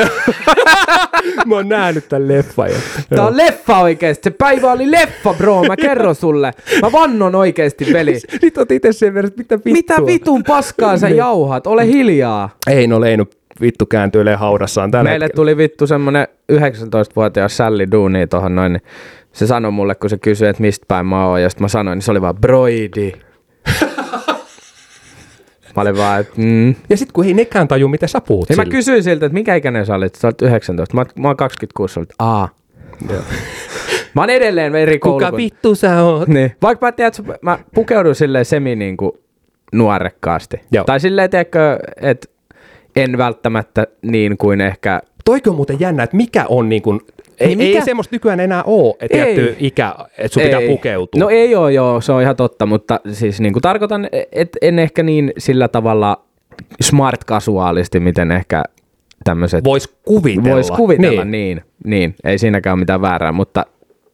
mä 1.45 1.55
oon 1.55 1.69
nähnyt 1.69 2.09
tän 2.09 2.27
leffan. 2.27 2.69
jo. 2.69 2.75
Tää 3.09 3.25
on 3.27 3.37
leffa 3.37 3.79
oikeesti. 3.79 4.23
Se 4.23 4.35
päivä 4.37 4.71
oli 4.71 4.91
leffa, 4.91 5.33
bro. 5.33 5.63
Mä 5.63 5.75
kerron 5.75 6.15
sulle. 6.15 6.51
Mä 6.81 6.91
vannon 6.91 7.35
oikeesti, 7.35 7.93
veli. 7.93 8.17
Nyt 8.41 8.57
oot 8.57 8.71
itse 8.71 8.93
sen 8.93 9.13
verran, 9.13 9.31
mitä 9.37 9.55
vittua. 9.55 9.73
Mitä 9.73 9.95
vitun 10.05 10.43
paskaa 10.43 10.97
sä 10.97 11.09
jauhat? 11.09 11.67
Ole 11.67 11.85
hiljaa. 11.87 12.49
Ei 12.67 12.87
no 12.87 13.01
Leinu 13.01 13.25
vittu 13.61 13.85
kääntyilee 13.85 14.35
haudassaan 14.35 14.91
tällä 14.91 15.09
Meille 15.09 15.25
hetkellä. 15.25 15.35
tuli 15.41 15.57
vittu 15.57 15.87
semmonen 15.87 16.27
19-vuotias 16.51 17.57
Sally 17.57 17.87
Duuni 17.91 18.27
tohon 18.27 18.55
noin, 18.55 18.73
niin 18.73 18.81
se 19.33 19.47
sanoi 19.47 19.71
mulle, 19.71 19.95
kun 19.95 20.09
se 20.09 20.17
kysyi, 20.17 20.47
että 20.47 20.61
mistä 20.61 20.85
päin 20.87 21.05
mä 21.05 21.27
oon, 21.27 21.41
ja 21.41 21.49
sitten 21.49 21.63
mä 21.63 21.67
sanoin, 21.67 21.95
niin 21.95 22.03
se 22.03 22.11
oli 22.11 22.21
vaan 22.21 22.35
broidi. 22.35 23.11
mä 25.75 25.81
olin 25.81 25.97
vaan, 25.97 26.19
että 26.21 26.33
mm. 26.37 26.75
Ja 26.89 26.97
sit 26.97 27.11
kun 27.11 27.25
ei 27.25 27.33
nekään 27.33 27.67
taju, 27.67 27.87
mitä 27.87 28.07
sä 28.07 28.21
puhut 28.21 28.49
Ja 28.49 28.55
mä 28.55 28.63
sille. 28.63 28.75
kysyin 28.75 29.03
siltä, 29.03 29.25
että 29.25 29.33
mikä 29.33 29.55
ikäinen 29.55 29.85
sä 29.85 29.95
olit? 29.95 30.15
Sä 30.15 30.27
olit 30.27 30.41
19. 30.41 30.95
Mä, 30.95 31.05
mä 31.15 31.27
oon 31.27 31.37
26, 31.37 31.93
sä 31.93 31.99
olit 31.99 32.13
aa. 32.19 32.49
mä 34.15 34.21
oon 34.21 34.29
edelleen 34.29 34.75
eri 34.75 34.99
koulu. 34.99 35.19
Kuka 35.19 35.37
vittu 35.37 35.75
sä 35.75 36.03
oot? 36.03 36.27
Niin. 36.27 36.51
Vaikka 36.61 36.87
mä 36.87 36.91
tiedän, 36.91 37.11
että 37.19 37.39
mä 37.41 37.59
pukeudun 37.75 38.15
silleen 38.15 38.45
semi 38.45 38.75
niin 38.75 38.97
kuin 38.97 39.11
nuorekkaasti. 39.73 40.61
Joo. 40.71 40.83
Tai 40.83 40.99
silleen, 40.99 41.29
tiedätkö, 41.29 41.79
että 42.01 42.27
en 42.95 43.17
välttämättä 43.17 43.87
niin 44.01 44.37
kuin 44.37 44.61
ehkä 44.61 45.01
Toikin 45.25 45.49
on 45.49 45.55
muuten 45.55 45.79
jännä, 45.79 46.03
että 46.03 46.17
mikä 46.17 46.45
on 46.49 46.69
niin 46.69 46.81
kuin, 46.81 47.01
ei, 47.41 47.47
Niin 47.47 47.61
ei 47.61 47.73
mikä- 47.73 47.85
semmoista 47.85 48.15
nykyään 48.15 48.39
enää 48.39 48.63
ole, 48.63 48.95
että 48.99 49.25
Ei. 49.25 49.35
tietty 49.35 49.55
ikä, 49.59 49.95
että 50.17 50.33
sun 50.33 50.43
pitää 50.43 50.59
Ei. 50.59 50.67
pukeutua. 50.67 51.19
No 51.19 51.29
ei 51.29 51.55
ole, 51.55 51.73
joo, 51.73 52.01
se 52.01 52.11
on 52.11 52.21
ihan 52.21 52.35
totta, 52.35 52.65
mutta 52.65 52.99
siis 53.11 53.41
niin 53.41 53.53
kuin 53.53 53.61
tarkoitan, 53.61 54.07
että 54.31 54.57
en 54.61 54.79
ehkä 54.79 55.03
niin 55.03 55.33
sillä 55.37 55.67
tavalla 55.67 56.21
smart 56.81 57.23
kasuaalisti, 57.23 57.99
miten 57.99 58.31
ehkä 58.31 58.63
tämmöiset 59.23 59.63
Vois 59.63 59.87
kuvitella. 60.05 60.49
vois 60.53 60.71
kuvitella, 60.71 61.25
niin. 61.25 61.31
niin, 61.31 61.61
niin, 61.85 62.15
ei 62.23 62.37
siinäkään 62.37 62.73
ole 62.73 62.79
mitään 62.79 63.01
väärää, 63.01 63.31
mutta 63.31 63.65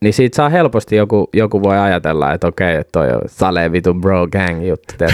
niin 0.02 0.14
siitä 0.14 0.36
saa 0.36 0.50
helposti 0.50 0.96
joku, 0.96 1.30
joku 1.34 1.64
voi 1.64 1.78
ajatella, 1.78 2.34
että 2.34 2.48
okei, 2.48 2.76
että 2.76 2.92
toi 2.92 3.08
on 3.08 3.22
sale 3.26 3.72
vitu 3.72 3.94
bro 3.94 4.28
gang 4.28 4.68
juttu. 4.68 4.94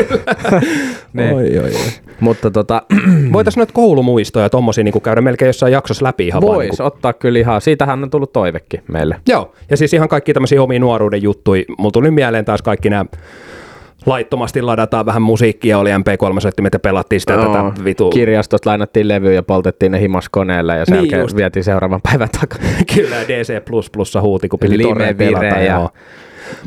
niin. 1.12 1.34
Oi, 1.34 1.58
oi, 1.58 1.64
oi. 1.64 1.90
Mutta 2.20 2.50
tota, 2.50 2.82
Voitaisiin 3.32 3.60
noita 3.60 3.72
koulumuistoja 3.72 4.50
tommosia 4.50 4.84
niin 4.84 5.02
käydä 5.02 5.20
melkein 5.20 5.46
jossain 5.46 5.72
jaksossa 5.72 6.04
läpi 6.04 6.26
ihan 6.26 6.42
vaan. 6.42 6.54
vois 6.54 6.78
Niin 6.78 6.82
ottaa 6.82 7.12
kyllä 7.12 7.38
ihan, 7.38 7.60
siitähän 7.60 8.02
on 8.02 8.10
tullut 8.10 8.32
toivekin 8.32 8.82
meille. 8.88 9.16
Joo, 9.28 9.52
ja 9.70 9.76
siis 9.76 9.94
ihan 9.94 10.08
kaikki 10.08 10.32
tämmöisiä 10.32 10.62
omia 10.62 10.78
nuoruuden 10.78 11.22
juttuja. 11.22 11.64
Mulla 11.78 11.90
tuli 11.90 12.10
mieleen 12.10 12.44
taas 12.44 12.62
kaikki 12.62 12.90
nämä 12.90 13.04
laittomasti 14.06 14.62
ladataan 14.62 15.06
vähän 15.06 15.22
musiikkia, 15.22 15.78
oli 15.78 15.90
MP3 15.90 16.68
ja 16.72 16.78
pelattiin 16.80 17.20
sitä 17.20 17.32
Joo. 17.32 17.46
tätä 17.46 17.84
vitu... 17.84 18.10
Kirjastosta 18.10 18.70
lainattiin 18.70 19.08
levyjä 19.08 19.34
ja 19.34 19.42
poltettiin 19.42 19.92
ne 19.92 20.00
himas 20.00 20.28
koneelle 20.28 20.76
ja 20.76 20.84
sen 20.84 20.92
Niin 20.92 21.02
jälkeen 21.04 21.20
just. 21.20 21.36
vietiin 21.36 21.64
seuraavan 21.64 22.00
päivän 22.02 22.28
takana. 22.40 22.64
Kyllä, 22.94 23.16
DC++ 23.16 24.20
huuti, 24.20 24.48
kun 24.48 24.58
piti 24.58 24.78
torreen 24.78 25.16
pelata. 25.16 25.44
ja 25.44 25.62
joo. 25.74 25.90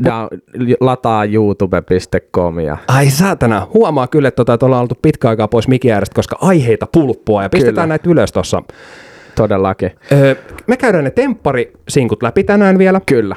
da, 0.04 0.30
lataa 0.82 1.26
youtube.com 1.26 2.60
ja 2.60 2.78
Ai 2.88 3.10
saatana, 3.10 3.68
huomaa 3.74 4.08
kyllä, 4.08 4.28
että, 4.28 4.46
tota, 4.46 4.66
ollaan 4.66 4.82
oltu 4.82 4.96
pitkä 5.02 5.30
aikaa 5.30 5.48
pois 5.48 5.68
mikin 5.68 5.94
äärestä, 5.94 6.16
koska 6.16 6.38
aiheita 6.42 6.88
pulppua 6.92 7.44
ja 7.44 7.50
pistetään 7.50 7.76
Kyllä. 7.76 7.88
näitä 7.88 8.10
ylös 8.10 8.32
tuossa. 8.32 8.62
todellakin. 9.36 9.92
Öö, 10.12 10.36
me 10.68 10.78
käydään 10.78 11.04
ne 11.04 11.12
tempparisinkut 11.12 12.24
läpi 12.24 12.44
tänään 12.44 12.78
vielä. 12.78 13.02
Kyllä. 13.06 13.36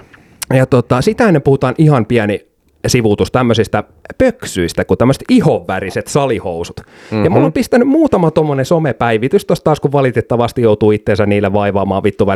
Ja 0.54 0.66
tota, 0.66 1.00
sitä 1.00 1.26
ennen 1.26 1.42
puhutaan 1.42 1.74
ihan 1.78 2.06
pieni 2.06 2.47
sivuutus 2.86 3.32
tämmöisistä 3.32 3.84
pöksyistä, 4.18 4.84
kuin 4.84 4.98
tämmöiset 4.98 5.22
ihonväriset 5.28 6.06
salihousut. 6.06 6.80
Mm-hmm. 6.80 7.24
Ja 7.24 7.30
mulla 7.30 7.46
on 7.46 7.52
pistänyt 7.52 7.88
muutama 7.88 8.30
tommonen 8.30 8.64
somepäivitys 8.64 9.44
tosta 9.44 9.64
taas, 9.64 9.80
kun 9.80 9.92
valitettavasti 9.92 10.62
joutuu 10.62 10.90
itteensä 10.90 11.26
niille 11.26 11.52
vaivaamaan 11.52 12.02
vittu 12.02 12.26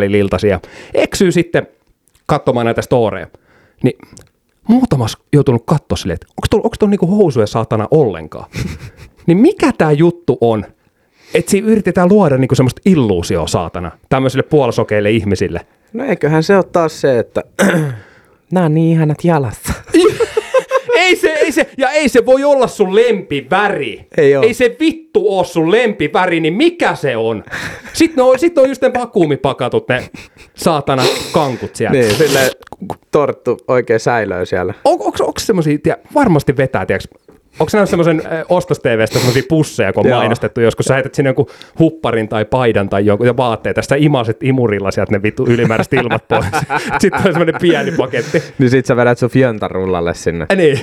ja 0.48 0.60
eksyy 0.94 1.32
sitten 1.32 1.66
katsomaan 2.26 2.66
näitä 2.66 2.82
storeja. 2.82 3.26
Niin 3.82 3.98
muutamas 4.68 5.16
joutunut 5.32 5.62
katsoa 5.66 5.96
silleen, 5.96 6.14
että 6.14 6.26
onko 6.30 6.46
tuolla, 6.50 6.64
onko 6.64 6.76
tuolla 6.78 6.90
niinku 6.90 7.06
housuja 7.06 7.46
saatana 7.46 7.88
ollenkaan. 7.90 8.50
niin 9.26 9.38
mikä 9.38 9.72
tämä 9.78 9.92
juttu 9.92 10.38
on? 10.40 10.64
Että 11.34 11.50
siinä 11.50 11.68
yritetään 11.68 12.08
luoda 12.08 12.38
niinku 12.38 12.54
semmoista 12.54 12.80
illuusioa 12.84 13.46
saatana 13.46 13.90
tämmöisille 14.08 14.42
puolisokeille 14.42 15.10
ihmisille. 15.10 15.60
No 15.92 16.04
eiköhän 16.04 16.42
se 16.42 16.56
ole 16.56 16.64
taas 16.64 17.00
se, 17.00 17.18
että 17.18 17.42
nämä 18.52 18.66
on 18.66 18.74
niin 18.74 18.92
ihanat 18.92 19.24
jalassa. 19.24 19.72
ei 21.02 21.16
se, 21.16 21.28
ei 21.28 21.52
se, 21.52 21.66
ja 21.78 21.90
ei 21.90 22.08
se 22.08 22.26
voi 22.26 22.44
olla 22.44 22.66
sun 22.66 22.94
lempiväri. 22.94 24.06
Ei 24.16 24.36
oo. 24.36 24.42
ei 24.42 24.54
se 24.54 24.76
vittu 24.80 25.36
oo 25.36 25.44
sun 25.44 25.70
lempiväri, 25.70 26.40
niin 26.40 26.54
mikä 26.54 26.94
se 26.94 27.16
on? 27.16 27.44
Sitten 27.92 28.24
on, 28.24 28.38
sit 28.38 28.58
on 28.58 28.68
just 28.68 28.82
ne 28.82 28.92
vakuumipakatut, 28.94 29.88
ne 29.88 30.10
saatana 30.54 31.02
kankut 31.32 31.76
siellä. 31.76 31.98
niin, 31.98 32.14
sille 32.14 32.50
torttu 33.10 33.58
oikein 33.68 34.00
säilöö 34.00 34.46
siellä. 34.46 34.74
On, 34.84 34.92
onko, 34.92 35.04
onko 35.04 35.40
semmosia, 35.40 35.78
tiedä, 35.78 35.98
varmasti 36.14 36.56
vetää, 36.56 36.86
tiedätkö, 36.86 37.18
Onko 37.58 37.70
nähnyt 37.72 37.90
semmoisen 37.90 38.22
ostos-TVstä 38.48 39.18
semmoisia 39.18 39.42
pusseja, 39.48 39.92
kun 39.92 40.06
on 40.06 40.10
Joo. 40.10 40.18
mainostettu 40.18 40.60
joskus, 40.60 40.86
sä 40.86 40.94
heität 40.94 41.14
sinne 41.14 41.28
jonkun 41.28 41.46
hupparin 41.78 42.28
tai 42.28 42.44
paidan 42.44 42.88
tai 42.88 43.06
jonkun 43.06 43.26
ja 43.26 43.36
vaatteet, 43.36 43.74
tästä 43.74 43.94
imaset 43.98 44.42
imurilla 44.42 44.90
sieltä 44.90 45.12
ne 45.12 45.22
vittu 45.22 45.46
ylimääräiset 45.46 45.92
ilmat 45.92 46.28
pois. 46.28 46.46
Sitten 47.00 47.20
on 47.26 47.32
semmoinen 47.32 47.54
pieni 47.60 47.92
paketti. 47.92 48.42
Niin 48.58 48.70
sit 48.70 48.86
sä 48.86 48.96
vedät 48.96 49.18
sun 49.18 49.30
fjöntarullalle 49.30 50.14
sinne. 50.14 50.46
Ja 50.50 50.56
niin. 50.56 50.80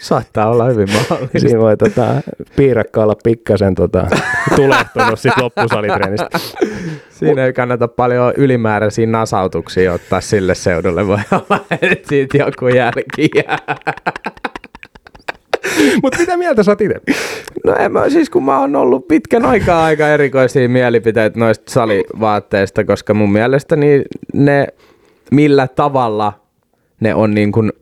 Saattaa 0.00 0.50
olla 0.50 0.64
hyvin 0.64 0.88
mahdollista. 0.92 1.38
Siinä 1.38 1.60
voi 1.60 1.76
tota, 1.76 2.06
piirakka 2.56 3.02
olla 3.02 3.14
pikkasen 3.24 3.74
tota, 3.74 4.06
tulehtunut 4.56 5.18
sit 5.20 5.32
loppusalitreenistä. 5.40 6.28
Siinä 7.10 7.44
ei 7.44 7.52
kannata 7.52 7.88
paljon 7.88 8.32
ylimääräisiä 8.36 9.06
nasautuksia 9.06 9.92
ottaa 9.92 10.20
sille 10.20 10.54
seudulle. 10.54 11.06
Voi 11.06 11.18
olla, 11.32 11.64
että 11.82 12.08
siitä 12.08 12.38
joku 12.38 12.68
jälki 12.68 13.30
jää. 13.34 13.58
Mutta 16.02 16.18
mitä 16.18 16.36
mieltä 16.36 16.62
sä 16.62 16.70
oot 16.70 16.80
itse? 16.80 17.00
No 17.64 17.74
en 17.78 17.92
mä, 17.92 18.10
siis 18.10 18.30
kun 18.30 18.44
mä 18.44 18.60
oon 18.60 18.76
ollut 18.76 19.08
pitkän 19.08 19.44
aikaa 19.44 19.84
aika 19.84 20.08
erikoisia 20.08 20.68
mielipiteitä 20.68 21.38
noista 21.38 21.72
salivaatteista, 21.72 22.84
koska 22.84 23.14
mun 23.14 23.32
mielestä 23.32 23.76
niin 23.76 24.04
ne, 24.32 24.66
millä 25.30 25.68
tavalla 25.68 26.32
ne 27.00 27.14
on 27.14 27.34
niin 27.34 27.52
kuin, 27.52 27.72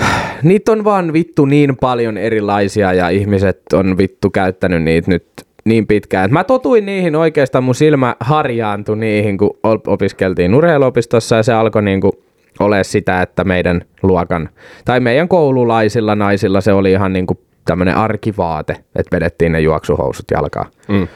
niitä 0.42 0.72
on 0.72 0.84
vaan 0.84 1.12
vittu 1.12 1.44
niin 1.44 1.76
paljon 1.76 2.18
erilaisia 2.18 2.92
ja 2.92 3.08
ihmiset 3.08 3.60
on 3.72 3.98
vittu 3.98 4.30
käyttänyt 4.30 4.82
niitä 4.82 5.10
nyt 5.10 5.26
niin 5.64 5.86
pitkään. 5.86 6.32
Mä 6.32 6.44
totuin 6.44 6.86
niihin 6.86 7.16
oikeastaan, 7.16 7.64
mun 7.64 7.74
silmä 7.74 8.16
harjaantui 8.20 8.96
niihin, 8.96 9.38
kun 9.38 9.58
op- 9.62 9.88
opiskeltiin 9.88 10.54
urheiluopistossa 10.54 11.36
ja 11.36 11.42
se 11.42 11.52
alkoi 11.52 11.82
niinku 11.82 12.25
ole 12.60 12.84
sitä, 12.84 13.22
että 13.22 13.44
meidän 13.44 13.82
luokan 14.02 14.48
tai 14.84 15.00
meidän 15.00 15.28
koululaisilla 15.28 16.14
naisilla 16.14 16.60
se 16.60 16.72
oli 16.72 16.92
ihan 16.92 17.12
niinku 17.12 17.40
tämmöinen 17.64 17.96
arkivaate, 17.96 18.72
että 18.72 19.16
vedettiin 19.16 19.52
ne 19.52 19.60
juoksuhousut 19.60 20.24
jalkaan. 20.30 20.70
Mm. 20.88 21.08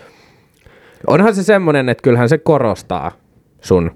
Onhan 1.07 1.35
se 1.35 1.43
semmoinen, 1.43 1.89
että 1.89 2.03
kyllähän 2.03 2.29
se 2.29 2.39
korostaa 2.39 3.13
sun 3.61 3.91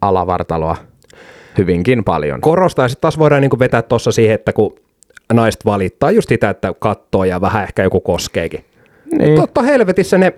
alavartaloa 0.00 0.76
hyvinkin 1.58 2.04
paljon. 2.04 2.40
Korostaa 2.40 2.84
ja 2.84 2.88
sitten 2.88 3.00
taas 3.00 3.18
voidaan 3.18 3.40
niinku 3.40 3.58
vetää 3.58 3.82
tuossa 3.82 4.12
siihen, 4.12 4.34
että 4.34 4.52
kun 4.52 4.74
naiset 5.32 5.64
valittaa 5.64 6.10
just 6.10 6.28
sitä, 6.28 6.50
että 6.50 6.74
kattoo 6.78 7.24
ja 7.24 7.40
vähän 7.40 7.62
ehkä 7.62 7.82
joku 7.82 8.00
koskeekin. 8.00 8.64
Niin. 9.12 9.18
Niin. 9.18 9.40
Totta 9.40 9.62
helvetissä 9.62 10.18
ne 10.18 10.32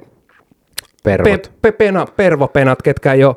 Pervot. 1.05 1.43
pe, 1.43 1.51
pe, 1.63 1.73
pena, 1.73 2.07
pervopenat, 2.17 2.83
ketkä 2.83 3.13
ei 3.13 3.25
ole 3.25 3.37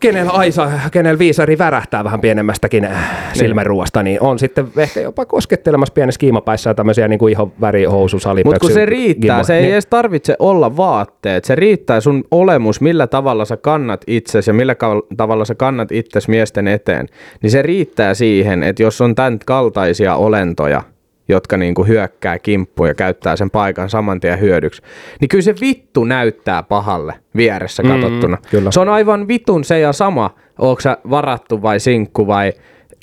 kenellä 0.00 0.32
Aisa, 0.32 0.70
kenellä 0.92 1.18
viisari 1.18 1.58
värähtää 1.58 2.04
vähän 2.04 2.20
pienemmästäkin 2.20 2.84
äh, 2.84 3.32
silmänruoasta, 3.32 4.02
niin 4.02 4.22
on 4.22 4.38
sitten 4.38 4.68
ehkä 4.76 5.00
jopa 5.00 5.26
koskettelemassa 5.26 5.92
pienessä 5.92 6.18
kiimapäissä 6.18 6.70
ja 6.70 6.74
tämmöisiä 6.74 7.08
niin 7.08 7.18
kuin 7.18 7.32
ihan 7.32 7.52
värihousu. 7.60 8.16
Mutta 8.44 8.60
kun 8.60 8.72
se 8.72 8.86
riittää, 8.86 9.40
gimmo- 9.40 9.44
se 9.44 9.56
ei 9.56 9.62
niin, 9.62 9.72
edes 9.72 9.86
tarvitse 9.86 10.36
olla 10.38 10.76
vaatteet. 10.76 11.44
Se 11.44 11.54
riittää 11.54 12.00
sun 12.00 12.24
olemus, 12.30 12.80
millä 12.80 13.06
tavalla 13.06 13.44
sä 13.44 13.56
kannat 13.56 14.04
itsesi 14.06 14.50
ja 14.50 14.54
millä 14.54 14.76
tavalla 15.16 15.44
sä 15.44 15.54
kannat 15.54 15.92
itsesi 15.92 16.30
miesten 16.30 16.68
eteen. 16.68 17.06
Niin 17.42 17.50
se 17.50 17.62
riittää 17.62 18.14
siihen, 18.14 18.62
että 18.62 18.82
jos 18.82 19.00
on 19.00 19.14
tämän 19.14 19.38
kaltaisia 19.46 20.14
olentoja, 20.14 20.82
jotka 21.28 21.56
niinku 21.56 21.84
hyökkää 21.84 22.38
kimppuun 22.38 22.88
ja 22.88 22.94
käyttää 22.94 23.36
sen 23.36 23.50
paikan 23.50 23.90
saman 23.90 24.20
tien 24.20 24.40
hyödyksi, 24.40 24.82
niin 25.20 25.28
kyllä 25.28 25.42
se 25.42 25.54
vittu 25.60 26.04
näyttää 26.04 26.62
pahalle 26.62 27.14
vieressä 27.36 27.82
katsottuna. 27.82 28.38
kyllä. 28.50 28.70
Se 28.70 28.80
on 28.80 28.88
aivan 28.88 29.28
vitun 29.28 29.64
se 29.64 29.78
ja 29.78 29.92
sama, 29.92 30.34
onko 30.58 30.80
sä 30.80 30.98
varattu 31.10 31.62
vai 31.62 31.80
sinkku 31.80 32.26
vai 32.26 32.52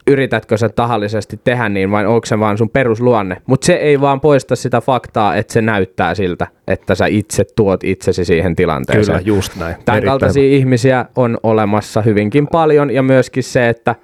yritätkö 0.07 0.57
sä 0.57 0.69
tahallisesti 0.69 1.39
tehdä 1.43 1.69
niin 1.69 1.91
vai 1.91 2.05
onko 2.05 2.25
se 2.25 2.39
vaan 2.39 2.57
sun 2.57 2.69
perusluonne. 2.69 3.41
Mutta 3.45 3.65
se 3.65 3.73
ei 3.73 4.01
vaan 4.01 4.21
poista 4.21 4.55
sitä 4.55 4.81
faktaa, 4.81 5.35
että 5.35 5.53
se 5.53 5.61
näyttää 5.61 6.15
siltä, 6.15 6.47
että 6.67 6.95
sä 6.95 7.05
itse 7.05 7.43
tuot 7.55 7.83
itsesi 7.83 8.25
siihen 8.25 8.55
tilanteeseen. 8.55 9.17
Kyllä, 9.17 9.35
just 9.35 9.55
näin. 9.55 9.75
Tämän 9.85 9.97
Erittäin 9.97 10.03
kaltaisia 10.03 10.43
ihmisiä 10.43 11.05
on 11.15 11.37
olemassa 11.43 12.01
hyvinkin 12.01 12.47
paljon 12.47 12.91
ja 12.91 13.03
myöskin 13.03 13.43
se, 13.43 13.69
että 13.69 13.95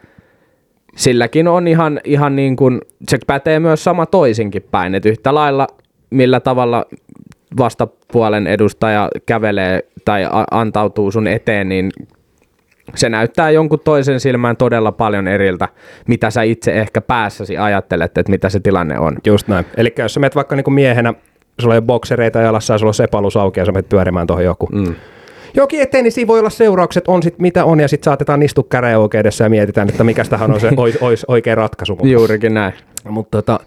silläkin 0.97 1.47
on 1.47 1.67
ihan, 1.67 1.99
ihan 2.03 2.35
niin 2.35 2.55
kuin, 2.55 2.81
se 3.09 3.17
pätee 3.27 3.59
myös 3.59 3.83
sama 3.83 4.05
toisinkin 4.05 4.63
päin, 4.71 4.95
että 4.95 5.09
yhtä 5.09 5.35
lailla 5.35 5.67
millä 6.09 6.39
tavalla 6.39 6.85
vastapuolen 7.57 8.47
edustaja 8.47 9.09
kävelee 9.25 9.83
tai 10.05 10.27
antautuu 10.51 11.11
sun 11.11 11.27
eteen, 11.27 11.69
niin 11.69 11.91
se 12.95 13.09
näyttää 13.09 13.49
jonkun 13.51 13.79
toisen 13.79 14.19
silmään 14.19 14.57
todella 14.57 14.91
paljon 14.91 15.27
eriltä, 15.27 15.67
mitä 16.07 16.29
sä 16.29 16.41
itse 16.41 16.73
ehkä 16.73 17.01
päässäsi 17.01 17.57
ajattelet, 17.57 18.17
että 18.17 18.31
mitä 18.31 18.49
se 18.49 18.59
tilanne 18.59 18.99
on. 18.99 19.17
Just 19.25 19.47
näin. 19.47 19.65
Eli 19.77 19.93
jos 19.97 20.13
sä 20.13 20.19
menet 20.19 20.35
vaikka 20.35 20.55
niinku 20.55 20.71
miehenä, 20.71 21.13
sulla 21.59 21.75
ole 21.75 21.81
boksereita 21.81 22.39
jalassa 22.39 22.73
ja 22.73 22.77
sulla 22.77 22.89
on 22.89 22.93
sepalus 22.93 23.37
auki 23.37 23.59
ja 23.59 23.65
sä 23.65 23.71
menet 23.71 23.89
pyörimään 23.89 24.27
tuohon 24.27 24.45
joku. 24.45 24.69
Mm. 24.71 24.95
Jokin 25.53 25.81
eteen, 25.81 26.03
niin 26.03 26.11
siinä 26.11 26.27
voi 26.27 26.39
olla 26.39 26.49
seuraukset, 26.49 27.07
on 27.07 27.23
sit 27.23 27.39
mitä 27.39 27.65
on, 27.65 27.79
ja 27.79 27.87
sitten 27.87 28.05
saatetaan 28.05 28.43
istua 28.43 28.63
käräjäoikeudessa 28.69 29.43
ja 29.43 29.49
mietitään, 29.49 29.89
että 29.89 30.03
mikä 30.03 30.23
tähän 30.23 30.51
on 30.53 30.59
se 30.59 30.69
ois, 30.77 30.97
ois 31.01 31.25
oikea 31.25 31.55
ratkaisu. 31.55 31.93
Mutta, 31.93 32.07
Juurikin 32.07 32.53
näin. 32.53 32.73
mutta 33.09 33.41
tota, 33.41 33.59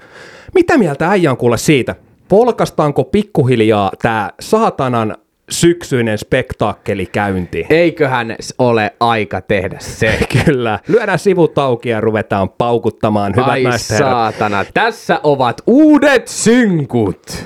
mitä 0.55 0.79
mieltä 0.79 1.09
äijä 1.11 1.31
on 1.31 1.37
kuule 1.37 1.59
siitä? 1.59 1.95
Polkastaanko 2.29 3.05
pikkuhiljaa 3.05 3.91
tämä 4.03 4.31
saatanan 4.41 5.17
syksyinen 5.51 6.19
spektaakkeli 6.19 7.07
käyntiin? 7.07 7.67
Eiköhän 7.71 8.37
ole 8.59 8.93
aika 9.01 9.41
tehdä 9.41 9.77
se. 9.81 10.19
Kyllä. 10.45 10.79
Lyödään 10.89 11.19
sivut 11.19 11.59
auki 11.59 11.89
ja 11.89 12.01
ruvetaan 12.01 12.51
paukuttamaan. 12.51 13.33
Hyvät 13.37 13.49
Ai 13.49 13.63
ja 13.63 13.71
herrat. 13.71 14.11
saatana, 14.11 14.65
tässä 14.75 15.21
ovat 15.23 15.63
uudet 15.67 16.29
synkut. 16.29 17.45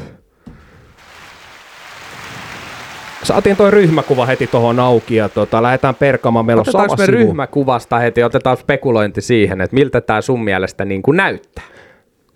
Saatiin 3.25 3.57
toi 3.57 3.71
ryhmäkuva 3.71 4.27
heti 4.27 4.47
tuohon 4.47 4.81
auki 4.81 5.15
ja 5.15 5.29
tota, 5.29 5.63
lähdetään 5.63 5.95
perkaamaan. 5.95 6.47
Meillä 6.47 6.61
on 6.61 6.73
sama 6.73 6.97
me 6.99 7.07
sivu. 7.07 7.17
ryhmäkuvasta 7.17 7.99
heti, 7.99 8.23
otetaan 8.23 8.57
spekulointi 8.57 9.21
siihen, 9.21 9.61
että 9.61 9.75
miltä 9.75 10.01
tämä 10.01 10.21
sun 10.21 10.45
mielestä 10.45 10.85
niin 10.85 11.03
kuin 11.03 11.17
näyttää. 11.17 11.65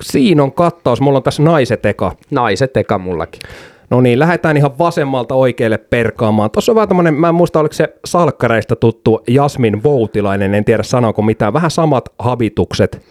Siinä 0.03 0.43
on 0.43 0.53
kattaus. 0.53 1.01
Mulla 1.01 1.17
on 1.17 1.23
tässä 1.23 1.43
naiset 1.43 1.87
eka. 1.87 2.13
Naiset 2.31 2.77
eka 2.77 2.99
mullakin. 2.99 3.41
No 3.91 4.01
niin, 4.01 4.19
lähdetään 4.19 4.57
ihan 4.57 4.79
vasemmalta 4.79 5.35
oikealle 5.35 5.79
perkaamaan. 5.79 6.51
Tuossa 6.51 6.73
on 6.73 6.77
vähän 6.77 6.89
tämmönen, 6.89 7.15
mä 7.15 7.29
en 7.29 7.35
muista 7.35 7.61
oliko 7.61 7.73
se 7.73 7.95
salkkareista 8.05 8.77
tuttu 8.77 9.23
Jasmin 9.29 9.83
Voutilainen, 9.83 10.55
en 10.55 10.65
tiedä 10.65 10.83
sanooko 10.83 11.23
mitään, 11.23 11.53
vähän 11.53 11.71
samat 11.71 12.09
habitukset. 12.19 13.03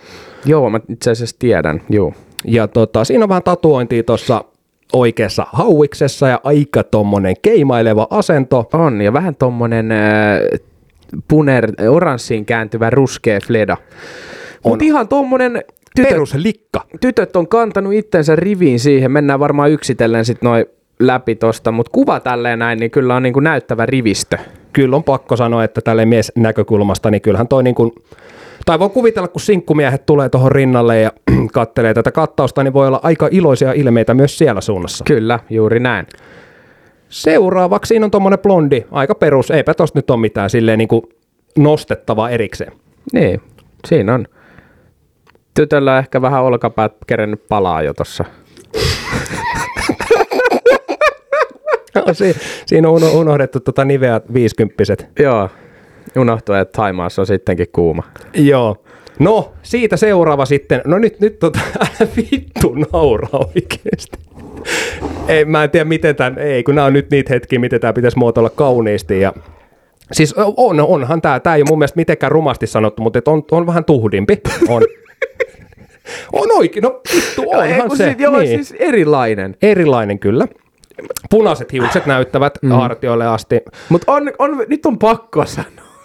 Joo, 0.45 0.69
mä 0.69 0.79
itse 0.89 1.11
asiassa 1.11 1.35
tiedän, 1.39 1.81
joo. 1.89 2.13
Ja 2.45 2.67
tota, 2.67 3.03
siinä 3.03 3.25
on 3.25 3.29
vähän 3.29 3.43
tatuointia 3.43 4.03
tuossa 4.03 4.43
oikeassa 4.93 5.45
hauiksessa 5.53 6.27
ja 6.27 6.41
aika 6.43 6.83
tommonen 6.83 7.35
keimaileva 7.41 8.07
asento. 8.09 8.69
On, 8.73 9.01
ja 9.01 9.13
vähän 9.13 9.35
tommonen 9.35 9.91
äh, 9.91 10.39
puner, 11.27 11.71
oranssiin 11.89 12.45
kääntyvä 12.45 12.89
ruskea 12.89 13.39
fleda. 13.47 13.77
Mutta 14.63 14.85
ihan 14.85 15.07
tommonen 15.07 15.63
tytöt, 15.95 16.09
Peruslikka. 16.09 16.85
tytöt 17.01 17.35
on 17.35 17.47
kantanut 17.47 17.93
itsensä 17.93 18.35
riviin 18.35 18.79
siihen, 18.79 19.11
mennään 19.11 19.39
varmaan 19.39 19.71
yksitellen 19.71 20.25
sit 20.25 20.41
noin 20.41 20.65
läpi 20.99 21.35
tosta, 21.35 21.71
mutta 21.71 21.91
kuva 21.91 22.19
tälleen 22.19 22.59
näin, 22.59 22.79
niin 22.79 22.91
kyllä 22.91 23.15
on 23.15 23.23
niinku 23.23 23.39
näyttävä 23.39 23.85
rivistö. 23.85 24.37
Kyllä 24.73 24.95
on 24.95 25.03
pakko 25.03 25.35
sanoa, 25.35 25.63
että 25.63 25.81
tälle 25.81 26.05
mies 26.05 26.31
näkökulmasta, 26.35 27.11
niin 27.11 27.21
kyllähän 27.21 27.47
toi 27.47 27.63
niin 27.63 27.75
kuin, 27.75 27.91
tai 28.65 28.79
voi 28.79 28.89
kuvitella, 28.89 29.27
kun 29.27 29.41
sinkkumiehet 29.41 30.05
tulee 30.05 30.29
tuohon 30.29 30.51
rinnalle 30.51 31.01
ja 31.01 31.11
kattelee 31.53 31.93
tätä 31.93 32.11
kattausta, 32.11 32.63
niin 32.63 32.73
voi 32.73 32.87
olla 32.87 32.99
aika 33.03 33.27
iloisia 33.31 33.73
ilmeitä 33.73 34.13
myös 34.13 34.37
siellä 34.37 34.61
suunnassa. 34.61 35.03
Kyllä, 35.03 35.39
juuri 35.49 35.79
näin. 35.79 36.07
Seuraavaksi 37.09 37.89
siinä 37.89 38.05
on 38.05 38.11
tommonen 38.11 38.39
blondi, 38.39 38.85
aika 38.91 39.15
perus, 39.15 39.51
eipä 39.51 39.73
tosta 39.73 39.97
nyt 39.99 40.09
ole 40.09 40.19
mitään 40.19 40.49
silleen 40.49 40.77
niin 40.77 40.87
kuin 40.87 41.01
nostettavaa 41.57 42.29
erikseen. 42.29 42.71
Niin, 43.13 43.41
siinä 43.87 44.13
on. 44.13 44.27
Tytöllä 45.53 45.93
on 45.93 45.99
ehkä 45.99 46.21
vähän 46.21 46.43
olkapäät 46.43 46.93
kerennyt 47.07 47.47
palaa 47.49 47.81
jo 47.81 47.93
tossa. 47.93 48.25
si- 52.13 52.35
siinä 52.65 52.89
on 52.89 52.95
uno- 52.95 53.19
unohdettu 53.19 53.59
tota 53.59 53.85
niveä 53.85 54.21
viisikymppiset. 54.33 55.07
Joo, 55.19 55.49
unohtui, 56.17 56.59
että 56.59 56.77
Taimaassa 56.77 57.21
on 57.21 57.25
sittenkin 57.25 57.67
kuuma. 57.71 58.03
Joo. 58.33 58.83
No, 59.19 59.53
siitä 59.63 59.97
seuraava 59.97 60.45
sitten. 60.45 60.81
No 60.85 60.97
nyt, 60.97 61.19
nyt 61.19 61.39
tota, 61.39 61.59
älä 61.79 62.09
vittu 62.31 62.75
nauraa 62.93 63.45
oikeesti. 63.55 64.17
Ei, 65.27 65.45
mä 65.45 65.63
en 65.63 65.69
tiedä 65.69 65.85
miten 65.85 66.15
tämän, 66.15 66.39
ei 66.39 66.63
kun 66.63 66.75
nämä 66.75 66.87
on 66.87 66.93
nyt 66.93 67.09
niitä 67.11 67.33
hetkiä, 67.33 67.59
miten 67.59 67.81
tämä 67.81 67.93
pitäisi 67.93 68.17
muotoilla 68.17 68.49
kauniisti 68.49 69.19
ja 69.19 69.33
Siis 70.11 70.35
on, 70.37 70.79
onhan 70.79 71.21
tämä, 71.21 71.39
tämä 71.39 71.55
ei 71.55 71.61
ole 71.61 71.69
mun 71.69 71.79
mielestä 71.79 71.97
mitenkään 71.97 72.31
rumasti 72.31 72.67
sanottu, 72.67 73.01
mutta 73.01 73.21
on, 73.25 73.43
on 73.51 73.67
vähän 73.67 73.85
tuhdimpi. 73.85 74.41
On. 74.67 74.81
on 76.33 76.47
oikein, 76.57 76.83
no 76.83 77.01
vittu, 77.15 77.41
Ei, 77.41 77.71
onhan 77.71 77.87
kun 77.87 77.97
se. 77.97 78.09
sit- 78.09 78.19
joo, 78.19 78.37
niin. 78.37 78.47
siis 78.47 78.73
erilainen. 78.79 79.55
Erilainen 79.61 80.19
kyllä. 80.19 80.47
Punaiset 81.29 81.73
hiukset 81.73 82.05
näyttävät 82.05 82.57
mm. 82.61 82.69
hartioille 82.69 83.27
asti. 83.27 83.61
Mutta 83.89 84.11
on, 84.11 84.31
on, 84.39 84.65
nyt 84.67 84.85
on 84.85 84.99
pakko 84.99 85.45
sanoa. 85.45 85.86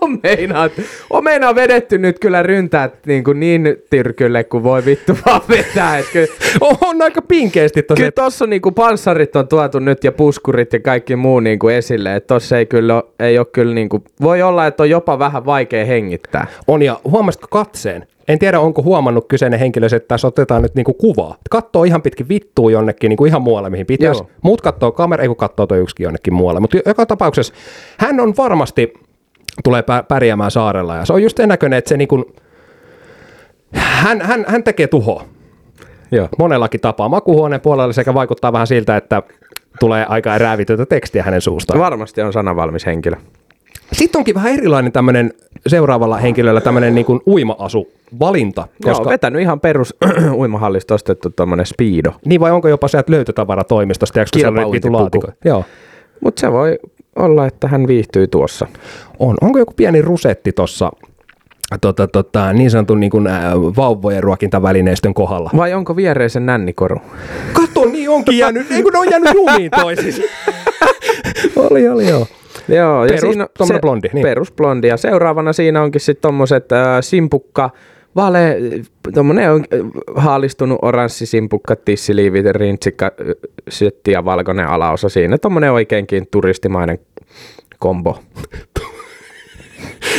on 0.00 0.18
meinaa, 1.24 1.48
on 1.48 1.54
vedetty 1.54 1.98
nyt 1.98 2.18
kyllä 2.18 2.42
ryntäät 2.42 3.06
niin, 3.06 3.24
kuin 3.24 3.40
niin 3.40 3.76
tyrkylle 3.90 4.44
kuin 4.44 4.62
voi 4.62 4.84
vittu 4.84 5.18
vaan 5.26 5.40
vetää. 5.48 5.98
Et 5.98 6.06
kyllä, 6.12 6.26
On 6.80 7.02
aika 7.02 7.22
pinkeästi 7.22 7.82
tosi. 7.82 7.96
kyllä 7.96 8.10
tossa 8.10 8.44
on 8.44 8.50
niinku 8.50 8.72
panssarit 8.72 9.36
on 9.36 9.48
tuotu 9.48 9.78
nyt 9.78 10.04
ja 10.04 10.12
puskurit 10.12 10.72
ja 10.72 10.80
kaikki 10.80 11.16
muu 11.16 11.40
niinku 11.40 11.68
esille. 11.68 12.16
Että 12.16 12.34
tossa 12.34 12.58
ei 12.58 12.66
kyllä 12.66 12.94
ole, 12.94 13.04
ei 13.20 13.38
ole 13.38 13.46
kyllä 13.52 13.74
niinku, 13.74 14.04
voi 14.20 14.42
olla, 14.42 14.66
että 14.66 14.82
on 14.82 14.90
jopa 14.90 15.18
vähän 15.18 15.46
vaikea 15.46 15.84
hengittää. 15.84 16.46
On 16.68 16.82
ja 16.82 17.00
huomasitko 17.04 17.48
katseen? 17.50 18.06
En 18.28 18.38
tiedä, 18.38 18.60
onko 18.60 18.82
huomannut 18.82 19.28
kyseinen 19.28 19.60
henkilö, 19.60 19.86
että 19.86 20.08
tässä 20.08 20.26
otetaan 20.28 20.62
nyt 20.62 20.74
niinku 20.74 20.94
kuvaa. 20.94 21.36
Kattoo 21.50 21.84
ihan 21.84 22.02
pitkin 22.02 22.28
vittua 22.28 22.70
jonnekin 22.70 23.08
niinku 23.08 23.24
ihan 23.24 23.42
muualle, 23.42 23.70
mihin 23.70 23.86
pitäisi. 23.86 24.22
Muut 24.42 24.60
kattoo 24.60 24.92
kamera, 24.92 25.22
ei 25.22 25.28
kun 25.28 25.36
kattoo 25.36 25.66
toi 25.66 25.78
yksikin 25.78 26.04
jonnekin 26.04 26.34
muualle. 26.34 26.60
Mutta 26.60 26.78
joka 26.86 27.06
tapauksessa 27.06 27.54
hän 27.98 28.20
on 28.20 28.34
varmasti, 28.36 28.92
tulee 29.64 29.80
pä- 29.82 30.04
pärjäämään 30.08 30.50
saarella. 30.50 30.96
Ja 30.96 31.04
se 31.04 31.12
on 31.12 31.22
just 31.22 31.36
sen 31.36 31.48
näköinen, 31.48 31.78
että 31.78 31.88
se 31.88 31.96
niinku, 31.96 32.32
hän, 33.72 34.20
hän, 34.20 34.44
hän 34.48 34.64
tekee 34.64 34.86
tuhoa 34.86 35.24
Joo. 36.12 36.28
monellakin 36.38 36.80
tapaa 36.80 37.08
makuuhuoneen 37.08 37.60
puolella 37.60 37.92
sekä 37.92 38.14
vaikuttaa 38.14 38.52
vähän 38.52 38.66
siltä, 38.66 38.96
että 38.96 39.22
tulee 39.80 40.06
aika 40.08 40.38
räävitytä 40.38 40.86
tekstiä 40.86 41.22
hänen 41.22 41.40
suustaan. 41.40 41.80
Varmasti 41.80 42.22
on 42.22 42.32
sanavalmis 42.32 42.86
henkilö. 42.86 43.16
Sitten 43.92 44.18
onkin 44.18 44.34
vähän 44.34 44.52
erilainen 44.52 44.92
tämmöinen 44.92 45.32
seuraavalla 45.66 46.16
henkilöllä 46.16 46.60
tämmöinen 46.60 46.94
niin 46.94 47.04
kuin 47.04 47.20
uima-asu 47.26 47.92
valinta. 48.20 48.68
Koska... 48.84 49.02
Joo, 49.02 49.10
vetänyt 49.10 49.42
ihan 49.42 49.60
perus 49.60 49.94
uimahallista 50.40 50.94
ostettu 50.94 51.30
tommonen 51.30 51.66
speedo. 51.66 52.12
niin 52.24 52.40
vai 52.40 52.50
onko 52.50 52.68
jopa 52.68 52.88
sieltä 52.88 53.12
löytötavaratoimistosta, 53.12 54.12
tiedätkö, 54.12 54.38
siellä 54.38 54.70
vitu 54.72 54.92
laatikko? 54.92 55.28
Joo. 55.44 55.64
Mutta 56.20 56.40
se 56.40 56.52
voi 56.52 56.78
olla, 57.16 57.46
että 57.46 57.68
hän 57.68 57.86
viihtyy 57.86 58.26
tuossa. 58.26 58.66
On. 59.18 59.36
Onko 59.40 59.58
joku 59.58 59.72
pieni 59.76 60.02
rusetti 60.02 60.52
tuossa 60.52 60.90
tota, 61.80 62.08
tota, 62.08 62.52
niin 62.52 62.70
sanotun 62.70 63.00
niin 63.00 63.10
kuin, 63.10 63.26
äh, 63.26 63.52
vauvojen 63.54 64.22
ruokintavälineistön 64.22 65.14
kohdalla? 65.14 65.50
Vai 65.56 65.74
onko 65.74 65.96
viereisen 65.96 66.46
nännikoru? 66.46 66.96
Kato, 67.52 67.84
niin 67.84 68.10
onkin 68.10 68.38
jäänyt, 68.38 68.70
ei 68.70 68.82
kun 68.82 68.92
ne 68.92 68.98
on 68.98 69.10
jäänyt 69.10 69.34
jumiin 69.34 69.70
toisissa. 69.70 70.22
oli, 71.70 71.88
oli, 71.88 72.08
joo. 72.08 72.26
Joo, 72.68 73.06
Perus- 73.06 73.50
tommonen 73.58 73.80
blondi, 73.80 74.08
niin. 74.12 74.22
Perusblondi. 74.22 74.88
Ja 74.88 74.96
seuraavana 74.96 75.52
siinä 75.52 75.82
onkin 75.82 76.00
sitten 76.00 76.22
tommoset 76.22 76.72
äh, 76.72 76.78
simpukka, 77.00 77.70
vale, 78.16 78.56
tommonen 79.14 79.52
on 79.52 79.64
äh, 79.74 79.80
haalistunut 80.16 80.78
oranssi 80.82 81.26
simpukka, 81.26 81.76
tissiliivit, 81.76 82.46
rintsikka, 82.46 83.06
äh, 83.06 83.26
sytti 83.68 84.10
ja 84.10 84.24
valkoinen 84.24 84.66
alaosa 84.68 85.08
siinä. 85.08 85.38
Tommonen 85.38 85.72
oikeinkin 85.72 86.26
turistimainen 86.30 86.98
kombo. 87.78 88.18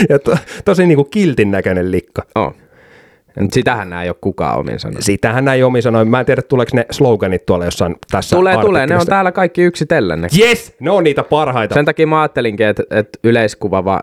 Ja 0.10 0.20
to, 0.20 0.38
tosi 0.66 0.88
niin 0.88 0.96
kuin 0.96 1.10
kiltin 1.10 1.52
näköinen 1.52 1.92
likka. 1.92 2.22
Mut 3.40 3.54
sitähän 3.54 3.94
ei 3.94 4.10
ole 4.10 4.16
kukaan 4.22 4.60
omin 4.60 4.80
sanonut. 4.80 5.04
Sitähän 5.04 5.46
näin 5.46 5.66
omi 5.66 5.82
sanoi. 5.82 6.06
Mä 6.06 6.20
en 6.20 6.26
tiedä, 6.26 6.42
tuleeko 6.42 6.72
ne 6.74 6.86
sloganit 6.92 7.46
tuolla 7.46 7.66
jossain 7.66 7.96
tässä 8.12 8.36
Tulee, 8.36 8.58
tulee. 8.58 8.88
Ne 8.88 8.98
on 8.98 9.06
täällä 9.06 9.32
kaikki 9.32 9.62
yksitellen. 9.62 10.28
Yes! 10.40 10.76
Ne 10.80 10.92
on 10.92 11.04
niitä 11.04 11.24
parhaita. 11.24 11.74
Sen 11.74 11.86
takia 11.86 12.08
mä 12.08 12.22
ajattelinkin, 12.22 12.68
että, 12.68 12.84
että 12.92 13.20
yleiskuva 13.24 13.86
vaan, 13.86 14.02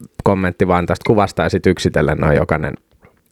yleiskommentti 0.00 0.68
vaan 0.68 0.86
tästä 0.86 1.04
kuvasta 1.06 1.42
ja 1.42 1.48
sitten 1.48 1.70
yksitellen 1.70 2.18
noin 2.18 2.36
jokainen 2.36 2.74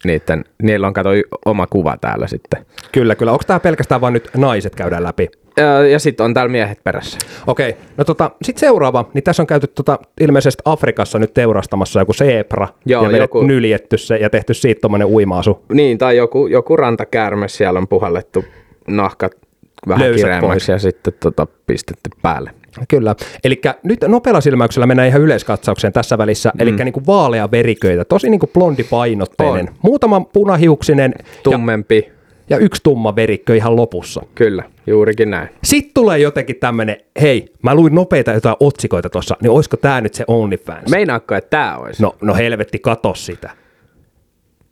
niitten, 0.05 0.45
niillä 0.63 0.87
on 0.87 0.93
kato 0.93 1.09
oma 1.45 1.67
kuva 1.67 1.97
täällä 1.97 2.27
sitten. 2.27 2.67
Kyllä, 2.93 3.15
kyllä. 3.15 3.33
Onko 3.33 3.45
tämä 3.47 3.61
pelkästään 3.61 4.01
vain 4.01 4.15
nyt 4.15 4.31
naiset 4.37 4.75
käydään 4.75 5.03
läpi? 5.03 5.29
Ja, 5.57 5.87
ja 5.87 5.99
sitten 5.99 6.25
on 6.25 6.35
täällä 6.35 6.53
miehet 6.53 6.85
perässä. 6.85 7.19
Okei, 7.47 7.77
no 7.97 8.05
tota, 8.05 8.31
sitten 8.43 8.61
seuraava, 8.61 9.11
niin 9.15 9.25
tässä 9.25 9.43
on 9.43 9.47
käyty 9.47 9.67
tota, 9.67 9.99
ilmeisesti 10.21 10.63
Afrikassa 10.65 11.19
nyt 11.19 11.35
teurastamassa 11.35 12.01
joku 12.01 12.13
seepra 12.13 12.69
Joo, 12.87 13.11
ja 13.11 13.19
joku- 13.19 13.43
nyljetty 13.43 13.99
se 13.99 14.17
ja 14.17 14.31
tehty 14.31 14.55
siitä 14.55 14.81
tommonen 14.81 15.07
uimaasu. 15.07 15.65
Niin, 15.73 15.99
tai 15.99 16.17
joku, 16.17 16.47
joku 16.47 16.77
rantakäärme, 16.77 17.49
siellä 17.49 17.79
on 17.79 17.89
puhallettu 17.89 18.45
nahkat 18.89 19.33
vähän 19.89 20.03
Löysät 20.05 20.21
kireemmäksi 20.21 20.49
pois. 20.49 20.69
ja 20.69 20.79
sitten 20.79 21.13
tota, 21.21 21.47
pistetty 21.67 22.11
päälle. 22.23 22.51
Kyllä. 22.89 23.15
Eli 23.45 23.61
nyt 23.83 24.01
nopealla 24.07 24.41
silmäyksellä 24.41 24.87
mennään 24.87 25.09
ihan 25.09 25.21
yleiskatsaukseen 25.21 25.93
tässä 25.93 26.19
välissä. 26.19 26.51
Mm. 26.55 26.61
Eli 26.61 26.73
niinku 26.73 27.03
vaalea 27.07 27.51
veriköitä, 27.51 28.05
tosi 28.05 28.31
niinku 28.31 28.47
blondipainotteinen. 28.47 29.69
On. 29.69 29.75
Muutama 29.83 30.21
punahiuksinen 30.21 31.15
ja, 31.19 31.25
Tummempi, 31.43 32.13
ja 32.51 32.59
yksi 32.59 32.83
tumma 32.83 33.17
verikkö 33.17 33.57
ihan 33.57 33.77
lopussa. 33.77 34.23
kyllä, 34.35 34.63
juurikin 34.87 35.31
näin. 35.31 35.49
Sitten 35.65 35.95
tulee 35.95 36.19
jotenkin 36.19 36.57
tämmönen, 36.57 36.97
hei, 37.21 37.55
mä 37.63 37.75
luin 37.75 37.95
nopeita 37.95 38.33
jotain 38.33 38.57
otsikoita 38.61 39.11
tossa, 39.11 39.37
niin 39.43 39.51
olisiko 39.51 39.77
tää 39.77 40.01
nyt 40.01 40.15
se 40.15 40.25
OnlyFans? 40.27 40.91
Meinaatko, 40.91 41.35
että 41.35 41.51
tämä 41.51 41.77
olisi? 41.77 42.03
No, 42.03 42.17
no 42.21 42.35
helvetti, 42.35 42.79
kato 42.79 43.15
sitä. 43.15 43.51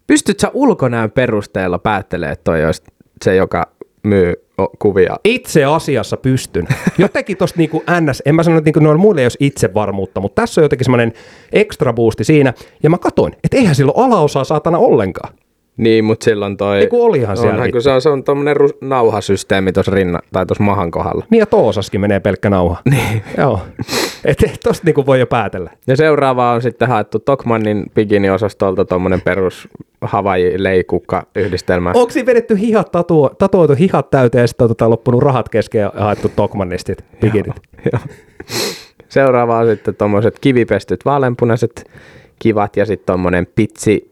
Pystyt 0.07 0.41
sä 0.41 0.51
ulkonäön 0.55 1.11
perusteella 1.11 1.79
päättelemään, 1.79 2.33
että 2.33 2.45
toi 2.45 2.65
olisi 2.65 2.83
se, 3.25 3.35
joka 3.37 3.76
myy 4.07 4.35
kuvia? 4.79 5.17
Itse 5.25 5.65
asiassa 5.65 6.17
pystyn. 6.17 6.69
Jotenkin 6.99 7.37
tosta 7.37 7.59
niinku 7.59 7.85
ns, 8.01 8.23
en 8.27 8.35
mä 8.35 8.43
sano, 8.43 8.59
että 8.59 8.67
niinku 8.69 8.81
noilla 8.81 9.01
muilla 9.01 9.21
ei 9.21 9.25
olisi 9.25 9.39
itsevarmuutta, 9.41 10.21
mutta 10.21 10.43
tässä 10.43 10.61
on 10.61 10.65
jotenkin 10.65 10.85
semmoinen 10.85 11.13
extra 11.53 11.93
boosti 11.93 12.25
siinä. 12.25 12.53
Ja 12.83 12.91
mä 12.91 12.99
katoin, 12.99 13.33
että 13.45 13.57
eihän 13.57 13.75
silloin 13.75 13.99
alaosaa 14.07 14.45
saatana 14.45 14.79
ollenkaan. 14.79 15.35
Niin, 15.77 16.05
mutta 16.05 16.25
silloin 16.25 16.57
toi... 16.57 16.79
Ei 16.79 16.87
kun 16.87 17.07
olihan 17.07 17.37
siellä 17.37 17.55
Onhan, 17.55 17.73
kun 17.73 17.83
se 17.83 17.91
on, 17.91 18.03
se 18.03 18.09
on 18.09 18.25
tommonen 18.25 18.57
ru- 18.57 18.79
nauhasysteemi 18.81 19.73
tuossa 19.73 19.93
rinna, 19.93 20.21
tai 20.33 20.47
tuossa 20.47 20.65
mahan 20.65 20.91
kohdalla. 20.91 21.25
Niin 21.31 21.39
ja 21.39 21.47
toosaskin 21.47 22.01
menee 22.01 22.21
pelkkä 22.21 22.51
nauha. 22.51 22.77
Niin. 22.91 23.23
Joo. 23.39 23.61
Et, 24.25 24.39
tosta 24.65 24.85
niinku 24.85 25.07
voi 25.07 25.21
jo 25.21 25.27
päätellä. 25.27 25.71
Ja 25.87 25.97
seuraava 25.97 26.53
on 26.53 26.63
sitten 26.63 26.89
haettu 26.89 27.19
Tokmannin 27.19 27.87
bikini-osastolta 27.95 28.85
tommonen 28.85 29.21
perus 29.21 29.69
Hawaii-leikukka 30.01 31.27
yhdistelmä. 31.37 31.93
Onko 31.95 32.11
siinä 32.11 32.27
vedetty 32.27 32.59
hihat, 32.59 32.93
tatuo, 32.93 33.31
tatuoitu 33.39 33.75
hihat 33.79 34.11
täyteen 34.11 34.43
ja 34.43 34.47
sitten 34.47 34.65
on 34.65 34.69
tota 34.69 34.91
loppunut 34.91 35.23
rahat 35.23 35.49
kesken 35.49 35.81
ja 35.81 35.93
haettu 35.97 36.29
Tokmannistit, 36.37 37.05
bikinit? 37.21 37.57
Joo. 37.93 38.01
Seuraava 39.09 39.59
on 39.59 39.67
sitten 39.67 39.95
tommoset 39.95 40.39
kivipestyt 40.39 41.05
vaaleanpunaiset 41.05 41.91
kivat 42.39 42.77
ja 42.77 42.87
sitten 42.87 43.07
tommonen 43.07 43.47
pitsi 43.55 44.11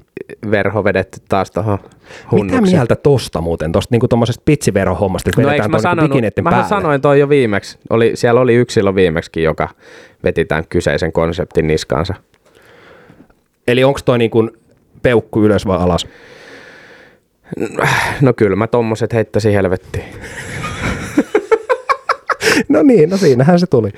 verho 0.50 0.84
vedetty 0.84 1.20
taas 1.28 1.50
tuohon 1.50 1.78
Mitä 1.82 1.92
hunnuksi. 2.30 2.72
mieltä 2.72 2.96
tosta 2.96 3.40
muuten, 3.40 3.72
tosta 3.72 3.88
niinku 3.94 4.08
tommosesta 4.08 4.42
pitsiverohommasta, 4.44 5.30
että 5.30 5.42
No 5.42 5.48
vedetään 5.48 5.70
mä 5.70 5.78
sanonut, 5.78 6.10
bikineiden 6.10 6.44
mähän 6.44 6.54
päälle? 6.60 6.68
sanoin 6.68 7.00
toi 7.00 7.20
jo 7.20 7.28
viimeksi. 7.28 7.78
Oli, 7.90 8.10
siellä 8.14 8.40
oli 8.40 8.54
yksi 8.54 8.74
silloin 8.74 8.96
viimeksi, 8.96 9.42
joka 9.42 9.68
veti 10.24 10.44
tämän 10.44 10.64
kyseisen 10.68 11.12
konseptin 11.12 11.66
niskaansa. 11.66 12.14
Eli 13.68 13.84
onko 13.84 14.00
toi 14.04 14.18
niinku 14.18 14.50
peukku 15.02 15.42
ylös 15.44 15.66
vai 15.66 15.78
alas? 15.78 16.06
No 18.20 18.32
kyllä 18.32 18.56
mä 18.56 18.66
tommoset 18.66 19.12
heittäisin 19.12 19.52
helvettiin. 19.52 20.04
No 22.68 22.82
niin, 22.82 23.10
no 23.10 23.16
siinähän 23.16 23.58
se 23.60 23.66
tuli. 23.66 23.90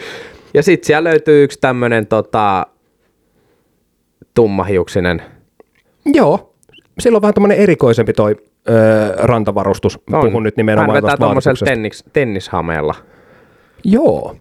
Ja 0.55 0.63
sit 0.63 0.85
siellä 0.85 1.11
löytyy 1.11 1.45
yksi 1.45 1.59
tämmönen 1.61 2.07
tota, 2.07 2.67
tummahiuksinen. 4.35 5.23
Joo, 6.13 6.55
sillä 6.99 7.17
on 7.17 7.23
vähän 7.23 7.35
tämmöinen 7.35 7.59
erikoisempi 7.59 8.13
toi 8.13 8.37
öö, 8.69 9.13
rantavarustus. 9.19 9.99
On. 10.13 10.21
Puhun 10.21 10.43
nyt 10.43 10.57
nimenomaan 10.57 10.95
Hän 10.95 11.03
vetää 11.03 11.17
vaatetuksesta. 11.21 11.65
tennis, 11.65 12.05
tennishameella. 12.13 12.95
Joo, 13.85 14.37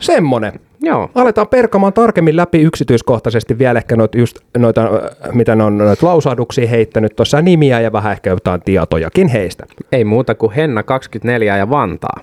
semmonen. 0.00 0.52
Joo. 0.80 1.10
Aletaan 1.14 1.48
perkamaan 1.48 1.92
tarkemmin 1.92 2.36
läpi 2.36 2.62
yksityiskohtaisesti 2.62 3.58
vielä 3.58 3.78
ehkä 3.78 3.96
noita, 3.96 4.18
just, 4.18 4.38
noita 4.58 4.90
mitä 5.32 5.54
ne 5.54 5.64
on 5.64 5.78
noita 5.78 6.06
lausahduksia 6.06 6.68
heittänyt 6.68 7.16
tuossa 7.16 7.42
nimiä 7.42 7.80
ja 7.80 7.92
vähän 7.92 8.12
ehkä 8.12 8.30
jotain 8.30 8.62
tietojakin 8.62 9.28
heistä. 9.28 9.66
Ei 9.92 10.04
muuta 10.04 10.34
kuin 10.34 10.52
Henna 10.52 10.82
24 10.82 11.56
ja 11.56 11.70
Vantaa. 11.70 12.20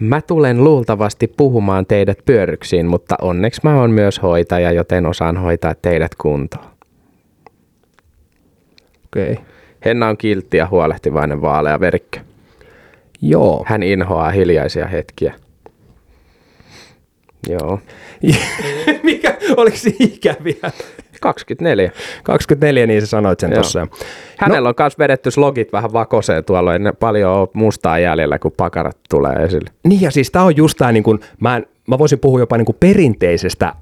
Mä 0.00 0.20
tulen 0.20 0.64
luultavasti 0.64 1.26
puhumaan 1.36 1.86
teidät 1.86 2.18
pyörryksiin, 2.24 2.86
mutta 2.86 3.14
onneksi 3.22 3.60
mä 3.64 3.80
oon 3.80 3.90
myös 3.90 4.22
hoitaja, 4.22 4.72
joten 4.72 5.06
osaan 5.06 5.36
hoitaa 5.36 5.74
teidät 5.82 6.14
kuntoon. 6.18 6.69
Okei. 9.10 9.32
Okay. 9.32 9.44
Henna 9.84 10.08
on 10.08 10.16
kiltti 10.16 10.56
ja 10.56 10.68
huolehtivainen 10.70 11.42
vaalea 11.42 11.80
verikkö. 11.80 12.20
Joo. 13.22 13.64
Hän 13.66 13.82
inhoaa 13.82 14.30
hiljaisia 14.30 14.86
hetkiä. 14.86 15.34
Joo. 17.48 17.80
Mikä, 19.02 19.36
oliko 19.56 19.76
se 19.76 19.92
ikäviä? 19.98 20.70
24. 21.20 21.90
24, 22.22 22.86
niin 22.86 23.00
sä 23.00 23.06
sanoit 23.06 23.40
sen 23.40 23.52
tuossa. 23.52 23.86
Hänellä 24.38 24.68
on 24.68 24.74
myös 24.78 24.98
vedetty 24.98 25.30
slogit 25.30 25.72
vähän 25.72 25.92
vakoseen 25.92 26.44
tuolla, 26.44 26.72
ei 26.72 26.78
ne 26.78 26.92
paljon 26.92 27.32
ole 27.32 27.48
mustaa 27.52 27.98
jäljellä, 27.98 28.38
kun 28.38 28.52
pakarat 28.56 28.98
tulee 29.10 29.36
esille. 29.36 29.70
Niin 29.84 30.00
ja 30.00 30.10
siis 30.10 30.30
tää 30.30 30.42
on 30.42 30.56
just 30.56 30.78
tää, 30.78 30.92
niin 30.92 31.02
kun, 31.02 31.20
mä, 31.40 31.56
en, 31.56 31.66
mä 31.88 31.98
voisin 31.98 32.18
puhua 32.18 32.40
jopa 32.40 32.56
niin 32.56 32.66
kuin 32.66 32.76
perinteisestä 32.80 33.74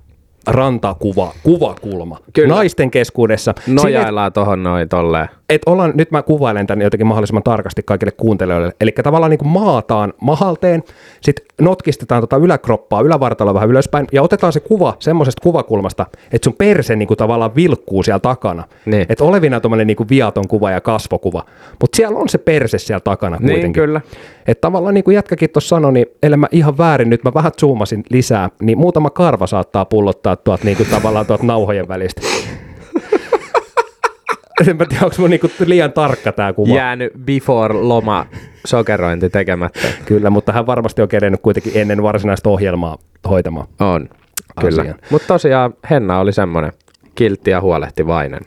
rantakuva, 0.49 1.33
kuvakulma 1.43 2.19
Kyllä. 2.33 2.55
naisten 2.55 2.91
keskuudessa. 2.91 3.55
Nojaillaan 3.67 4.33
tohon 4.33 4.63
noin 4.63 4.89
tolleen. 4.89 5.29
et 5.49 5.63
ollaan, 5.67 5.93
nyt 5.95 6.11
mä 6.11 6.23
kuvailen 6.23 6.67
tämän 6.67 6.83
jotenkin 6.83 7.07
mahdollisimman 7.07 7.43
tarkasti 7.43 7.83
kaikille 7.83 8.13
kuuntelijoille. 8.13 8.73
Eli 8.81 8.93
tavallaan 9.03 9.31
niin 9.31 9.39
kuin 9.39 9.49
maataan 9.49 10.13
mahalteen, 10.21 10.83
sitten 11.21 11.47
notkistetaan 11.61 12.21
tota 12.23 12.37
yläkroppaa, 12.37 13.01
ylävartaloa 13.01 13.55
vähän 13.55 13.69
ylöspäin, 13.69 14.07
ja 14.13 14.23
otetaan 14.23 14.53
se 14.53 14.61
kuva 14.61 14.97
semmoisesta 14.99 15.43
kuvakulmasta, 15.43 16.07
että 16.33 16.45
sun 16.47 16.55
perse 16.59 16.97
niin 16.97 17.07
kuin 17.09 17.19
tavallaan 17.19 17.55
vilkkuu 17.57 18.03
siellä 18.03 18.19
takana. 18.19 18.65
Niin. 18.87 19.07
Että 19.09 19.25
olevina 19.25 19.61
tuommoinen 19.61 19.87
niin 19.87 19.97
kuin 19.97 20.09
viaton 20.09 20.49
kuva 20.49 20.71
ja 20.71 20.81
kasvokuva. 20.81 21.45
Mutta 21.81 21.97
siellä 21.97 22.19
on 22.19 22.29
se 22.29 22.39
perse 22.39 22.79
siellä 22.79 23.01
takana 23.01 23.37
Niin, 23.37 23.51
kuitenkin. 23.51 23.83
kyllä. 23.83 24.01
Että 24.47 24.61
tavallaan 24.61 24.95
niin 24.95 25.05
kuin 25.05 25.15
jätkäkin 25.15 25.51
tuossa 25.51 25.69
sanoi, 25.69 25.93
niin 25.93 26.07
ellei 26.23 26.37
mä 26.37 26.47
ihan 26.53 26.79
väärin, 26.79 27.11
nyt 27.11 27.25
mä 27.25 27.35
vähän 27.35 27.53
zoomasin 27.61 28.03
lisää, 28.11 28.51
niin 28.63 28.79
muutama 28.79 29.11
karva 29.11 29.47
saattaa 29.47 29.85
pullottaa 29.85 30.37
tuolta 30.45 30.65
niin 30.65 30.77
kuin 30.77 30.89
tavallaan 30.89 31.27
tuolta 31.27 31.47
nauhojen 31.47 31.89
välistä. 31.89 32.21
en 34.69 34.77
mä 34.77 34.87
tiedä, 34.87 35.05
onko 35.05 35.17
mun 35.19 35.31
niinku 35.31 35.51
liian 35.67 35.93
tarkka 35.93 36.33
tämä 36.33 36.53
kuva. 36.53 36.75
Jäänyt 36.75 37.13
before 37.25 37.75
loma 37.75 38.27
sokerointi 38.67 39.31
tekemättä. 39.31 39.89
Kyllä, 40.05 40.31
mutta 40.31 40.53
hän 40.53 40.67
varmasti 40.67 41.03
on 41.03 41.09
kerennyt 41.09 41.41
kuitenkin 41.41 41.73
ennen 41.75 42.03
varsinaista 42.03 42.51
ohjelmaa 42.51 42.99
hoitamaan. 43.29 43.67
On, 43.81 44.09
kyllä. 44.61 44.95
Mutta 45.11 45.29
tosiaan 45.29 45.75
Henna 45.91 46.21
oli 46.21 46.33
semmoinen 46.33 46.73
kiltti 47.15 47.51
ja 47.51 47.61
huolehtivainen. 47.61 48.41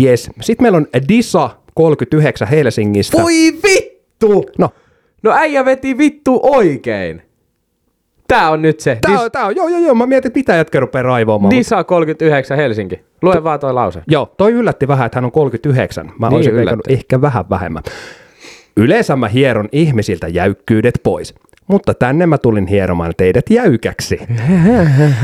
Yes. 0.00 0.30
Sitten 0.40 0.64
meillä 0.64 0.76
on 0.76 0.86
Disa 1.08 1.50
39 1.74 2.48
Helsingistä. 2.48 3.22
Voi 3.22 3.34
vittu! 3.62 4.46
No, 4.58 4.70
No 5.22 5.32
äijä 5.32 5.64
veti 5.64 5.98
vittu 5.98 6.40
oikein. 6.42 7.22
Tää 8.28 8.50
on 8.50 8.62
nyt 8.62 8.80
se. 8.80 8.98
tää 9.00 9.16
Dis- 9.16 9.20
on, 9.20 9.30
tää 9.32 9.46
on, 9.46 9.56
joo, 9.56 9.68
joo, 9.68 9.78
joo, 9.80 9.94
mä 9.94 10.06
mietin, 10.06 10.28
että 10.28 10.38
mitä 10.38 10.54
jätkä 10.54 10.80
rupeaa 10.80 11.02
raivoamaan. 11.02 11.50
Disa 11.50 11.84
39 11.84 12.56
Helsinki. 12.56 13.00
Lue 13.22 13.44
vaan 13.44 13.60
toi 13.60 13.72
lause. 13.74 14.02
Joo, 14.08 14.34
toi 14.36 14.52
yllätti 14.52 14.88
vähän, 14.88 15.06
että 15.06 15.16
hän 15.16 15.24
on 15.24 15.32
39. 15.32 16.06
Mä 16.18 16.28
Niin 16.28 16.36
olisin 16.36 16.54
ehkä 16.88 17.20
vähän 17.20 17.44
vähemmän. 17.50 17.82
Yleensä 18.76 19.16
mä 19.16 19.28
hieron 19.28 19.68
ihmisiltä 19.72 20.28
jäykkyydet 20.28 20.94
pois, 21.02 21.34
mutta 21.66 21.94
tänne 21.94 22.26
mä 22.26 22.38
tulin 22.38 22.66
hieromaan 22.66 23.12
teidät 23.16 23.50
jäykäksi. 23.50 24.18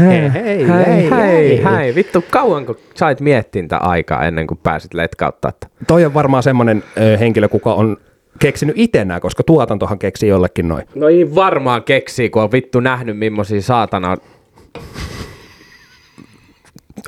hei, 0.00 0.32
hei, 0.32 0.68
hei, 0.68 1.10
hei, 1.10 1.64
hei. 1.64 1.94
Vittu, 1.94 2.24
kauanko 2.30 2.76
sait 2.94 3.20
miettintä 3.20 3.76
aikaa 3.78 4.24
ennen 4.24 4.46
kuin 4.46 4.58
pääsit 4.62 4.94
letkauttaa? 4.94 5.52
t- 5.52 5.66
Toi 5.86 6.04
on 6.04 6.14
varmaan 6.14 6.42
semmonen 6.42 6.82
ö, 7.00 7.16
henkilö, 7.18 7.48
kuka 7.48 7.74
on 7.74 7.96
keksinyt 8.38 8.78
itse 8.78 9.04
nää, 9.04 9.20
koska 9.20 9.42
tuotantohan 9.42 9.98
keksii 9.98 10.28
jollekin 10.28 10.68
noin. 10.68 10.84
No 10.94 11.08
ei 11.08 11.34
varmaan 11.34 11.82
keksii, 11.82 12.30
kun 12.30 12.42
on 12.42 12.52
vittu 12.52 12.80
nähnyt 12.80 13.18
millaisia 13.18 13.62
saatana 13.62 14.16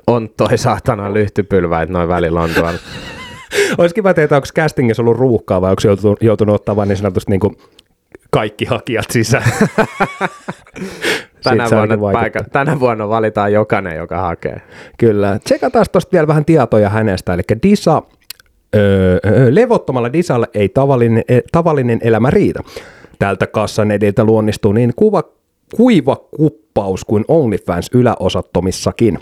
on 0.06 0.28
toi 0.36 0.58
saatana 0.58 1.14
lyhtypylvä, 1.14 1.82
että 1.82 1.92
noin 1.92 2.08
välillä 2.08 2.40
on 2.40 2.50
tuolla. 2.50 2.78
Olisi 3.78 3.94
kiva 3.94 4.14
tietää, 4.14 4.36
onko 4.36 4.48
castingissa 4.56 5.02
ollut 5.02 5.16
ruuhkaa 5.16 5.60
vai 5.60 5.70
onko 5.70 5.82
joutunut, 5.84 6.22
joutunut 6.22 6.54
ottaa 6.54 6.76
vain 6.76 6.88
niin 6.88 6.96
sanotusti 6.96 7.30
niin 7.30 7.40
kuin 7.40 7.56
kaikki 8.30 8.64
hakijat 8.64 9.10
sisään. 9.10 9.44
Tänä 11.44 11.70
vuonna, 11.70 12.00
vaikuttaa. 12.00 12.20
paikka, 12.20 12.44
tänä 12.44 12.80
vuonna 12.80 13.08
valitaan 13.08 13.52
jokainen, 13.52 13.96
joka 13.96 14.20
hakee. 14.20 14.60
Kyllä. 14.98 15.38
Tsekataan 15.44 15.84
tuosta 15.92 16.12
vielä 16.12 16.26
vähän 16.26 16.44
tietoja 16.44 16.88
hänestä. 16.88 17.34
Eli 17.34 17.42
Disa, 17.62 18.02
öö, 18.74 19.18
öö, 19.26 19.54
levottomalla 19.54 20.12
Disalle 20.12 20.48
ei 20.54 20.68
tavallinen, 20.68 21.24
e, 21.28 21.40
tavallinen 21.52 21.98
elämä 22.02 22.30
riitä. 22.30 22.60
Tältä 23.18 23.46
kassan 23.46 23.90
ediltä 23.90 24.24
luonnistuu 24.24 24.72
niin 24.72 24.92
kuva, 24.96 25.22
kuiva 25.76 26.16
kuppaus 26.36 27.04
kuin 27.04 27.24
OnlyFans 27.28 27.90
yläosattomissakin. 27.94 29.18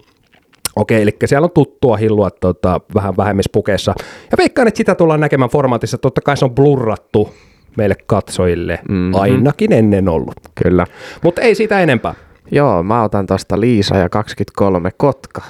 Okei, 0.77 1.03
eli 1.03 1.17
siellä 1.25 1.45
on 1.45 1.51
tuttua 1.51 1.97
hillua 1.97 2.31
tota, 2.31 2.81
vähän 2.95 3.17
vähemmispukeessa. 3.17 3.95
Ja 4.31 4.39
veikkaan, 4.39 4.69
että 4.69 4.79
sitä 4.79 4.95
tullaan 4.95 5.21
näkemään 5.21 5.51
formaatissa. 5.51 5.99
Totta 5.99 6.21
kai 6.21 6.37
se 6.37 6.45
on 6.45 6.55
blurrattu 6.55 7.35
meille 7.77 7.95
katsojille. 8.07 8.79
Mm-hmm. 8.89 9.15
Ainakin 9.15 9.73
ennen 9.73 10.09
ollut. 10.09 10.35
Kyllä. 10.55 10.87
Mutta 11.23 11.41
ei 11.41 11.55
siitä 11.55 11.81
enempää. 11.81 12.15
Joo, 12.51 12.83
mä 12.83 13.03
otan 13.03 13.27
tosta 13.27 13.61
Liisa 13.61 13.97
ja 13.97 14.09
23 14.09 14.91
Kotka. 14.97 15.43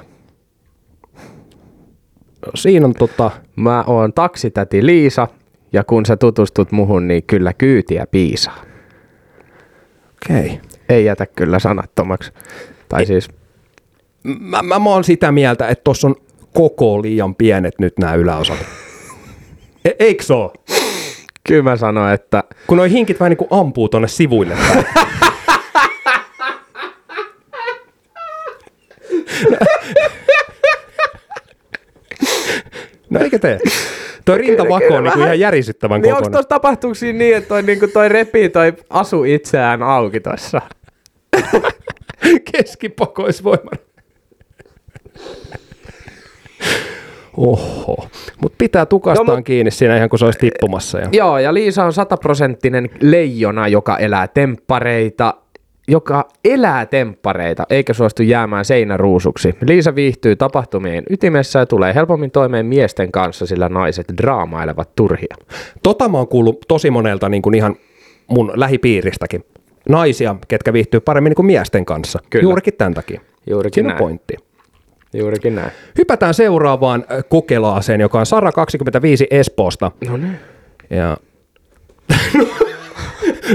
Siinä 2.55 2.87
on 2.87 2.95
tota, 2.95 3.31
Mä 3.57 3.85
oon 3.87 4.13
taksitäti 4.13 4.87
Liisa, 4.87 5.29
ja 5.73 5.85
kun 5.85 6.07
sä 6.07 6.17
tutustut 6.17 6.73
muhun, 6.73 7.09
niin 7.09 7.23
kyllä 7.23 7.53
kyytiä 7.53 8.07
piisaa. 8.11 8.63
okei. 10.31 10.47
Okay. 10.47 10.59
Ei 10.89 11.05
jätä 11.05 11.27
kyllä 11.27 11.59
sanattomaksi. 11.59 12.33
Tai 12.89 13.07
siis, 13.07 13.29
Mä, 14.25 14.63
mä, 14.63 14.79
mä 14.79 14.91
oon 14.91 15.05
sitä 15.05 15.33
mieltä, 15.33 15.69
että 15.69 15.85
tuossa 15.85 16.09
on 16.09 16.17
koko 16.53 17.03
liian 17.03 17.35
pienet 17.35 17.75
nyt 17.79 17.99
nämä 17.99 18.15
yläosat. 18.15 18.59
E, 19.85 19.91
eikö 19.99 20.25
se 20.25 20.35
oo? 20.35 20.53
kyllä 21.49 21.63
mä 21.63 21.77
sanoin, 21.77 22.15
että 22.15 22.45
Kun 22.67 22.79
noi 22.79 22.91
hinkit 22.91 23.21
vähän 23.21 23.31
niin 23.31 23.37
kuin 23.37 23.49
ampuu 23.51 23.89
tonne 23.89 24.09
sivuille 24.09 24.55
päin. 24.55 24.85
No 33.13 33.21
eikä 33.21 33.39
tee. 33.39 33.59
Toi 34.25 34.39
rintavako 34.39 34.95
on 34.95 35.05
niinku 35.05 35.21
ihan 35.21 35.41
järisyttävän 35.41 36.01
niin 36.01 36.09
onko 36.09 36.17
kokoinen. 36.17 36.33
tuossa 36.33 36.49
tapahtuuko 36.49 36.95
siinä 36.95 37.19
niin, 37.19 37.37
että 37.37 37.49
toi, 37.49 37.63
niinku 37.63 37.87
toi 37.89 38.09
repii 38.09 38.49
toi 38.49 38.73
asu 38.91 39.25
itseään 39.25 39.83
auki 39.83 40.21
tossa? 40.21 40.61
Keskipakoisvoima. 42.53 43.71
Oho. 47.37 48.09
Mutta 48.43 48.57
pitää 48.59 48.87
tukastaan 48.87 49.27
no, 49.27 49.37
mut- 49.37 49.45
kiinni 49.45 49.71
siinä 49.71 49.97
ihan 49.97 50.09
kun 50.09 50.19
se 50.19 50.25
olisi 50.25 50.39
tippumassa. 50.39 50.99
Ja... 50.99 51.09
Joo, 51.13 51.39
ja 51.39 51.55
Liisa 51.55 51.85
on 51.85 51.93
sataprosenttinen 51.93 52.91
leijona, 53.01 53.69
joka 53.69 53.99
elää 53.99 54.29
temppareita, 54.29 55.35
joka 55.93 56.29
elää 56.45 56.87
temppareita, 56.87 57.67
eikä 57.71 57.93
suostu 57.93 58.23
jäämään 58.23 58.65
seinäruusuksi. 58.65 59.55
Liisa 59.67 59.95
viihtyy 59.95 60.37
tapahtumien 60.37 61.05
ytimessä 61.11 61.59
ja 61.59 61.67
tulee 61.67 61.95
helpommin 61.95 62.31
toimeen 62.31 62.67
miesten 62.67 63.13
kanssa, 63.13 63.47
sillä 63.47 63.69
naiset 63.69 64.07
draamailevat 64.17 64.95
turhia. 64.97 65.37
Tota 65.83 66.09
mä 66.09 66.19
oon 66.19 66.29
kuullut 66.29 66.61
tosi 66.69 66.91
monelta 66.91 67.29
niin 67.29 67.43
kuin 67.43 67.55
ihan 67.55 67.77
mun 68.27 68.53
lähipiiristäkin. 68.55 69.45
Naisia, 69.89 70.37
ketkä 70.49 70.73
viihtyy 70.73 71.01
paremmin 71.01 71.31
niin 71.31 71.37
kuin 71.37 71.47
miesten 71.47 71.85
kanssa. 71.85 72.19
Kyllä. 72.31 72.43
Juurikin 72.43 72.75
tämän 72.75 72.95
takia. 72.95 73.21
Juurikin 73.51 73.75
Siinä 73.75 73.89
näin. 73.89 73.99
pointti. 73.99 74.37
Juurikin 75.15 75.55
näin. 75.55 75.71
Hypätään 75.99 76.35
seuraavaan 76.35 77.05
äh, 77.13 77.25
kokelaaseen, 77.29 78.01
joka 78.01 78.19
on 78.19 78.27
Sara 78.27 78.53
25 78.53 79.27
Espoosta. 79.31 79.91
No 80.09 80.17
niin. 80.17 80.39
Ja... 80.91 81.17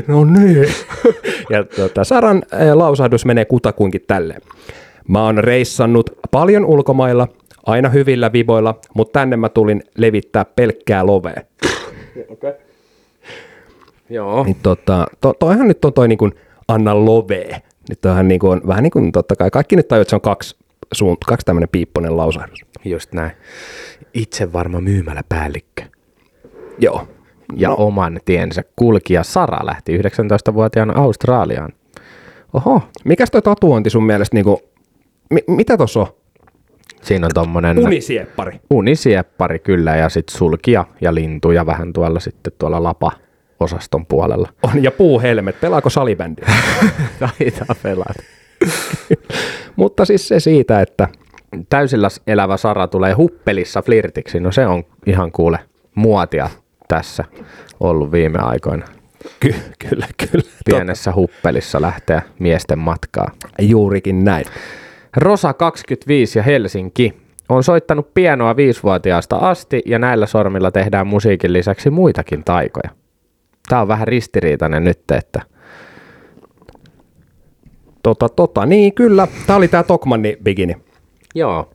no 0.07 0.25
niin. 0.25 0.65
ja 1.53 1.63
tota, 1.63 2.03
Saran 2.03 2.43
lausahdus 2.73 3.25
menee 3.25 3.45
kutakuinkin 3.45 4.01
tälleen. 4.07 4.41
Mä 5.07 5.23
oon 5.23 5.38
reissannut 5.38 6.09
paljon 6.31 6.65
ulkomailla, 6.65 7.27
aina 7.65 7.89
hyvillä 7.89 8.33
viboilla, 8.33 8.79
mutta 8.93 9.19
tänne 9.19 9.38
mä 9.38 9.49
tulin 9.49 9.83
levittää 9.97 10.45
pelkkää 10.45 11.05
lovea. 11.05 11.41
Okay. 12.29 12.53
Joo. 14.09 14.43
Niin 14.43 14.57
tota, 14.63 15.05
to, 15.21 15.33
toihan 15.33 15.67
nyt 15.67 15.85
on 15.85 15.93
toi 15.93 16.07
niin 16.07 16.17
kuin 16.17 16.31
anna 16.67 17.05
lovee. 17.05 17.61
Nyt 17.89 18.01
toihan 18.01 18.27
niin 18.27 18.39
kuin 18.39 18.51
on 18.51 18.61
vähän 18.67 18.83
niin 18.83 18.91
kuin 18.91 19.11
totta 19.11 19.35
kai, 19.35 19.49
kaikki 19.51 19.75
nyt 19.75 19.88
tajuat, 19.88 20.01
että 20.01 20.09
se 20.09 20.15
on 20.15 20.21
kaksi, 20.21 20.55
suunt, 20.91 21.19
kaksi 21.27 21.45
tämmöinen 21.45 21.69
piipponen 21.69 22.17
lausahdus. 22.17 22.59
Just 22.85 23.13
näin. 23.13 23.31
Itse 24.13 24.53
varma 24.53 24.81
myymäläpäällikkö. 24.81 25.83
Joo. 26.79 27.07
Ja 27.56 27.70
no. 27.70 27.76
oman 27.78 28.20
tiensä 28.26 28.64
kulkija 28.76 29.24
Sara 29.24 29.66
lähti 29.66 29.98
19-vuotiaana 29.98 30.93
Australiaan. 30.95 31.74
Oho, 32.54 32.82
Mikäs 33.06 33.32
toi 33.32 33.41
tatuointi 33.41 33.89
sun 33.89 34.04
mielestä, 34.06 34.36
niin 34.36 34.45
kuin, 34.45 34.58
mi, 35.30 35.39
mitä 35.48 35.78
tuossa 35.78 36.00
on? 36.00 36.08
siinä 37.02 37.26
on 37.26 37.32
tommonen 37.34 37.80
Unisieppari. 37.80 38.60
unisieppari 38.74 39.60
kyllä 39.60 39.95
ja 39.95 40.10
sitten 40.10 40.38
sulkia 40.38 40.86
ja 41.02 41.16
lintuja 41.16 41.66
vähän 41.66 41.93
tuolla 41.93 42.20
sitten 42.20 42.54
tuolla 42.60 42.84
lapa-osaston 42.84 44.06
puolella. 44.06 44.50
On, 44.64 44.84
ja 44.84 44.91
puuhelmet. 44.91 45.62
Pelaako 45.62 45.89
salibändi? 45.89 46.41
Taitaa 47.20 47.76
pelata. 47.84 48.24
Mutta 49.76 50.06
siis 50.06 50.28
se 50.28 50.39
siitä, 50.39 50.82
että 50.82 51.08
Täysillä 51.70 52.08
elävä 52.28 52.58
Sara 52.58 52.88
tulee 52.88 53.14
huppelissa 53.14 53.82
flirtiksi. 53.82 54.39
No 54.39 54.52
se 54.52 54.68
on 54.68 54.84
ihan 55.06 55.32
kuule 55.32 55.60
muotia 55.95 56.50
tässä 56.88 57.25
ollut 57.79 58.11
viime 58.11 58.39
aikoina. 58.39 58.85
ky, 59.39 59.55
kyllä, 59.89 60.07
kyllä. 60.31 60.49
Pienessä 60.65 61.13
huppelissa 61.15 61.81
lähteä 61.81 62.21
miesten 62.39 62.79
matkaa. 62.79 63.25
Totta, 63.25 63.63
juurikin 63.63 64.23
näin. 64.23 64.45
Rosa 65.17 65.53
25 65.53 66.39
ja 66.39 66.43
Helsinki 66.43 67.17
on 67.49 67.63
soittanut 67.63 68.13
pienoa 68.13 68.55
viisivuotiaasta 68.55 69.35
asti 69.35 69.81
ja 69.85 69.99
näillä 69.99 70.25
sormilla 70.25 70.71
tehdään 70.71 71.07
musiikin 71.07 71.53
lisäksi 71.53 71.89
muitakin 71.89 72.43
taikoja. 72.43 72.89
Tämä 73.69 73.81
on 73.81 73.88
vähän 73.88 74.07
ristiriitainen 74.07 74.83
nyt, 74.83 75.11
että 75.11 75.41
Tota, 78.03 78.29
tota, 78.29 78.65
niin 78.65 78.93
kyllä. 78.93 79.27
Tämä 79.47 79.57
oli 79.57 79.67
tämä 79.67 79.83
Tokmanni 79.83 80.38
bikini. 80.43 80.75
joo, 81.35 81.69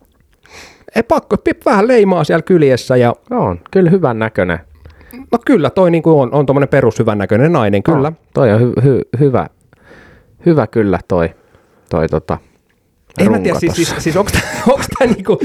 Ei 0.97 1.03
pakko, 1.03 1.37
pip 1.37 1.67
vähän 1.67 1.89
leimaa 1.89 2.25
siellä 2.25 2.43
kyljessä 2.43 2.97
ja 2.97 3.15
on 3.31 3.61
kyllä 3.71 3.91
hyvän 3.91 4.19
näköinen. 4.19 4.59
No 5.33 5.39
kyllä 5.47 5.71
toi 5.71 5.91
niin 5.91 6.03
kuin 6.03 6.17
on, 6.23 6.35
on 6.35 6.47
tommonen 6.47 6.69
perus 6.69 6.99
hyvän 6.99 7.19
näköinen 7.19 7.53
nainen, 7.53 7.83
kyllä. 7.83 8.09
On, 8.09 8.17
toi 8.35 8.53
on 8.53 8.61
hy- 8.61 8.83
hy- 8.83 9.21
hyvä, 9.21 9.47
hyvä 10.47 10.67
kyllä 10.67 10.99
toi, 11.09 11.31
toi 11.91 12.09
tota, 12.09 12.39
En 13.19 13.31
mä 13.31 13.39
tiedä, 13.39 13.59
siis, 13.59 13.75
siis, 13.77 13.95
siis 13.99 14.17
onko 14.17 14.31
tämä 14.99 15.13
niinku, 15.15 15.39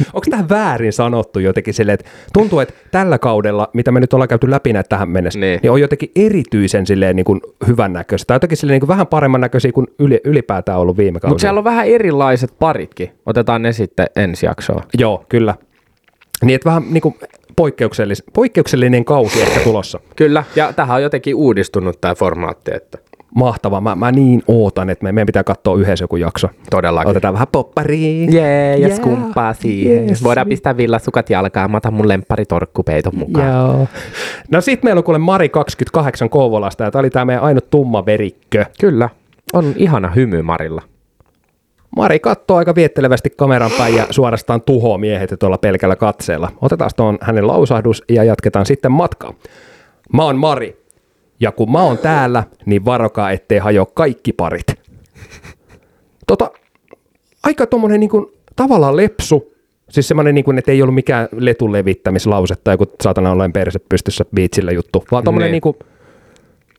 väärin 0.49 0.93
sanottu 0.93 1.39
jotenkin 1.39 1.74
silleen, 1.74 1.93
että 1.93 2.09
tuntuu, 2.34 2.59
että 2.59 2.74
tällä 2.91 3.20
kaudella, 3.20 3.70
mitä 3.74 3.91
me 3.91 3.99
nyt 3.99 4.13
ollaan 4.13 4.28
käyty 4.28 4.51
läpi 4.51 4.74
näitä 4.74 4.89
tähän 4.89 5.09
mennessä, 5.09 5.39
niin, 5.39 5.59
Niin. 5.63 5.72
on 5.72 5.82
jotenkin 5.82 6.11
erityisen 6.15 6.88
silleen 6.88 7.15
niinku 7.15 7.39
hyvän 7.68 7.93
näköistä, 7.93 8.28
tai 8.28 8.36
jotenkin 8.36 8.57
silleen 8.57 8.74
niinku 8.76 8.88
vähän 8.88 9.07
paremman 9.07 9.41
näköisiä 9.41 9.72
kuin 9.72 9.88
yli, 9.99 10.22
ylipäätään 10.24 10.80
ollut 10.80 10.97
viime 10.97 11.20
kaudella. 11.20 11.34
Mutta 11.34 11.41
siellä 11.41 11.57
on 11.57 11.63
vähän 11.63 11.88
erilaiset 11.88 12.53
paritkin. 12.59 13.11
Otetaan 13.26 13.61
ne 13.61 13.72
sitten 13.74 14.07
ensi 14.15 14.45
jaksoon. 14.45 14.82
Joo, 14.97 15.26
kyllä. 15.30 15.55
Niin, 16.45 16.55
että 16.55 16.70
vähän 16.70 16.84
niinku 16.89 17.15
poikkeuksellis, 17.58 18.24
poikkeuksellinen 18.34 19.05
kausi 19.05 19.41
ehkä 19.41 19.60
tulossa. 19.60 19.99
Kyllä, 20.16 20.43
ja 20.55 20.74
tähän 20.74 20.95
on 20.95 21.03
jotenkin 21.03 21.36
uudistunut 21.36 22.01
tämä 22.01 22.16
formaatti, 22.16 22.72
että 22.76 22.97
Mahtavaa. 23.36 23.82
Mä, 23.82 23.95
mä 23.95 24.12
niin 24.12 24.43
ootan, 24.47 24.89
että 24.89 25.03
me, 25.03 25.12
meidän 25.12 25.26
pitää 25.26 25.43
katsoa 25.43 25.78
yhdessä 25.78 26.03
joku 26.03 26.16
jakso. 26.16 26.47
todellakin. 26.70 27.10
Otetaan 27.10 27.34
vähän 27.34 27.47
poppariin. 27.51 28.34
Jee, 28.34 28.76
ja 28.78 28.88
Yeah. 28.88 28.99
skumppaa 28.99 29.53
siihen. 29.53 30.10
Yes. 30.10 30.24
Voidaan 30.24 30.47
pistää 30.47 30.78
villasukat 30.78 31.30
jalkaan, 31.30 31.72
mä 31.72 31.78
otan 31.78 31.93
mun 31.93 32.08
lemppari 32.08 32.45
torkkupeiton 32.45 33.16
mukaan. 33.16 33.47
Joo. 33.53 33.88
No 34.51 34.62
sit 34.62 34.84
meillä 34.84 34.99
on 34.99 35.03
kuule 35.03 35.20
Mari 35.20 35.49
28 35.49 36.30
Kouvolasta, 36.30 36.84
ja 36.84 36.91
tää 36.91 36.99
oli 36.99 37.10
tää 37.10 37.26
meidän 37.26 37.43
ainut 37.43 37.70
tumma 37.70 38.05
verikkö. 38.05 38.66
Kyllä, 38.80 39.10
on 39.53 39.74
ihana 39.76 40.08
hymy 40.12 40.41
Marilla. 40.41 40.82
Mari 41.98 42.20
katsoo 42.20 42.58
aika 42.58 42.76
viettelevästi 42.76 43.30
kameran 43.30 43.72
päin 43.78 43.95
ja 43.95 44.08
suorastaan 44.10 44.62
tuhoaa 44.62 44.98
miehet 44.98 45.34
tuolla 45.39 45.58
pelkällä 45.58 45.95
katseella. 45.95 46.52
Otetaan 46.62 46.91
tuon 46.95 47.18
hänen 47.22 47.48
lausahdus 47.48 48.04
ja 48.10 48.24
jatketaan 48.24 48.66
sitten 48.66 48.91
matkaa. 48.91 49.34
Mä 50.14 50.24
oon 50.24 50.38
Mari. 50.38 50.78
Ja 51.39 51.52
kun 51.52 51.72
mä 51.72 51.84
oon 51.84 51.98
täällä, 51.98 52.43
niin 52.66 52.86
varokaa, 52.86 53.32
ettei 53.32 53.58
hajo 53.58 53.86
kaikki 53.86 54.34
parit. 54.34 54.66
Tota, 56.28 56.52
aika 57.43 57.68
tommonen 57.68 58.00
niinku, 58.00 58.32
tavallaan 58.56 58.98
lepsu. 58.98 59.54
Siis 59.89 60.08
semmoinen, 60.08 60.36
niinku, 60.36 60.52
että 60.58 60.72
ei 60.72 60.82
ollut 60.82 60.95
mikään 60.95 61.28
letun 61.32 61.72
levittämislause 61.72 62.56
tai 62.64 62.74
joku 62.74 62.86
saatana 63.04 63.32
olleen 63.32 63.54
perse 63.54 63.80
pystyssä 63.89 64.26
biitsillä 64.36 64.72
juttu, 64.72 65.04
vaan 65.12 65.24
tommonen 65.24 65.45
Niin. 65.45 65.52
niinku, 65.52 65.76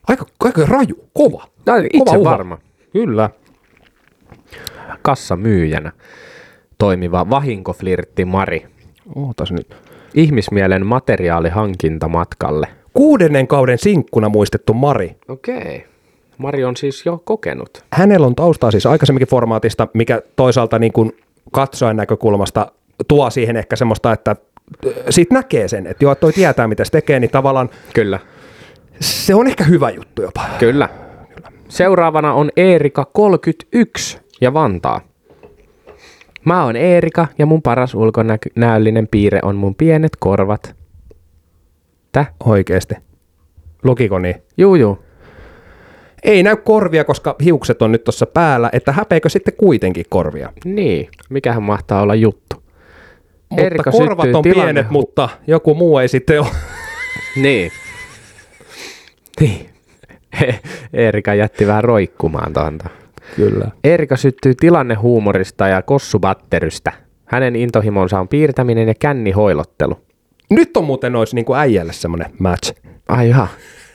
aika, 0.09 0.27
aika 0.41 0.63
raju, 0.67 0.95
kova. 1.13 1.45
Kova 1.65 1.83
itse 1.93 2.17
uho. 2.17 2.31
varma. 2.31 2.59
Kyllä. 2.93 3.31
Kassamyyjänä 5.03 5.93
toimiva 6.79 7.31
vahinkoflirtti 7.31 8.25
Mari. 8.25 8.67
Ootas 9.15 9.53
nyt. 9.53 9.77
Ihmismielen 10.15 10.87
materiaalihankinta 10.87 12.09
matkalle. 12.09 12.67
Kuudennen 12.95 13.47
kauden 13.47 13.79
sinkkuna 13.79 14.29
muistettu 14.29 14.75
Mari. 14.75 15.17
Okei. 15.29 15.87
Mari 16.39 16.65
on 16.65 16.77
siis 16.77 17.07
jo 17.07 17.23
kokenut. 17.25 17.85
Hänellä 17.93 18.27
on 18.27 18.35
taustaa 18.35 18.71
siis 18.71 18.87
aikaisemminkin 18.87 19.29
formaatista, 19.29 19.89
mikä 19.95 20.23
toisaalta 20.37 20.79
niin 20.79 20.93
kuin 20.93 21.17
katsojan 21.53 21.97
näkökulmasta 21.97 22.73
tuo 23.09 23.31
siihen 23.31 23.57
ehkä 23.57 23.77
semmoista, 23.77 24.13
että 24.13 24.37
siitä 25.11 25.35
näkee 25.35 25.69
sen, 25.69 25.87
että 25.87 26.05
joo, 26.05 26.15
toi 26.15 26.33
tietää 26.33 26.69
mitä 26.69 26.85
se 26.85 26.91
tekee, 26.91 27.21
niin 27.21 27.31
tavallaan 27.31 27.71
Kyllä. 27.95 28.19
se 29.01 29.35
on 29.35 29.47
ehkä 29.47 29.65
hyvä 29.65 29.91
juttu 29.91 30.23
jopa. 30.23 30.45
Kyllä. 30.59 30.89
Seuraavana 31.69 32.33
on 32.33 32.51
Eerika 32.57 33.05
31 33.13 34.19
ja 34.41 34.55
Vantaa. 34.55 35.01
Mä 36.45 36.65
oon 36.65 36.77
Eerika 36.77 37.27
ja 37.39 37.47
mun 37.47 37.63
paras 37.63 37.95
ulkonäöllinen 37.95 39.09
piirre 39.11 39.39
on 39.43 39.57
mun 39.57 39.75
pienet 39.75 40.13
korvat. 40.19 40.77
Täh? 42.13 42.33
Oikeesti. 42.45 42.95
Lukiko 43.85 44.19
niin? 44.19 44.35
Juu, 44.57 44.75
juu. 44.75 44.99
Ei 46.23 46.43
näy 46.43 46.57
korvia, 46.57 47.05
koska 47.05 47.37
hiukset 47.45 47.83
on 47.83 47.93
nyt 47.93 48.05
tuossa 48.05 48.27
päällä, 48.27 48.71
että 48.73 48.93
häpeekö 48.93 49.29
sitten 49.29 49.55
kuitenkin 49.57 50.05
korvia. 50.09 50.53
Niin, 50.65 51.09
mikähän 51.31 51.63
mahtaa 51.63 52.03
olla 52.03 52.15
juttu. 52.15 52.63
Mutta 53.49 53.63
Eerika 53.65 53.91
korvat 53.91 54.35
on 54.35 54.45
tilanne- 54.45 54.65
pienet, 54.65 54.91
mutta 54.91 55.29
joku 55.47 55.75
muu 55.75 55.99
ei 55.99 56.09
sitten 56.09 56.41
ole. 56.41 56.49
Niin. 57.43 57.73
Niin. 59.41 59.71
Eerika 60.93 61.35
jätti 61.35 61.67
vähän 61.67 61.85
roikkumaan 61.85 62.53
tuonta. 62.53 62.89
Kyllä. 63.37 63.71
Eerika 63.85 64.17
syttyy 64.17 64.55
tilannehuumorista 64.55 65.69
ja 65.69 65.83
kossubatterystä. 65.83 66.93
Hänen 67.25 67.57
intohimonsa 67.57 68.21
on 68.21 68.29
piirtäminen 68.29 68.89
ja 68.89 68.95
kännihoilottelu. 69.01 69.99
Nyt 70.51 70.77
on 70.77 70.85
muuten 70.85 71.17
olisi 71.17 71.35
niin 71.35 71.45
kuin 71.45 71.59
äijälle 71.59 71.93
semmoinen 71.93 72.31
match. 72.39 72.75
Ai 73.09 73.29
jaha. 73.29 73.49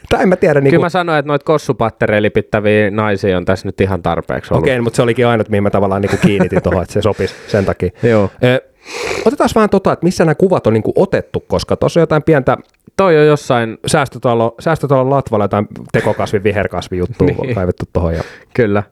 Tai 0.10 0.24
en 0.24 0.30
mä 0.30 0.36
tiedä, 0.36 0.62
niin 0.62 0.70
Kyllä 0.70 0.80
kuin, 0.80 0.86
mä 0.86 0.90
sanoin, 0.90 1.20
että 1.20 1.28
noita 1.28 1.46
kossupattereja 1.46 2.22
lipittäviä 2.22 2.92
naisia 2.92 3.38
on 3.38 3.46
tässä 3.46 3.68
nyt 3.68 3.82
ihan 3.82 4.02
tarpeeksi 4.02 4.54
ollut. 4.54 4.64
okei, 4.64 4.82
mutta 4.82 4.96
se 4.96 5.02
olikin 5.02 5.28
ainut, 5.28 5.50
mihin 5.50 5.64
mä 5.64 5.70
tavallaan 5.70 6.02
niin 6.02 6.10
kuin 6.10 6.20
kiinnitin 6.20 6.62
tuohon, 6.64 6.84
että 6.84 6.94
se 6.94 7.02
sopisi 7.02 7.36
sen 7.48 7.66
takia. 7.66 7.90
Joo. 8.04 8.30
Ö, 8.44 8.62
otetaan 9.26 9.50
vähän 9.56 9.70
tota, 9.70 9.94
että 9.94 10.04
missä 10.04 10.26
nämä 10.26 10.36
kuvat 10.36 10.68
on 10.68 10.74
niin 10.74 10.84
kuin 10.84 10.94
otettu, 10.98 11.40
koska 11.48 11.76
tuossa 11.76 12.00
on 12.00 12.02
jotain 12.02 12.24
pientä 12.24 12.58
Toi 12.98 13.18
on 13.18 13.26
jossain, 13.28 13.78
säästötalo, 13.86 14.56
säästötalon 14.60 15.10
latvalla 15.10 15.44
jotain 15.44 15.68
tekokasvi, 15.92 16.44
viherkasvi 16.44 16.98
juttua 16.98 17.28
Niin. 17.28 17.38
niin. 17.42 17.56
kaivettu 17.56 17.86
tuohon. 17.94 18.14
Ja... 18.14 18.24
kyllä. 18.54 18.84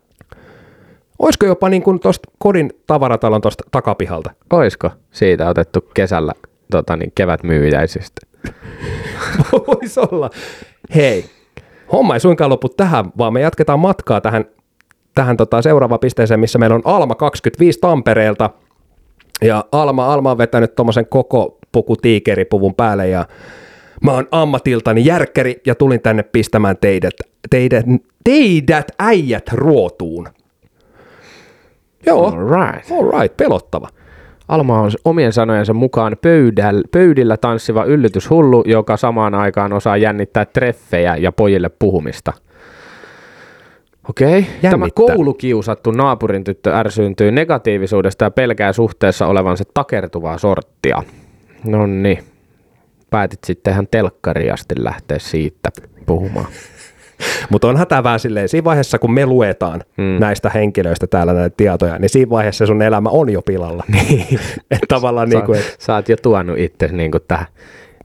Olisiko 1.22 1.45
jopa 1.45 1.69
niin 1.69 1.84
kuin 1.84 1.99
tuosta 1.99 2.32
kodin 2.39 2.72
tavaratalon 2.88 3.41
tuosta 3.41 3.63
takapihalta? 3.72 4.32
Oisko 4.53 4.89
siitä 5.11 5.49
otettu 5.49 5.82
kesällä 5.93 6.34
tota 6.72 6.95
niin, 6.97 7.11
kevätmyyjäisistä? 7.15 8.22
Voisi 9.67 9.99
olla. 9.99 10.30
Hei, 10.95 11.26
homma 11.91 12.13
ei 12.13 12.19
suinkaan 12.19 12.49
lopu 12.49 12.69
tähän, 12.69 13.05
vaan 13.17 13.34
me 13.34 13.41
jatketaan 13.41 13.80
matkaa 13.80 14.22
tähän, 14.22 14.45
tähän 15.15 15.38
tota 15.38 15.61
seuraavaan 15.61 15.99
pisteeseen, 15.99 16.39
missä 16.39 16.59
meillä 16.59 16.76
on 16.76 16.82
Alma 16.86 17.15
25 17.15 17.80
Tampereelta. 17.80 18.49
Ja 19.41 19.65
Alma, 19.72 20.13
Alma 20.13 20.32
on 20.32 20.38
vetänyt 20.38 20.76
tuommoisen 20.76 21.05
koko 21.05 21.57
puku 21.72 21.95
tiikeripuvun 21.95 22.76
päälle 22.76 23.07
ja 23.07 23.26
mä 24.03 24.11
oon 24.11 24.28
ammatiltani 24.32 25.05
järkkäri 25.05 25.61
ja 25.65 25.76
tulin 25.76 26.01
tänne 26.01 26.24
pistämään 26.24 26.78
teidät, 26.82 27.13
teidät, 27.49 27.86
teidät 28.24 28.88
äijät 28.99 29.45
ruotuun. 29.53 30.28
Joo, 32.05 32.25
All 32.25 32.49
right. 32.49 32.91
all 32.91 33.11
right, 33.19 33.37
pelottava. 33.37 33.87
Alma 34.47 34.79
on 34.81 34.91
omien 35.05 35.33
sanojensa 35.33 35.73
mukaan 35.73 36.15
pöydäl, 36.21 36.83
pöydillä 36.91 37.37
tanssiva 37.37 37.83
yllytyshullu, 37.85 38.63
joka 38.67 38.97
samaan 38.97 39.35
aikaan 39.35 39.73
osaa 39.73 39.97
jännittää 39.97 40.45
treffejä 40.45 41.15
ja 41.15 41.31
pojille 41.31 41.69
puhumista. 41.79 42.33
Okei. 44.09 44.41
Tämä 44.41 44.53
Jännittää. 44.63 44.89
koulukiusattu 44.95 45.91
naapurin 45.91 46.43
tyttö 46.43 46.75
ärsyyntyy 46.75 47.31
negatiivisuudesta 47.31 48.25
ja 48.25 48.31
pelkää 48.31 48.73
suhteessa 48.73 49.27
olevansa 49.27 49.63
takertuvaa 49.73 50.37
sorttia. 50.37 51.03
No 51.65 51.87
niin. 51.87 52.23
Päätit 53.09 53.39
sitten 53.43 53.73
ihan 53.73 53.87
telkkariin 53.91 54.53
asti 54.53 54.75
lähteä 54.77 55.19
siitä 55.19 55.69
puhumaan. 56.05 56.47
Mutta 57.49 57.67
onhan 57.67 57.88
tämä 57.88 58.03
vähän 58.03 58.19
silleen, 58.19 58.49
siinä 58.49 58.65
vaiheessa 58.65 58.99
kun 58.99 59.13
me 59.13 59.26
luetaan 59.26 59.82
mm. 59.97 60.03
näistä 60.19 60.49
henkilöistä 60.49 61.07
täällä 61.07 61.34
näitä 61.34 61.53
tietoja, 61.57 61.99
niin 61.99 62.09
siinä 62.09 62.30
vaiheessa 62.30 62.65
sun 62.65 62.82
elämä 62.82 63.09
on 63.09 63.30
jo 63.30 63.41
pilalla. 63.41 63.84
Niin. 63.88 64.39
että 64.72 64.88
tavallaan 64.88 65.30
niin 65.30 65.43
kuin, 65.43 65.59
et, 65.59 65.76
Sä 65.80 65.95
oot 65.95 66.09
jo 66.09 66.17
tuonut 66.17 66.57
itse 66.57 66.88
niin 66.88 67.11
kuin 67.11 67.24
tähän 67.28 67.45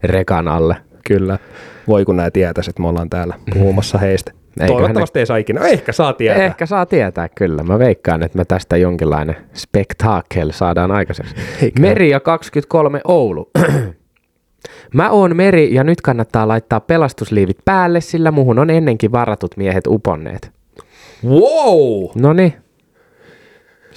rekan 0.03 0.47
alle. 0.47 0.75
kyllä, 1.07 1.39
voi 1.87 2.05
kun 2.05 2.17
näin 2.17 2.31
tietäisi, 2.31 2.69
että 2.69 2.81
me 2.81 2.87
ollaan 2.87 3.09
täällä 3.09 3.35
puhumassa 3.53 3.97
heistä. 3.97 4.31
Eiköhän 4.59 4.77
Toivottavasti 4.77 5.19
ei 5.19 5.25
saa 5.25 5.37
ikinä. 5.37 5.59
No, 5.59 5.65
ehkä 5.65 5.91
saa 5.91 6.13
tietää. 6.13 6.45
Ehkä 6.45 6.65
saa 6.65 6.85
tietää 6.85 7.29
kyllä. 7.29 7.63
Mä 7.63 7.79
veikkaan, 7.79 8.23
että 8.23 8.37
me 8.37 8.45
tästä 8.45 8.77
jonkinlainen 8.77 9.35
spektakel 9.53 10.51
saadaan 10.51 10.91
aikaiseksi. 10.91 11.35
Meri 11.79 12.09
ja 12.09 12.19
23 12.19 13.01
Oulu. 13.03 13.49
Mä 14.93 15.09
oon 15.09 15.35
Meri 15.35 15.73
ja 15.73 15.83
nyt 15.83 16.01
kannattaa 16.01 16.47
laittaa 16.47 16.79
pelastusliivit 16.79 17.57
päälle, 17.65 18.01
sillä 18.01 18.31
muhun 18.31 18.59
on 18.59 18.69
ennenkin 18.69 19.11
varatut 19.11 19.57
miehet 19.57 19.87
uponneet. 19.87 20.51
Wow! 21.25 22.09
No 22.15 22.33
niin. 22.33 22.53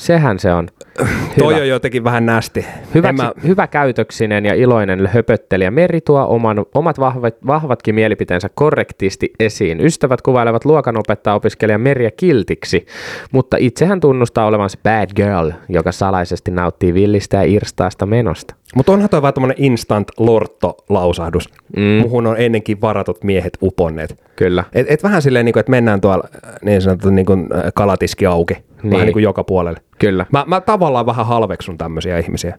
Sehän 0.00 0.38
se 0.38 0.52
on. 0.52 0.68
Toi 1.38 1.60
on 1.60 1.68
jotenkin 1.68 2.04
vähän 2.04 2.26
nästi. 2.26 2.66
Hyvä, 2.94 3.08
En 3.08 3.14
mä, 3.14 3.32
hyvä 3.46 3.66
käytöksinen 3.66 4.44
ja 4.46 4.54
iloinen 4.54 5.06
höpöttelijä 5.06 5.70
Meri 5.70 6.00
tuo 6.00 6.26
oman, 6.28 6.66
omat 6.74 6.98
vahvat, 6.98 7.34
vahvatkin 7.46 7.94
mielipiteensä 7.94 8.48
korrektisti 8.54 9.32
esiin. 9.40 9.80
Ystävät 9.80 10.22
kuvailevat 10.22 10.64
luokanopettaa 10.64 11.34
opiskelijan 11.34 11.80
Meriä 11.80 12.10
kiltiksi, 12.10 12.86
mutta 13.32 13.56
itsehän 13.60 14.00
tunnustaa 14.00 14.46
olevansa 14.46 14.78
bad 14.82 15.08
girl, 15.16 15.50
joka 15.68 15.92
salaisesti 15.92 16.50
nauttii 16.50 16.94
villistä 16.94 17.36
ja 17.36 17.42
irstaasta 17.42 18.06
menosta. 18.06 18.54
mutta 18.74 18.92
onhan 18.92 19.10
toi 19.10 19.22
vähän 19.22 19.54
instant 19.56 20.08
lorto-lausahdus. 20.18 21.48
Mm. 21.76 21.82
Muhun 21.82 22.26
on 22.26 22.36
ennenkin 22.38 22.80
varatut 22.80 23.24
miehet 23.24 23.58
uponneet. 23.62 24.24
Kyllä. 24.36 24.64
Et, 24.72 24.86
et 24.90 25.02
vähän 25.02 25.22
silleen, 25.22 25.44
niin 25.44 25.52
kuin, 25.52 25.60
että 25.60 25.70
mennään 25.70 26.00
tuolla 26.00 26.24
äh, 26.34 26.52
niin 26.62 26.82
sanottu 26.82 27.10
niin 27.10 27.26
kuin, 27.26 27.48
äh, 27.54 27.62
kalatiski 27.74 28.26
auki. 28.26 28.69
Niin. 28.82 28.90
Niin. 28.90 28.92
Vähän 28.92 29.06
niin 29.06 29.12
kuin 29.12 29.22
joka 29.22 29.44
puolelle. 29.44 29.80
Kyllä. 29.98 30.26
Mä, 30.32 30.44
mä 30.48 30.60
tavallaan 30.60 31.06
vähän 31.06 31.26
halveksun 31.26 31.78
tämmöisiä 31.78 32.18
ihmisiä. 32.18 32.58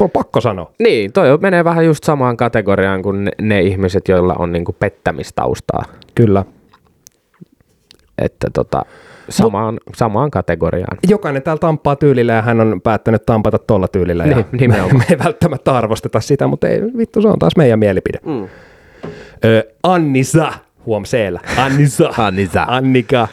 On 0.00 0.10
pakko 0.10 0.40
sanoa. 0.40 0.70
Niin, 0.78 1.12
toi 1.12 1.38
menee 1.38 1.64
vähän 1.64 1.86
just 1.86 2.04
samaan 2.04 2.36
kategoriaan 2.36 3.02
kuin 3.02 3.24
ne, 3.24 3.30
ne 3.42 3.60
ihmiset, 3.60 4.08
joilla 4.08 4.34
on 4.38 4.52
niinku 4.52 4.72
pettämistaustaa. 4.72 5.82
Kyllä. 6.14 6.44
Että 8.18 8.50
tota, 8.52 8.82
samaan, 9.28 9.80
samaan 9.96 10.30
kategoriaan. 10.30 10.98
Jokainen 11.08 11.42
täällä 11.42 11.60
tamppaa 11.60 11.96
tyylillä 11.96 12.32
ja 12.32 12.42
hän 12.42 12.60
on 12.60 12.80
päättänyt 12.80 13.26
tampata 13.26 13.58
tuolla 13.58 13.88
tyylillä. 13.88 14.24
Ja 14.24 14.36
Niin, 14.36 14.46
nimenomaan. 14.52 14.96
me, 14.96 14.98
me 14.98 15.04
ei 15.10 15.18
välttämättä 15.24 15.72
arvosteta 15.76 16.20
sitä, 16.20 16.46
mutta 16.46 16.68
ei, 16.68 16.80
vittu 16.98 17.22
se 17.22 17.28
on 17.28 17.38
taas 17.38 17.56
meidän 17.56 17.78
mielipide. 17.78 18.18
Mm. 18.26 18.48
Ö, 19.44 19.64
Annisa, 19.82 20.52
huom 20.86 21.04
siellä. 21.04 21.40
Annisa. 21.56 22.10
Annisa. 22.26 22.64
Annika. 22.68 23.28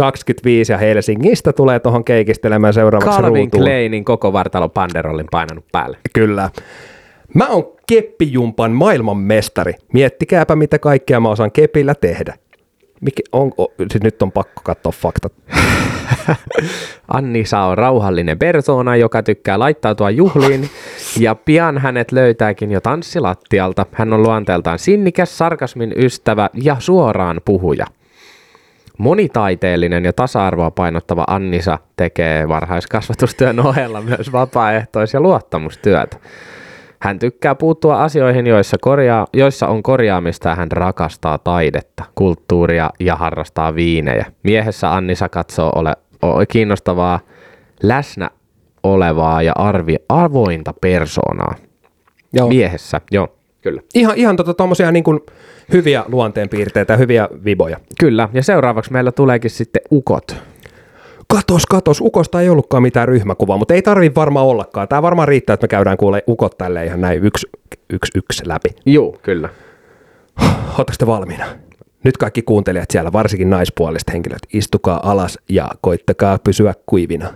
25 0.00 0.72
ja 0.72 0.78
Helsingistä 0.78 1.52
tulee 1.52 1.80
tuohon 1.80 2.04
keikistelemään 2.04 2.74
seuraavaksi 2.74 3.20
Calvin 3.20 3.42
ruutuun. 3.42 3.62
Kleinin 3.62 4.04
koko 4.04 4.32
vartalo 4.32 4.68
panderollin 4.68 5.26
painanut 5.30 5.64
päälle. 5.72 5.96
Kyllä. 6.12 6.50
Mä 7.34 7.46
oon 7.46 7.72
keppijumpan 7.88 8.72
maailmanmestari. 8.72 9.74
Miettikääpä, 9.92 10.56
mitä 10.56 10.78
kaikkea 10.78 11.20
mä 11.20 11.28
osaan 11.28 11.52
kepillä 11.52 11.94
tehdä. 11.94 12.34
Mikä, 13.00 13.22
on, 13.32 13.52
o, 13.58 13.72
siis 13.90 14.02
nyt 14.02 14.22
on 14.22 14.32
pakko 14.32 14.60
katsoa 14.64 14.92
faktat. 14.92 15.32
Annisa 17.08 17.58
on 17.60 17.78
rauhallinen 17.78 18.38
persona, 18.38 18.96
joka 18.96 19.22
tykkää 19.22 19.58
laittautua 19.58 20.10
juhliin, 20.10 20.68
ja 21.18 21.34
pian 21.34 21.78
hänet 21.78 22.12
löytääkin 22.12 22.70
jo 22.72 22.80
tanssilattialta. 22.80 23.86
Hän 23.92 24.12
on 24.12 24.22
luonteeltaan 24.22 24.78
sinnikäs, 24.78 25.38
sarkasmin 25.38 25.92
ystävä 25.96 26.50
ja 26.54 26.76
suoraan 26.78 27.40
puhuja. 27.44 27.86
Monitaiteellinen 29.00 30.04
ja 30.04 30.12
tasa-arvoa 30.12 30.70
painottava 30.70 31.24
Annisa 31.26 31.78
tekee 31.96 32.48
varhaiskasvatustyön 32.48 33.60
ohella 33.60 34.00
myös 34.00 34.32
vapaaehtois- 34.32 35.14
ja 35.14 35.20
luottamustyötä. 35.20 36.16
Hän 37.02 37.18
tykkää 37.18 37.54
puuttua 37.54 38.02
asioihin, 38.02 38.46
joissa, 38.46 38.76
korjaa, 38.80 39.26
joissa 39.32 39.66
on 39.66 39.82
korjaamista 39.82 40.48
ja 40.48 40.54
hän 40.54 40.72
rakastaa 40.72 41.38
taidetta, 41.38 42.04
kulttuuria 42.14 42.90
ja 43.00 43.16
harrastaa 43.16 43.74
viinejä. 43.74 44.26
Miehessä 44.42 44.94
Annisa 44.94 45.28
katsoo 45.28 45.72
ole, 45.74 45.92
o, 46.22 46.44
kiinnostavaa 46.48 47.20
läsnä 47.82 48.30
olevaa 48.82 49.42
ja 49.42 49.52
arvi, 49.56 49.96
avointa 50.08 50.74
persoonaa. 50.80 51.54
Joo. 52.32 52.48
Miehessä, 52.48 53.00
joo, 53.10 53.28
kyllä. 53.62 53.82
Ihan, 53.94 54.16
ihan 54.16 54.36
tota, 54.36 54.54
tommosia 54.54 54.92
niin 54.92 55.04
kuin 55.04 55.20
hyviä 55.72 56.04
luonteenpiirteitä, 56.08 56.96
hyviä 56.96 57.28
viboja. 57.44 57.76
Kyllä, 58.00 58.28
ja 58.32 58.42
seuraavaksi 58.42 58.92
meillä 58.92 59.12
tuleekin 59.12 59.50
sitten 59.50 59.82
ukot. 59.92 60.36
Katos, 61.28 61.66
katos, 61.66 62.00
Ukosta 62.00 62.40
ei 62.40 62.48
ollutkaan 62.48 62.82
mitään 62.82 63.08
ryhmäkuvaa, 63.08 63.56
mutta 63.56 63.74
ei 63.74 63.82
tarvi 63.82 64.14
varmaan 64.14 64.46
ollakaan. 64.46 64.88
Tämä 64.88 65.02
varmaan 65.02 65.28
riittää, 65.28 65.54
että 65.54 65.64
me 65.64 65.68
käydään 65.68 65.96
kuulee 65.96 66.22
Ukot 66.28 66.58
tälle 66.58 66.84
ihan 66.84 67.00
näin 67.00 67.24
yksi, 67.24 67.46
yksi, 67.90 68.18
yksi 68.18 68.48
läpi. 68.48 68.68
Joo, 68.86 69.18
kyllä. 69.22 69.48
Oletteko 70.78 70.96
te 70.98 71.06
valmiina? 71.06 71.44
Nyt 72.04 72.16
kaikki 72.16 72.42
kuuntelijat 72.42 72.90
siellä, 72.90 73.12
varsinkin 73.12 73.50
naispuoliset 73.50 74.12
henkilöt, 74.12 74.38
istukaa 74.52 75.10
alas 75.10 75.38
ja 75.48 75.68
koittakaa 75.80 76.38
pysyä 76.38 76.74
kuivina. 76.86 77.34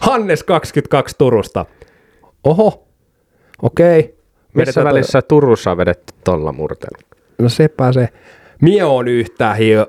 Hannes 0.00 0.42
22 0.42 1.14
Turusta. 1.18 1.66
Oho, 2.44 2.86
okei. 3.62 4.15
Missä 4.56 4.84
välissä 4.84 5.22
Turussa 5.22 5.70
on 5.70 5.76
vedetty 5.76 6.14
tolla 6.24 6.52
murteella? 6.52 6.98
toi- 7.10 7.20
No 7.38 7.48
sepä 7.48 7.92
se. 7.92 8.08
Mie 8.62 8.84
on 8.84 9.08
yhtä 9.08 9.54
hio... 9.54 9.86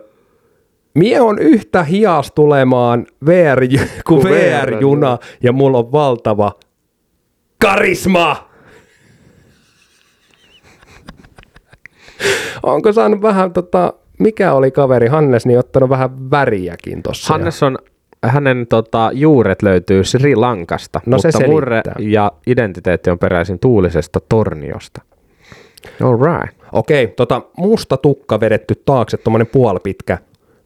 Mie 0.94 1.22
on 1.22 1.40
yhtä 1.40 1.84
hias 1.84 2.32
tulemaan 2.36 3.06
VR, 3.26 3.60
kuin 3.68 3.90
Ku 4.08 4.24
VR-juna 4.24 5.18
ja 5.44 5.52
mulla 5.52 5.78
on 5.78 5.92
valtava 5.92 6.52
karisma! 7.62 8.50
Onko 12.64 12.94
saanut 12.94 13.22
vähän 13.22 13.54
tota, 13.54 13.94
mikä 14.20 14.54
oli 14.54 14.72
kaveri 14.72 15.08
Hannes, 15.08 15.46
niin 15.46 15.60
ottanut 15.60 15.90
vähän 15.90 16.32
väriäkin 16.32 17.04
tossa. 17.04 17.34
Hannes 17.34 17.64
on, 17.64 17.78
hänen 18.30 18.68
tota, 18.68 19.10
juuret 19.14 19.62
löytyy 19.62 20.04
Sri 20.04 20.36
Lankasta, 20.36 21.02
No 21.06 21.20
se 21.20 21.28
mutta 21.34 21.48
murre 21.48 21.82
selittää. 21.86 21.96
ja 22.00 22.32
identiteetti 22.48 23.10
on 23.10 23.20
peräisin 23.20 23.60
tuulisesta 23.60 24.20
torniosta. 24.30 25.02
All 26.04 26.18
right. 26.18 26.58
Okei, 26.72 27.08
tota 27.08 27.42
musta 27.58 27.98
tukka 27.98 28.40
vedetty 28.40 28.82
taakse, 28.86 29.18
tommonen 29.18 29.48
puolipitkä, 29.48 30.18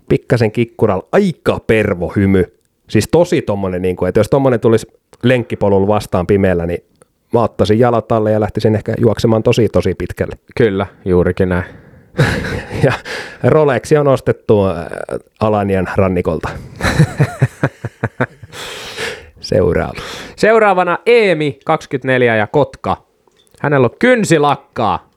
pikkasen 0.09 0.51
kikkural, 0.51 1.01
aika 1.12 1.59
pervo 1.68 2.14
hymy. 2.16 2.43
Siis 2.89 3.07
tosi 3.12 3.41
tommonen, 3.41 3.82
niin 3.82 3.95
kuin, 3.95 4.09
että 4.09 4.20
jos 4.20 4.30
tommonen 4.30 4.59
tulisi 4.59 4.88
lenkkipolulla 5.24 5.88
vastaan 5.88 6.28
pimeällä, 6.28 6.66
niin 6.66 6.84
mä 7.34 7.43
ottaisin 7.43 7.80
jalat 7.80 8.12
alle 8.12 8.32
ja 8.32 8.39
lähtisin 8.39 8.76
ehkä 8.76 8.93
juoksemaan 8.99 9.43
tosi 9.43 9.70
tosi 9.70 9.95
pitkälle. 9.95 10.36
Kyllä, 10.57 10.86
juurikin 11.05 11.49
näin. 11.49 11.64
Ja 12.84 12.93
Rolexi 13.43 13.97
on 13.97 14.07
ostettu 14.07 14.68
äh, 14.68 14.76
Alanian 15.39 15.88
rannikolta. 15.95 16.49
Seuraava. 19.39 20.01
Seuraavana 20.36 20.97
Eemi, 21.05 21.59
24 21.66 22.36
ja 22.36 22.47
Kotka. 22.47 22.97
Hänellä 23.59 23.86
on 23.86 23.95
kynsilakkaa. 23.99 25.09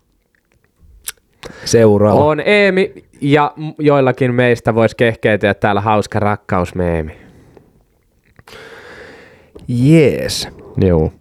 Seuraava. 1.65 2.25
On 2.25 2.41
Eemi 2.41 2.93
ja 3.21 3.53
joillakin 3.79 4.35
meistä 4.35 4.75
voisi 4.75 4.97
kehkeytyä 4.97 5.55
täällä 5.55 5.81
hauska 5.81 6.21
rakkausmeemi. 6.21 7.17
Jees. 9.69 10.49
Joo. 10.77 11.13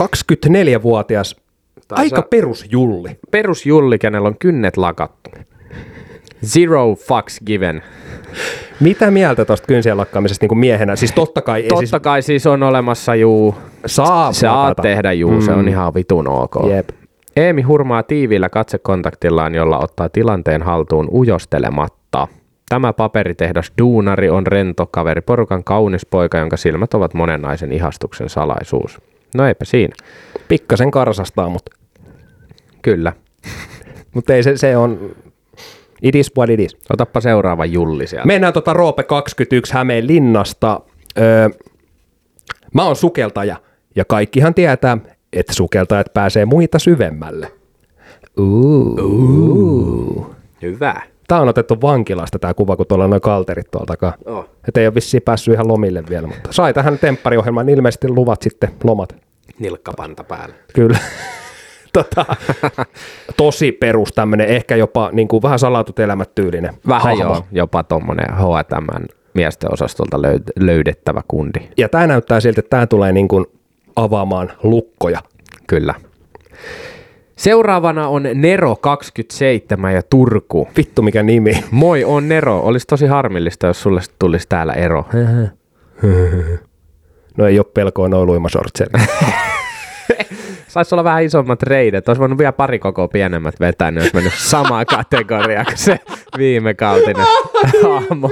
24-vuotias. 0.00 1.41
Tai 1.88 1.98
Aika 2.04 2.16
se- 2.16 2.26
perus 2.30 2.66
Julli. 2.70 3.10
Perus 3.30 3.66
Julli, 3.66 3.98
kenellä 3.98 4.28
on 4.28 4.36
kynnet 4.38 4.76
lakattu. 4.76 5.30
Zero 6.46 6.94
fucks 6.94 7.40
given. 7.46 7.82
Mitä 8.80 9.10
mieltä 9.10 9.44
tuosta 9.44 9.66
kynsien 9.66 9.96
lakkaamisesta 9.96 10.46
niin 10.46 10.58
miehenä? 10.58 10.96
Siis 10.96 11.12
totta 11.12 11.42
kai 11.42 11.62
Totta 11.62 11.76
siis 11.78 11.92
kai 12.02 12.22
siis 12.22 12.46
on 12.46 12.62
olemassa 12.62 13.14
juu. 13.14 13.54
saa 13.86 14.32
Saa 14.32 14.74
tehdä 14.74 15.12
juu, 15.12 15.40
se 15.40 15.52
on 15.52 15.68
ihan 15.68 15.94
vitun 15.94 16.28
ok. 16.28 16.54
Jep. 16.70 16.88
Eemi 17.36 17.62
hurmaa 17.62 18.02
tiiviillä 18.02 18.48
katsekontaktillaan, 18.48 19.54
jolla 19.54 19.78
ottaa 19.78 20.08
tilanteen 20.08 20.62
haltuun 20.62 21.08
ujostelematta. 21.12 22.28
Tämä 22.68 22.92
paperitehdas 22.92 23.72
duunari 23.78 24.28
on 24.30 24.46
rento 24.46 24.86
kaveri, 24.86 25.20
porukan 25.20 25.64
kaunis 25.64 26.06
poika, 26.06 26.38
jonka 26.38 26.56
silmät 26.56 26.94
ovat 26.94 27.14
monen 27.14 27.42
naisen 27.42 27.72
ihastuksen 27.72 28.28
salaisuus. 28.28 28.98
No 29.36 29.46
eipä 29.46 29.64
siinä. 29.64 29.94
Pikkasen 30.52 30.90
karsastaa, 30.90 31.48
mutta 31.48 31.76
Kyllä. 32.82 33.12
mut 34.14 34.30
ei 34.30 34.42
se, 34.42 34.56
se 34.56 34.76
on... 34.76 35.16
It 36.02 36.14
is 36.14 36.32
what 36.38 36.50
it 36.50 36.60
is. 36.60 36.76
Otappa 36.92 37.20
seuraava 37.20 37.64
Julli 37.64 38.06
sieltä. 38.06 38.26
Mennään 38.26 38.52
tota 38.52 38.72
Roope 38.72 39.02
21 39.02 39.74
Hämeen 39.74 40.06
linnasta. 40.06 40.80
Öö, 41.18 41.48
mä 42.74 42.84
oon 42.84 42.96
sukeltaja 42.96 43.56
ja 43.96 44.04
kaikkihan 44.04 44.54
tietää, 44.54 44.98
että 45.32 45.52
sukeltajat 45.52 46.12
pääsee 46.14 46.44
muita 46.44 46.78
syvemmälle. 46.78 47.52
Ooh. 48.40 50.30
Hyvä. 50.62 51.02
Tää 51.28 51.40
on 51.40 51.48
otettu 51.48 51.80
vankilasta 51.80 52.38
tää 52.38 52.54
kuva, 52.54 52.76
kun 52.76 52.86
tuolla 52.86 53.04
on 53.04 53.10
noin 53.10 53.22
kalterit 53.22 53.70
tuolla 53.70 53.86
takaa. 53.86 54.14
Oh. 54.24 54.48
Et 54.68 54.76
ei 54.76 54.86
ole 54.86 54.94
vissiin 54.94 55.22
päässyt 55.22 55.54
ihan 55.54 55.68
lomille 55.68 56.02
vielä, 56.08 56.26
mutta 56.26 56.52
sai 56.52 56.74
tähän 56.74 56.98
temppariohjelmaan 56.98 57.68
ilmeisesti 57.68 58.08
luvat 58.08 58.42
sitten 58.42 58.70
lomat. 58.84 59.31
Nilkkapanta 59.58 60.24
päällä. 60.24 60.54
Kyllä. 60.74 60.98
tota, 61.92 62.26
tosi 63.36 63.72
perus 63.72 64.12
tämmönen, 64.12 64.46
ehkä 64.48 64.76
jopa 64.76 65.10
niin 65.12 65.28
kuin 65.28 65.42
vähän 65.42 65.58
salatut 65.58 65.98
elämät 65.98 66.34
tyylinen 66.34 66.74
Vähän 66.88 67.02
hahmo. 67.02 67.22
joo, 67.34 67.44
jopa 67.52 67.82
tommonen 67.82 68.34
H&M 68.34 69.04
miesten 69.34 69.72
osastolta 69.72 70.16
löyd- 70.16 70.52
löydettävä 70.56 71.22
kundi. 71.28 71.58
Ja 71.76 71.88
tämä 71.88 72.06
näyttää 72.06 72.40
siltä, 72.40 72.60
että 72.60 72.70
tämä 72.70 72.86
tulee 72.86 73.12
niin 73.12 73.28
kuin 73.28 73.46
avaamaan 73.96 74.52
lukkoja. 74.62 75.20
Kyllä. 75.66 75.94
Seuraavana 77.36 78.08
on 78.08 78.22
Nero 78.34 78.76
27 78.76 79.94
ja 79.94 80.02
Turku. 80.02 80.68
Vittu 80.76 81.02
mikä 81.02 81.22
nimi. 81.22 81.64
Moi, 81.70 82.04
on 82.04 82.28
Nero. 82.28 82.60
Olisi 82.60 82.86
tosi 82.86 83.06
harmillista, 83.06 83.66
jos 83.66 83.82
sulle 83.82 84.00
tulisi 84.18 84.48
täällä 84.48 84.72
ero. 84.72 85.04
No 87.36 87.46
ei 87.46 87.58
ole 87.58 87.66
pelkoa 87.74 88.08
noin 88.08 88.26
luimasortseri. 88.26 88.90
Saisi 90.68 90.94
olla 90.94 91.04
vähän 91.04 91.22
isommat 91.24 91.62
reidet. 91.62 92.08
Olisi 92.08 92.20
voinut 92.20 92.38
vielä 92.38 92.52
pari 92.52 92.78
koko 92.78 93.08
pienemmät 93.08 93.60
vetää, 93.60 93.90
niin 93.90 94.00
olisi 94.00 94.14
mennyt 94.14 94.32
samaan 94.36 94.86
kategoriaan 94.86 95.66
kuin 95.66 95.78
se 95.78 96.00
viime 96.38 96.74
kautinen 96.74 97.26
hahmo. 97.82 98.30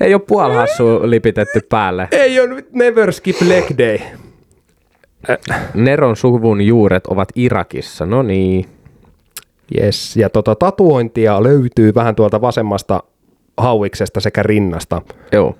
Ei 0.00 0.14
ole 0.14 0.22
puolhassu 0.26 1.00
lipitetty 1.02 1.60
päälle. 1.68 2.08
ei 2.10 2.40
ole 2.40 2.48
nyt 2.48 2.72
never 2.72 3.12
skip 3.12 3.36
leg 3.48 3.64
day. 3.78 3.98
Neron 5.74 6.16
suvun 6.16 6.60
juuret 6.60 7.06
ovat 7.06 7.28
Irakissa. 7.34 8.06
No 8.06 8.22
niin. 8.22 8.64
Yes. 9.80 10.16
Ja 10.16 10.30
tota, 10.30 10.54
tatuointia 10.54 11.42
löytyy 11.42 11.94
vähän 11.94 12.14
tuolta 12.14 12.40
vasemmasta 12.40 13.02
hauiksesta 13.56 14.20
sekä 14.20 14.42
rinnasta. 14.42 15.02
Joo. 15.32 15.54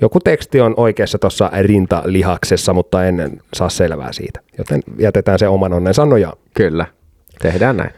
Joku 0.00 0.20
teksti 0.20 0.60
on 0.60 0.74
oikeassa 0.76 1.18
tuossa 1.18 1.50
rintalihaksessa, 1.60 2.72
mutta 2.72 3.04
en 3.04 3.40
saa 3.54 3.68
selvää 3.68 4.12
siitä. 4.12 4.40
Joten 4.58 4.80
jätetään 4.98 5.38
se 5.38 5.48
oman 5.48 5.72
onnen 5.72 5.94
sanoja. 5.94 6.32
Kyllä. 6.54 6.86
Tehdään 7.42 7.76
näin. 7.76 7.90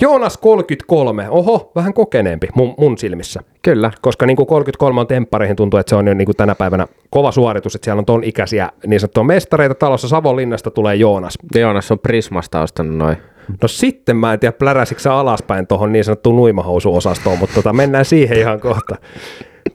Joonas 0.00 0.38
33. 0.38 1.30
Oho, 1.30 1.72
vähän 1.74 1.94
kokeneempi 1.94 2.48
mun, 2.54 2.74
mun 2.78 2.98
silmissä. 2.98 3.40
Kyllä. 3.62 3.90
Koska 4.00 4.26
niin 4.26 4.36
kuin 4.36 4.46
33 4.46 5.00
on 5.00 5.06
temppareihin 5.06 5.56
tuntuu, 5.56 5.80
että 5.80 5.90
se 5.90 5.96
on 5.96 6.06
jo 6.06 6.14
niin 6.14 6.26
kuin 6.26 6.36
tänä 6.36 6.54
päivänä 6.54 6.86
kova 7.10 7.32
suoritus, 7.32 7.74
että 7.74 7.84
siellä 7.84 7.98
on 7.98 8.06
ton 8.06 8.24
ikäisiä 8.24 8.70
niin 8.86 9.00
sanottuja 9.00 9.24
mestareita 9.24 9.74
talossa. 9.74 10.08
Savonlinnasta 10.08 10.70
tulee 10.70 10.94
Joonas. 10.94 11.38
Joonas 11.54 11.90
on 11.90 11.98
Prismasta 11.98 12.62
ostanut 12.62 12.96
noin. 12.96 13.16
No 13.62 13.68
sitten 13.68 14.16
mä 14.16 14.32
en 14.32 14.40
tiedä, 14.40 14.52
pläräsikö 14.52 15.12
alaspäin 15.12 15.66
tuohon 15.66 15.92
niin 15.92 16.04
sanottuun 16.04 16.36
nuimahousuosastoon, 16.36 17.38
mutta 17.38 17.54
tota, 17.54 17.72
mennään 17.72 18.04
siihen 18.04 18.38
ihan 18.38 18.60
kohta. 18.60 18.96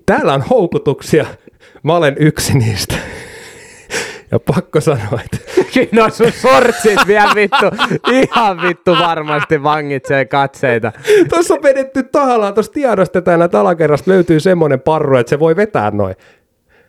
Täällä 0.06 0.34
on 0.34 0.42
houkutuksia. 0.42 1.26
Mä 1.84 1.96
olen 1.96 2.16
yksi 2.20 2.58
niistä. 2.58 2.96
Ja 4.32 4.40
pakko 4.40 4.82
sanoa, 4.82 5.20
että 5.26 5.38
No 6.02 6.10
sun 6.10 6.32
sortsit 6.32 7.00
vielä 7.08 7.32
vittu, 7.36 7.66
ihan 8.12 8.62
vittu 8.62 8.92
varmasti 8.92 9.64
vangitsee 9.64 10.26
katseita. 10.26 10.92
tuossa 11.30 11.54
on 11.54 11.64
vedetty 11.64 12.04
tahallaan, 12.04 12.54
tuossa 12.54 12.72
tiedostetaan, 12.72 13.42
että 13.42 13.60
alakerrasta 13.60 14.12
löytyy 14.12 14.40
semmoinen 14.40 14.80
parru, 14.80 15.18
että 15.18 15.30
se 15.30 15.40
voi 15.40 15.56
vetää 15.56 15.92
noin. 15.92 16.16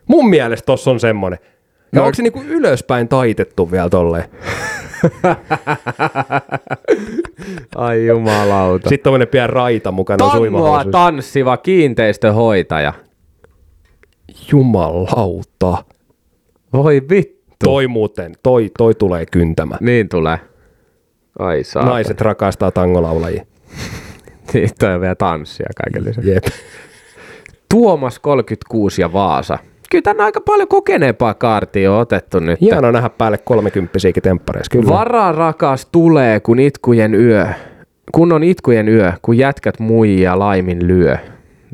Mun 0.08 0.30
mielestä 0.30 0.66
tossa 0.66 0.90
on 0.90 1.00
semmoinen. 1.00 1.38
Ja 1.92 2.00
No- 2.00 2.04
onko 2.04 2.14
se 2.14 2.22
niinku 2.22 2.42
ylöspäin 2.48 3.08
taitettu 3.08 3.70
vielä 3.70 3.88
tolleen? 3.88 4.24
Ai 7.76 8.06
jumalauta. 8.06 8.88
Sitten 8.88 9.04
tommonen 9.04 9.28
pieni 9.28 9.46
raita 9.46 9.92
mukana 9.92 10.16
Tangoa 10.18 10.36
suimahousuissa. 10.36 10.90
tanssiva 10.90 11.56
kiinteistöhoitaja. 11.56 12.92
Jumalauta. 14.52 15.84
Voi 16.72 17.02
vittu. 17.10 17.40
Toi 17.64 17.86
muuten, 17.86 18.34
toi, 18.42 18.70
toi 18.78 18.94
tulee 18.94 19.26
kyntämä. 19.26 19.76
Niin 19.80 20.08
tulee. 20.08 20.38
Ai 21.38 21.64
saa. 21.64 21.84
Naiset 21.84 22.20
rakastaa 22.20 22.70
tangolaulajia. 22.70 23.44
Niin, 24.54 24.70
toi 24.78 24.94
on 24.94 25.00
vielä 25.00 25.14
tanssia 25.14 25.68
kaiken 25.76 26.04
lisäksi. 26.04 26.30
Jep. 26.30 26.44
Tuomas 27.68 28.18
36 28.18 29.02
ja 29.02 29.12
Vaasa. 29.12 29.58
Kyllä 29.90 30.02
tänne 30.02 30.24
aika 30.24 30.40
paljon 30.40 30.68
kokeneempaa 30.68 31.34
kaartia 31.34 31.92
on 31.92 32.00
otettu 32.00 32.40
nyt. 32.40 32.60
Hienoa 32.60 32.92
nähdä 32.92 33.08
päälle 33.08 33.38
kolmekymppisiäkin 33.38 34.22
temppareissa, 34.22 34.70
kyllä. 34.70 34.88
Vara 34.88 35.32
rakas 35.32 35.86
tulee, 35.86 36.40
kun 36.40 36.58
itkujen 36.58 37.14
yö. 37.14 37.46
Kun 38.12 38.32
on 38.32 38.42
itkujen 38.42 38.88
yö, 38.88 39.12
kun 39.22 39.38
jätkät 39.38 39.80
muijia 39.80 40.38
laimin 40.38 40.86
lyö. 40.86 41.16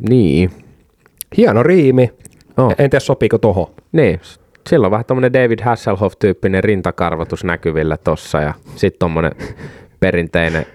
Niin. 0.08 0.50
Hieno 1.36 1.62
riimi. 1.62 2.10
Oh. 2.56 2.74
En 2.78 2.90
tiedä 2.90 3.00
sopiiko 3.00 3.38
toho. 3.38 3.70
Niin. 3.92 4.20
Silloin 4.68 4.90
vähän 4.90 5.04
tommonen 5.04 5.32
David 5.32 5.58
Hasselhoff-tyyppinen 5.62 6.64
rintakarvatus 6.64 7.44
näkyvillä 7.44 7.96
tossa 7.96 8.40
ja 8.40 8.54
sitten 8.76 8.98
tommonen 8.98 9.32
perinteinen 10.00 10.66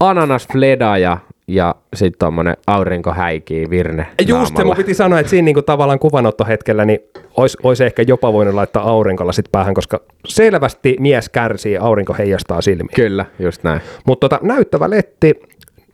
ananas 0.00 0.48
fleda 0.52 0.98
ja, 0.98 1.18
ja 1.46 1.74
sitten 1.94 2.18
tommonen 2.18 2.56
aurinko 2.66 3.12
häikii 3.12 3.70
virne 3.70 4.06
Just 4.26 4.56
se, 4.56 4.64
mun 4.64 4.76
piti 4.76 4.94
sanoa, 4.94 5.20
että 5.20 5.30
siinä 5.30 5.44
niinku 5.44 5.62
tavallaan 5.62 5.98
kuvanottohetkellä 5.98 6.84
niin 6.84 7.00
olisi, 7.36 7.58
olisi 7.62 7.84
ehkä 7.84 8.02
jopa 8.02 8.32
voinut 8.32 8.54
laittaa 8.54 8.82
aurinkolla 8.90 9.32
sit 9.32 9.52
päähän, 9.52 9.74
koska 9.74 10.00
selvästi 10.26 10.96
mies 11.00 11.28
kärsii, 11.28 11.76
aurinko 11.76 12.14
heijastaa 12.18 12.60
silmiä. 12.60 12.94
Kyllä, 12.94 13.26
just 13.38 13.64
näin. 13.64 13.80
Mutta 14.06 14.28
tota, 14.28 14.46
näyttävä 14.46 14.90
letti, 14.90 15.34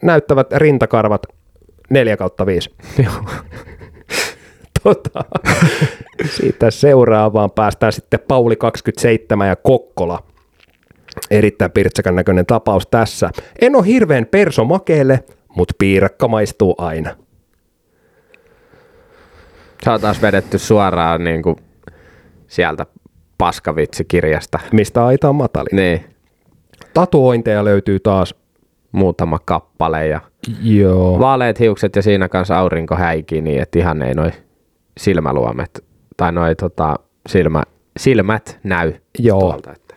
näyttävät 0.02 0.52
rintakarvat 0.52 1.26
4 1.90 2.16
kautta 2.16 2.46
5. 2.46 2.70
tota, 4.84 5.24
siitä 6.30 6.70
seuraavaan 6.70 7.50
päästään 7.50 7.92
sitten 7.92 8.20
Pauli 8.28 8.56
27 8.56 9.48
ja 9.48 9.56
Kokkola. 9.56 10.22
Erittäin 11.30 11.70
pirtsäkän 11.70 12.14
näköinen 12.14 12.46
tapaus 12.46 12.86
tässä. 12.86 13.30
En 13.60 13.76
ole 13.76 13.86
hirveän 13.86 14.26
perso 14.26 14.64
makeelle, 14.64 15.24
mutta 15.56 15.74
piirakka 15.78 16.28
maistuu 16.28 16.74
aina. 16.78 17.16
Sä 19.84 19.92
oot 19.92 20.00
taas 20.00 20.22
vedetty 20.22 20.58
suoraan 20.58 21.24
niin 21.24 21.42
kuin 21.42 21.56
sieltä 22.46 22.86
paskavitsikirjasta. 23.38 24.58
Mistä 24.72 25.06
aita 25.06 25.28
on 25.28 25.34
matali. 25.34 25.68
Niin, 25.72 26.04
Tatuointeja 26.94 27.64
löytyy 27.64 28.00
taas. 28.00 28.34
muutama 28.92 29.38
kappale 29.44 30.06
ja 30.06 30.20
Joo. 30.62 31.18
vaaleat 31.18 31.60
hiukset 31.60 31.96
ja 31.96 32.02
siinä 32.02 32.28
kanssa 32.28 32.58
aurinko 32.58 32.96
häikii 32.96 33.40
niin, 33.42 33.62
että 33.62 33.78
ihan 33.78 34.02
ei 34.02 34.14
noi 34.14 34.30
silmäluomet 34.98 35.84
tai 36.16 36.32
noi 36.32 36.54
tota, 36.56 36.94
silmä, 37.28 37.62
silmät 37.96 38.58
näy 38.62 38.92
Joo. 39.18 39.40
tuolta. 39.40 39.72
Että 39.72 39.94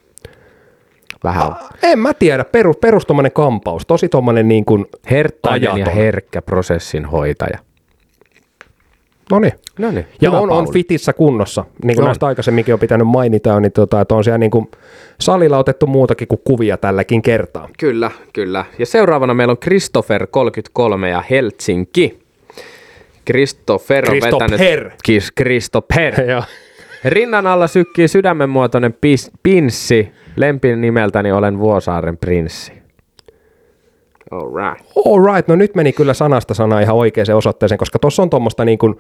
vähän 1.24 1.48
on 1.48 1.56
En 1.84 2.00
mä 2.00 2.14
tiedä, 2.14 2.46
perus, 2.46 2.78
perus 2.78 3.06
tommonen 3.06 3.32
kampaus. 3.32 3.86
Tosi 3.86 4.10
tommonen 4.10 4.48
niin 4.48 4.66
kuin, 4.66 4.86
herttainen 5.12 5.78
ja 5.78 5.86
herkkä 5.86 6.42
prosessin 6.42 7.06
hoitaja. 7.06 7.60
no 9.32 9.40
niin. 9.40 9.54
No 9.80 9.92
niin, 9.92 10.06
Ja 10.22 10.32
on, 10.32 10.52
on 10.52 10.74
fitissä 10.74 11.14
kunnossa, 11.14 11.66
niin 11.84 11.96
kuin 11.96 12.04
On. 12.04 12.08
näistä 12.08 12.26
aikaisemminkin 12.28 12.74
on 12.74 12.80
pitänyt 12.80 13.08
mainita, 13.08 13.60
niin 13.60 13.72
tota, 13.72 14.02
että 14.02 14.16
on 14.16 14.24
siellä 14.24 14.38
niin 14.38 14.52
kuin 14.52 14.72
salilla 15.20 15.58
otettu 15.58 15.88
muutakin 15.88 16.28
kuin 16.28 16.42
kuvia 16.44 16.78
tälläkin 16.78 17.22
kertaa. 17.22 17.70
Kyllä, 17.80 18.12
kyllä. 18.34 18.66
Ja 18.80 18.86
seuraavana 18.86 19.34
meillä 19.34 19.52
on 19.52 19.58
Christopher 19.58 20.28
33 20.28 21.10
ja 21.10 21.24
Helsinki. 21.30 22.27
Christopher 23.28 24.12
on 24.12 24.18
vetänyt... 24.22 24.60
Kis. 25.04 25.34
Joo. 26.32 26.44
Rinnan 27.06 27.48
alla 27.48 27.68
sykkii 27.68 28.08
sydämenmuotoinen 28.08 28.94
pis, 29.02 29.32
pinssi. 29.44 30.12
Lempin 30.36 30.82
nimeltäni 30.82 31.32
olen 31.32 31.60
Vuosaaren 31.60 32.18
prinssi. 32.18 32.72
All 34.32 34.56
right. 34.56 34.86
All 35.06 35.34
right, 35.34 35.48
no 35.48 35.56
nyt 35.56 35.76
meni 35.76 35.94
kyllä 35.94 36.14
sanasta 36.14 36.54
sana 36.54 36.80
ihan 36.80 36.96
oikeaan 36.96 37.36
osoitteeseen, 37.36 37.80
koska 37.80 38.00
tuossa 38.00 38.24
on 38.24 38.30
tuommoista 38.30 38.66
niin 38.66 38.78
kuin 38.78 38.96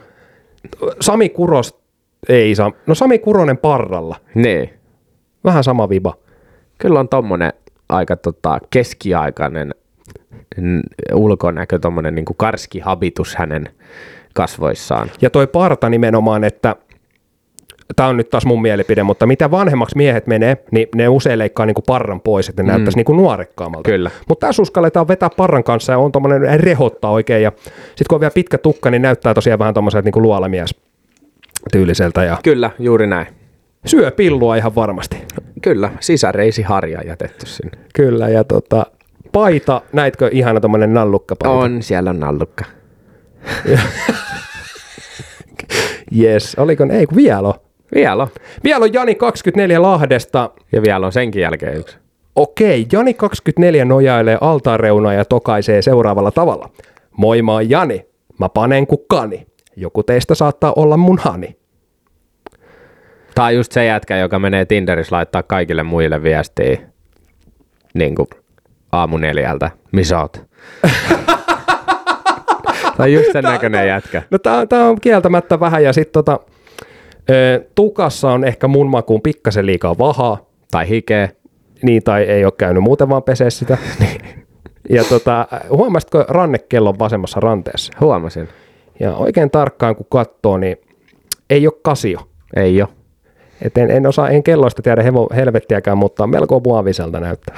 Sami 1.00 1.30
Kuros, 1.30 1.80
ei 2.30 2.56
saa, 2.56 2.72
no 2.86 2.96
Sami 2.96 3.20
Kuronen 3.20 3.58
parralla. 3.58 4.16
Niin. 4.36 4.70
Vähän 5.44 5.64
sama 5.64 5.90
viba. 5.90 6.14
Kyllä 6.78 7.00
on 7.00 7.10
tommonen 7.10 7.54
aika 7.90 8.18
tota, 8.18 8.60
keskiaikainen 8.70 9.76
ulkonäkö, 11.14 11.80
tommonen 11.80 12.16
niin 12.16 12.26
kuin 12.26 12.38
karski 12.38 12.80
habitus 12.80 13.36
hänen 13.36 13.70
kasvoissaan. 14.38 15.12
Ja 15.22 15.30
toi 15.30 15.48
parta 15.48 15.90
nimenomaan, 15.90 16.44
että 16.44 16.76
tämä 17.96 18.10
on 18.10 18.18
nyt 18.18 18.30
taas 18.30 18.46
mun 18.46 18.62
mielipide, 18.62 19.04
mutta 19.04 19.28
mitä 19.28 19.52
vanhemmaksi 19.52 19.98
miehet 19.98 20.28
menee, 20.28 20.58
niin 20.72 20.88
ne 20.96 21.08
usein 21.08 21.40
leikkaa 21.40 21.66
niinku 21.66 21.82
parran 21.82 22.22
pois, 22.22 22.50
että 22.50 22.64
ne 22.64 22.68
mm. 22.68 22.72
näyttäisi 22.72 22.98
niinku 22.98 23.14
nuorekkaammalta. 23.14 23.90
Kyllä. 23.90 24.12
Mutta 24.28 24.48
tässä 24.48 24.62
uskalletaan 24.62 25.08
vetää 25.08 25.30
parran 25.38 25.64
kanssa 25.64 25.92
ja 25.92 25.98
on 25.98 26.12
tommonen 26.12 26.60
rehottaa 26.60 27.12
oikein. 27.12 27.44
Ja 27.44 27.52
sitten 27.88 28.06
kun 28.10 28.16
on 28.16 28.20
vielä 28.20 28.32
pitkä 28.32 28.58
tukka, 28.58 28.92
niin 28.92 29.02
näyttää 29.02 29.34
tosiaan 29.34 29.60
vähän 29.60 29.74
tommoiselta 29.74 30.06
niinku 30.06 30.22
luolamies 30.22 30.76
tyyliseltä 31.72 32.24
ja 32.24 32.38
Kyllä, 32.44 32.72
juuri 32.80 33.08
näin. 33.08 33.28
syö 33.86 34.12
pillua 34.12 34.56
ihan 34.56 34.76
varmasti. 34.76 35.18
Kyllä, 35.62 35.92
sisäreisi 36.00 36.62
harja 36.62 37.02
jätetty 37.02 37.46
sinne. 37.46 37.78
Kyllä, 37.94 38.30
ja 38.30 38.44
tota, 38.44 38.86
paita, 39.32 39.82
näitkö 39.94 40.30
ihana 40.32 40.60
tommonen 40.60 40.94
nallukkapaita? 40.94 41.58
On, 41.58 41.84
siellä 41.84 42.10
on 42.10 42.20
nallukka. 42.20 42.66
Yes, 46.18 46.56
oliko, 46.60 46.86
ne- 46.86 46.98
ei 46.98 47.06
kun 47.06 47.18
vielä. 47.18 47.54
Vielä 47.96 48.24
on. 48.24 48.30
Vielä 48.64 48.84
on 48.84 48.94
Jani 48.94 49.16
24 49.16 49.82
Lahdesta. 49.82 50.50
Ja 50.72 50.82
vielä 50.82 51.06
on 51.06 51.12
senkin 51.12 51.42
jälkeen 51.42 51.78
yksi. 51.78 51.98
Okei, 52.36 52.88
Jani 52.92 53.14
24 53.14 53.86
nojailee 53.86 54.38
altaan 54.42 54.80
reunaa 54.80 55.14
ja 55.14 55.26
tokaisee 55.26 55.82
seuraavalla 55.82 56.32
tavalla. 56.32 56.70
Moi, 57.18 57.42
mä 57.42 57.52
oon 57.52 57.70
Jani. 57.70 58.06
Mä 58.40 58.50
panen 58.50 58.88
ku 58.88 58.98
kani. 58.98 59.48
Joku 59.76 60.04
teistä 60.04 60.36
saattaa 60.36 60.74
olla 60.76 60.98
mun 60.98 61.18
hani. 61.22 61.58
Tää 63.36 63.46
on 63.46 63.56
just 63.56 63.72
se 63.72 63.86
jätkä, 63.86 64.18
joka 64.18 64.40
menee 64.40 64.66
Tinderissä 64.66 65.16
laittaa 65.16 65.44
kaikille 65.44 65.84
muille 65.84 66.24
viestiä 66.24 66.78
niin 67.94 68.16
kuin 68.16 68.28
aamu 68.92 69.18
neljältä. 69.18 69.72
Missä 69.92 70.20
oot? 70.20 70.46
Tää 72.98 73.04
on 73.04 73.14
just 73.14 73.32
sen 73.32 73.44
näköinen 73.44 73.88
jätkä. 73.88 74.22
No 74.32 74.38
tää, 74.38 74.66
tää 74.66 74.90
on 74.90 75.02
kieltämättä 75.02 75.60
vähän 75.60 75.84
ja 75.84 75.94
sit 75.94 76.12
tota, 76.12 76.40
tukassa 77.76 78.32
on 78.32 78.44
ehkä 78.44 78.68
mun 78.68 78.90
makuun 78.90 79.22
pikkasen 79.22 79.66
liikaa 79.66 79.98
vahaa. 79.98 80.50
Tai 80.72 80.90
hikeä. 80.90 81.30
Niin, 81.84 82.04
tai 82.04 82.24
ei 82.24 82.46
ole 82.46 82.54
käynyt 82.58 82.84
muuten 82.84 83.10
vaan 83.10 83.24
pesee 83.24 83.50
sitä. 83.50 83.78
ja 84.90 85.04
tota, 85.04 85.48
huomasitko 85.70 86.26
rannekellon 86.28 87.00
vasemmassa 87.00 87.40
ranteessa? 87.40 87.94
Huomasin. 88.02 88.48
Ja 89.00 89.16
oikein 89.16 89.52
tarkkaan 89.52 89.96
kun 89.96 90.06
katsoo, 90.10 90.58
niin 90.58 90.78
ei 91.50 91.68
ole 91.68 91.80
kasio. 91.82 92.20
Ei 92.56 92.82
oo. 92.82 92.88
Et 93.62 93.78
en, 93.78 93.92
en, 93.92 94.08
osaa, 94.08 94.30
en 94.30 94.44
kelloista 94.44 94.82
tiedä 94.82 95.04
hevo, 95.04 95.30
helvettiäkään, 95.36 95.98
mutta 95.98 96.28
melko 96.28 96.62
muoviselta 96.66 97.20
näyttää. 97.20 97.58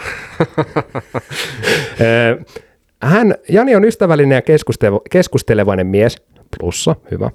Hän, 3.02 3.36
Jani 3.50 3.76
on 3.76 3.86
ystävällinen 3.86 4.36
ja 4.36 4.42
keskustele- 4.42 5.02
keskustelevainen 5.12 5.88
mies, 5.88 6.18
plussa, 6.60 6.96
hyvä. 7.12 7.30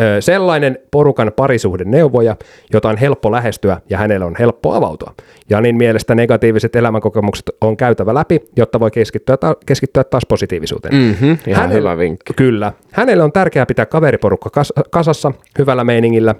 Ö, 0.00 0.20
Sellainen 0.20 0.78
porukan 0.90 1.32
parisuhden 1.36 1.90
neuvoja, 1.90 2.36
jota 2.72 2.88
on 2.88 2.96
helppo 2.96 3.32
lähestyä 3.32 3.80
ja 3.90 3.98
hänelle 3.98 4.24
on 4.26 4.36
helppo 4.38 4.72
avautua. 4.74 5.14
Janin 5.50 5.76
mielestä 5.76 6.14
negatiiviset 6.14 6.76
elämänkokemukset 6.76 7.50
on 7.60 7.76
käytävä 7.76 8.14
läpi, 8.14 8.40
jotta 8.56 8.80
voi 8.80 8.90
keskittyä, 8.90 9.36
ta- 9.36 9.56
keskittyä 9.66 10.04
taas 10.04 10.22
positiivisuuteen. 10.28 10.94
Mm-hmm, 10.94 11.38
ihan 11.46 11.62
Hänellä- 11.62 11.74
hyvä 11.90 11.98
vinkki. 11.98 12.32
Kyllä. 12.32 12.72
Hänelle 12.92 13.22
on 13.24 13.32
tärkeää 13.32 13.66
pitää 13.66 13.86
kaveriporukka 13.86 14.50
kas- 14.50 14.72
kasassa 14.90 15.32
hyvällä 15.58 15.84
meiningillä 15.84 16.34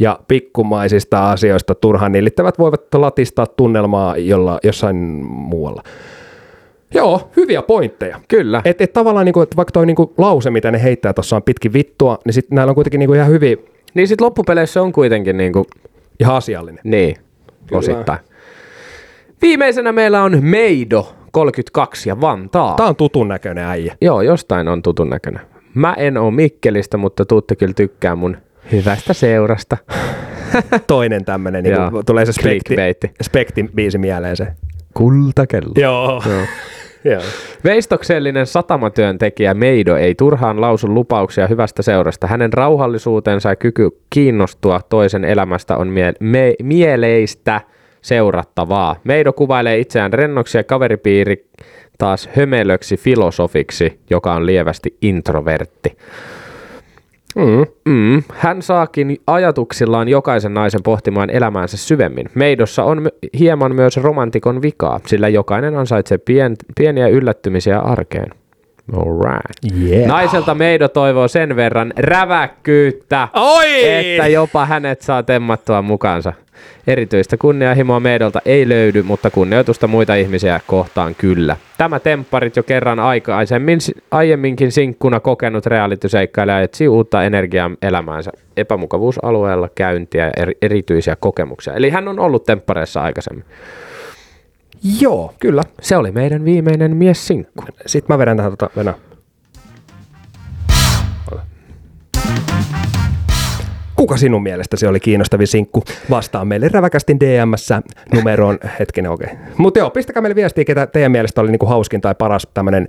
ja 0.00 0.18
pikkumaisista 0.28 1.30
asioista 1.30 1.74
turhaan 1.74 2.12
nillittävät 2.12 2.58
voivat 2.58 2.94
latistaa 2.94 3.46
tunnelmaa 3.46 4.16
jolla, 4.16 4.58
jossain 4.64 4.96
muualla. 5.26 5.82
Joo, 6.94 7.30
hyviä 7.36 7.62
pointteja. 7.62 8.20
Kyllä. 8.28 8.62
Et, 8.64 8.80
et 8.80 8.92
tavallaan, 8.92 9.24
niinku, 9.24 9.40
että 9.40 9.56
vaikka 9.56 9.72
toi 9.72 9.86
niinku 9.86 10.14
lause, 10.18 10.50
mitä 10.50 10.70
ne 10.70 10.82
heittää 10.82 11.12
tuossa 11.12 11.36
on 11.36 11.42
pitkin 11.42 11.72
vittua, 11.72 12.18
niin 12.24 12.34
sitten 12.34 12.56
näillä 12.56 12.70
on 12.70 12.74
kuitenkin 12.74 12.98
niinku 12.98 13.14
ihan 13.14 13.28
hyvin 13.28 13.58
Niin 13.94 14.08
sit 14.08 14.20
loppupeleissä 14.20 14.82
on 14.82 14.92
kuitenkin 14.92 15.36
niinku, 15.36 15.66
ihan 16.20 16.36
asiallinen. 16.36 16.80
niin, 16.84 17.16
osittain. 17.72 18.18
Viimeisenä 19.42 19.92
meillä 19.92 20.22
on 20.22 20.38
Meido 20.44 21.14
32 21.30 22.08
ja 22.08 22.20
Vantaa. 22.20 22.74
Tää 22.76 22.86
on 22.86 22.96
tutun 22.96 23.28
näköinen 23.28 23.64
äijä. 23.64 23.96
Joo, 24.00 24.22
jostain 24.22 24.68
on 24.68 24.82
tutun 24.82 25.10
näköinen. 25.10 25.42
Mä 25.74 25.94
en 25.94 26.16
oo 26.16 26.30
Mikkelistä, 26.30 26.96
mutta 26.96 27.24
tuutte 27.24 27.56
kyllä 27.56 27.74
tykkää 27.74 28.16
mun 28.16 28.36
hyvästä 28.72 29.12
seurasta. 29.12 29.76
Toinen 30.86 31.24
tämmönen, 31.24 31.64
niinku, 31.64 31.80
Joo. 31.80 32.02
tulee 32.02 32.26
se 32.26 32.32
spekti, 32.32 32.76
spektin 33.22 33.70
biisi 33.74 33.98
mieleen 33.98 34.36
se. 34.36 34.46
Kultakello. 34.94 35.72
Joo. 35.76 36.22
Joo. 36.26 36.42
Veistoksellinen 37.64 38.46
satamatyöntekijä 38.46 39.54
Meido 39.54 39.96
ei 39.96 40.14
turhaan 40.14 40.60
lausu 40.60 40.94
lupauksia 40.94 41.46
hyvästä 41.46 41.82
seurasta. 41.82 42.26
Hänen 42.26 42.52
rauhallisuutensa 42.52 43.48
ja 43.48 43.56
kyky 43.56 43.90
kiinnostua 44.10 44.80
toisen 44.88 45.24
elämästä 45.24 45.76
on 45.76 45.88
mie- 45.88 46.14
me- 46.20 46.54
mieleistä 46.62 47.60
seurattavaa. 48.02 48.96
Meido 49.04 49.32
kuvailee 49.32 49.78
itseään 49.78 50.12
rennoksi 50.12 50.58
ja 50.58 50.64
kaveripiiri 50.64 51.46
taas 51.98 52.28
hömelöksi 52.36 52.96
filosofiksi, 52.96 54.00
joka 54.10 54.34
on 54.34 54.46
lievästi 54.46 54.96
introvertti. 55.02 55.96
Mm. 57.38 57.66
Mm, 57.92 58.22
hän 58.34 58.62
saakin 58.62 59.16
ajatuksillaan 59.26 60.08
jokaisen 60.08 60.54
naisen 60.54 60.82
pohtimaan 60.82 61.30
elämäänsä 61.30 61.76
syvemmin. 61.76 62.26
Meidossa 62.34 62.84
on 62.84 63.08
hieman 63.38 63.74
myös 63.74 63.96
romantikon 63.96 64.62
vikaa, 64.62 65.00
sillä 65.06 65.28
jokainen 65.28 65.76
ansaitsee 65.76 66.18
pien- 66.18 66.72
pieniä 66.78 67.08
yllättymisiä 67.08 67.78
arkeen. 67.78 68.30
Alright. 68.96 69.82
Yeah. 69.88 70.08
Naiselta 70.08 70.54
Meido 70.54 70.88
toivoo 70.88 71.28
sen 71.28 71.56
verran 71.56 71.92
räväkkyyttä, 71.96 73.28
Oi! 73.34 73.88
että 73.88 74.26
jopa 74.26 74.66
hänet 74.66 75.00
saa 75.00 75.22
temmattua 75.22 75.82
mukaansa. 75.82 76.32
Erityistä 76.86 77.36
kunnianhimoa 77.36 78.00
Meidolta 78.00 78.40
ei 78.44 78.68
löydy, 78.68 79.02
mutta 79.02 79.30
kunnioitusta 79.30 79.86
muita 79.86 80.14
ihmisiä 80.14 80.60
kohtaan 80.66 81.14
kyllä. 81.14 81.56
Tämä 81.78 82.00
tempparit 82.00 82.56
jo 82.56 82.62
kerran 82.62 82.98
aikaisemmin, 83.00 83.78
aiemminkin 84.10 84.72
sinkkuna 84.72 85.20
kokenut 85.20 85.66
realityseikkailija 85.66 86.60
etsii 86.60 86.88
uutta 86.88 87.24
energiaa 87.24 87.70
elämäänsä, 87.82 88.30
epämukavuusalueella 88.56 89.68
käyntiä 89.74 90.24
ja 90.24 90.32
eri- 90.36 90.56
erityisiä 90.62 91.16
kokemuksia. 91.20 91.74
Eli 91.74 91.90
hän 91.90 92.08
on 92.08 92.18
ollut 92.18 92.46
temppareissa 92.46 93.02
aikaisemmin. 93.02 93.44
Joo, 95.00 95.34
kyllä. 95.40 95.62
Se 95.80 95.96
oli 95.96 96.10
meidän 96.12 96.44
viimeinen 96.44 96.96
mies 96.96 97.26
sinkku. 97.26 97.64
Sitten 97.86 98.14
mä 98.14 98.18
vedän 98.18 98.36
tähän 98.36 98.52
tota, 98.52 98.70
Venä. 98.76 98.94
Kuka 103.96 104.16
sinun 104.16 104.42
mielestäsi 104.42 104.86
oli 104.86 105.00
kiinnostavin 105.00 105.46
sinkku? 105.46 105.84
Vastaa 106.10 106.44
meille 106.44 106.68
räväkästi 106.68 107.16
DMssä 107.20 107.82
numeroon. 108.14 108.58
Hetkinen, 108.78 109.10
okei. 109.10 109.32
Okay. 109.32 109.38
Mutta 109.56 109.78
joo, 109.78 109.90
pistäkää 109.90 110.22
meille 110.22 110.34
viestiä, 110.34 110.64
ketä 110.64 110.86
teidän 110.86 111.12
mielestä 111.12 111.40
oli 111.40 111.50
niinku 111.50 111.66
hauskin 111.66 112.00
tai 112.00 112.14
paras 112.14 112.46
tämmönen 112.54 112.88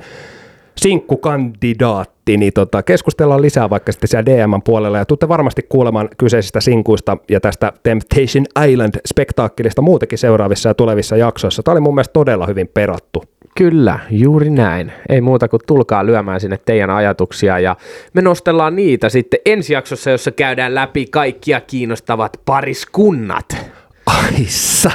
sinkkukandidaatti, 0.77 2.37
niin 2.37 2.53
tota, 2.53 2.83
keskustellaan 2.83 3.41
lisää 3.41 3.69
vaikka 3.69 3.91
sitten 3.91 4.07
siellä 4.07 4.25
DMn 4.25 4.61
puolella 4.65 4.97
ja 4.97 5.05
tuutte 5.05 5.27
varmasti 5.27 5.61
kuulemaan 5.69 6.09
kyseisistä 6.17 6.61
sinkuista 6.61 7.17
ja 7.29 7.39
tästä 7.39 7.73
Temptation 7.83 8.45
Island-spektaakkelista 8.67 9.81
muutenkin 9.81 10.17
seuraavissa 10.17 10.69
ja 10.69 10.73
tulevissa 10.73 11.17
jaksoissa. 11.17 11.63
Tämä 11.63 11.73
oli 11.73 11.81
mun 11.81 11.95
mielestä 11.95 12.13
todella 12.13 12.45
hyvin 12.45 12.67
perattu. 12.73 13.23
Kyllä, 13.57 13.99
juuri 14.09 14.49
näin. 14.49 14.91
Ei 15.09 15.21
muuta 15.21 15.47
kuin 15.47 15.61
tulkaa 15.67 16.05
lyömään 16.05 16.39
sinne 16.39 16.59
teidän 16.65 16.89
ajatuksia 16.89 17.59
ja 17.59 17.75
me 18.13 18.21
nostellaan 18.21 18.75
niitä 18.75 19.09
sitten 19.09 19.39
ensi 19.45 19.73
jaksossa, 19.73 20.09
jossa 20.09 20.31
käydään 20.31 20.75
läpi 20.75 21.05
kaikkia 21.05 21.61
kiinnostavat 21.61 22.41
pariskunnat. 22.45 23.57
Aissa! 24.05 24.91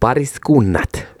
Pariskunnat. 0.00 1.19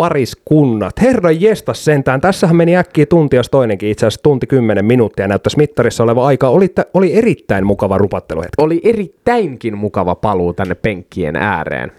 Pariskunnat. 0.00 1.00
Herra 1.00 1.30
jestas 1.30 1.84
sentään. 1.84 2.20
Tässähän 2.20 2.56
meni 2.56 2.76
äkkiä 2.76 3.06
tunti, 3.06 3.36
jos 3.36 3.48
toinenkin 3.50 3.88
itse 3.88 4.06
asiassa 4.06 4.22
tunti 4.22 4.46
kymmenen 4.46 4.84
minuuttia 4.84 5.28
näyttäisi 5.28 5.56
mittarissa 5.56 6.04
oleva 6.04 6.26
aika. 6.26 6.48
Oli, 6.48 6.68
oli 6.94 7.14
erittäin 7.14 7.66
mukava 7.66 7.98
rupatteluhetki. 7.98 8.62
Oli 8.62 8.80
erittäinkin 8.84 9.78
mukava 9.78 10.14
paluu 10.14 10.52
tänne 10.52 10.74
penkkien 10.74 11.36
ääreen. 11.36 11.92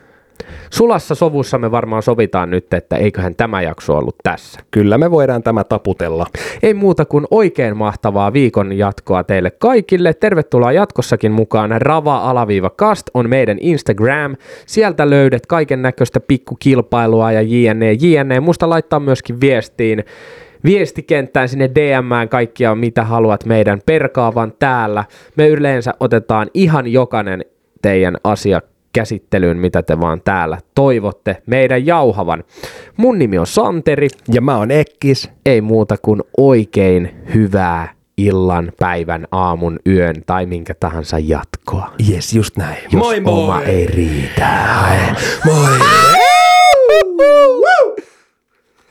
Sulassa 0.70 1.16
sovussa 1.16 1.58
me 1.58 1.72
varmaan 1.72 2.04
sovitaan 2.04 2.50
nyt, 2.50 2.74
että 2.74 2.96
eiköhän 2.96 3.36
tämä 3.36 3.62
jakso 3.62 3.98
ollut 3.98 4.16
tässä. 4.24 4.60
Kyllä 4.72 4.98
me 4.98 5.12
voidaan 5.12 5.44
tämä 5.44 5.64
taputella. 5.64 6.26
Ei 6.64 6.74
muuta 6.74 7.06
kuin 7.06 7.28
oikein 7.32 7.78
mahtavaa 7.78 8.34
viikon 8.34 8.78
jatkoa 8.78 9.24
teille 9.24 9.52
kaikille. 9.52 10.14
Tervetuloa 10.14 10.72
jatkossakin 10.72 11.32
mukaan. 11.32 11.82
Rava-kast 11.82 13.08
on 13.14 13.30
meidän 13.30 13.58
Instagram. 13.62 14.36
Sieltä 14.66 15.10
löydät 15.10 15.46
kaiken 15.46 15.82
näköistä 15.82 16.20
pikkukilpailua 16.20 17.32
ja 17.32 17.42
jne. 17.42 17.94
jne. 17.94 18.40
Musta 18.40 18.70
laittaa 18.70 19.00
myöskin 19.00 19.42
viestiin 19.42 20.06
viestikenttään 20.64 21.50
sinne 21.50 21.70
DMään 21.76 22.30
kaikkia, 22.30 22.76
mitä 22.76 23.04
haluat 23.04 23.46
meidän 23.46 23.82
perkaavan 23.86 24.54
täällä. 24.60 25.06
Me 25.36 25.48
yleensä 25.48 25.94
otetaan 26.00 26.48
ihan 26.54 26.88
jokainen 26.88 27.46
teidän 27.82 28.18
asia 28.24 28.62
käsittelyyn, 28.94 29.58
mitä 29.58 29.84
te 29.84 30.00
vaan 30.00 30.22
täällä 30.22 30.58
toivotte 30.76 31.38
meidän 31.46 31.86
jauhavan. 31.86 32.44
Mun 32.98 33.20
nimi 33.20 33.38
on 33.38 33.48
Santeri, 33.48 34.08
Ja 34.34 34.42
mä 34.42 34.58
oon 34.58 34.72
Ekkis. 34.72 35.30
ei 35.46 35.62
muuta 35.62 35.96
kuin 36.02 36.22
oikein 36.38 37.16
hyvää 37.34 37.94
illan, 38.18 38.72
päivän, 38.80 39.28
aamun, 39.32 39.80
yön 39.88 40.16
tai 40.26 40.46
minkä 40.46 40.74
tahansa 40.80 41.20
jatkoa. 41.20 41.94
Jes, 42.10 42.34
just 42.34 42.58
näin. 42.58 42.78
Jos 42.92 43.04
oma 43.26 43.62
ei 43.62 43.88
riitä. 43.88 44.50
Moi! 45.46 45.80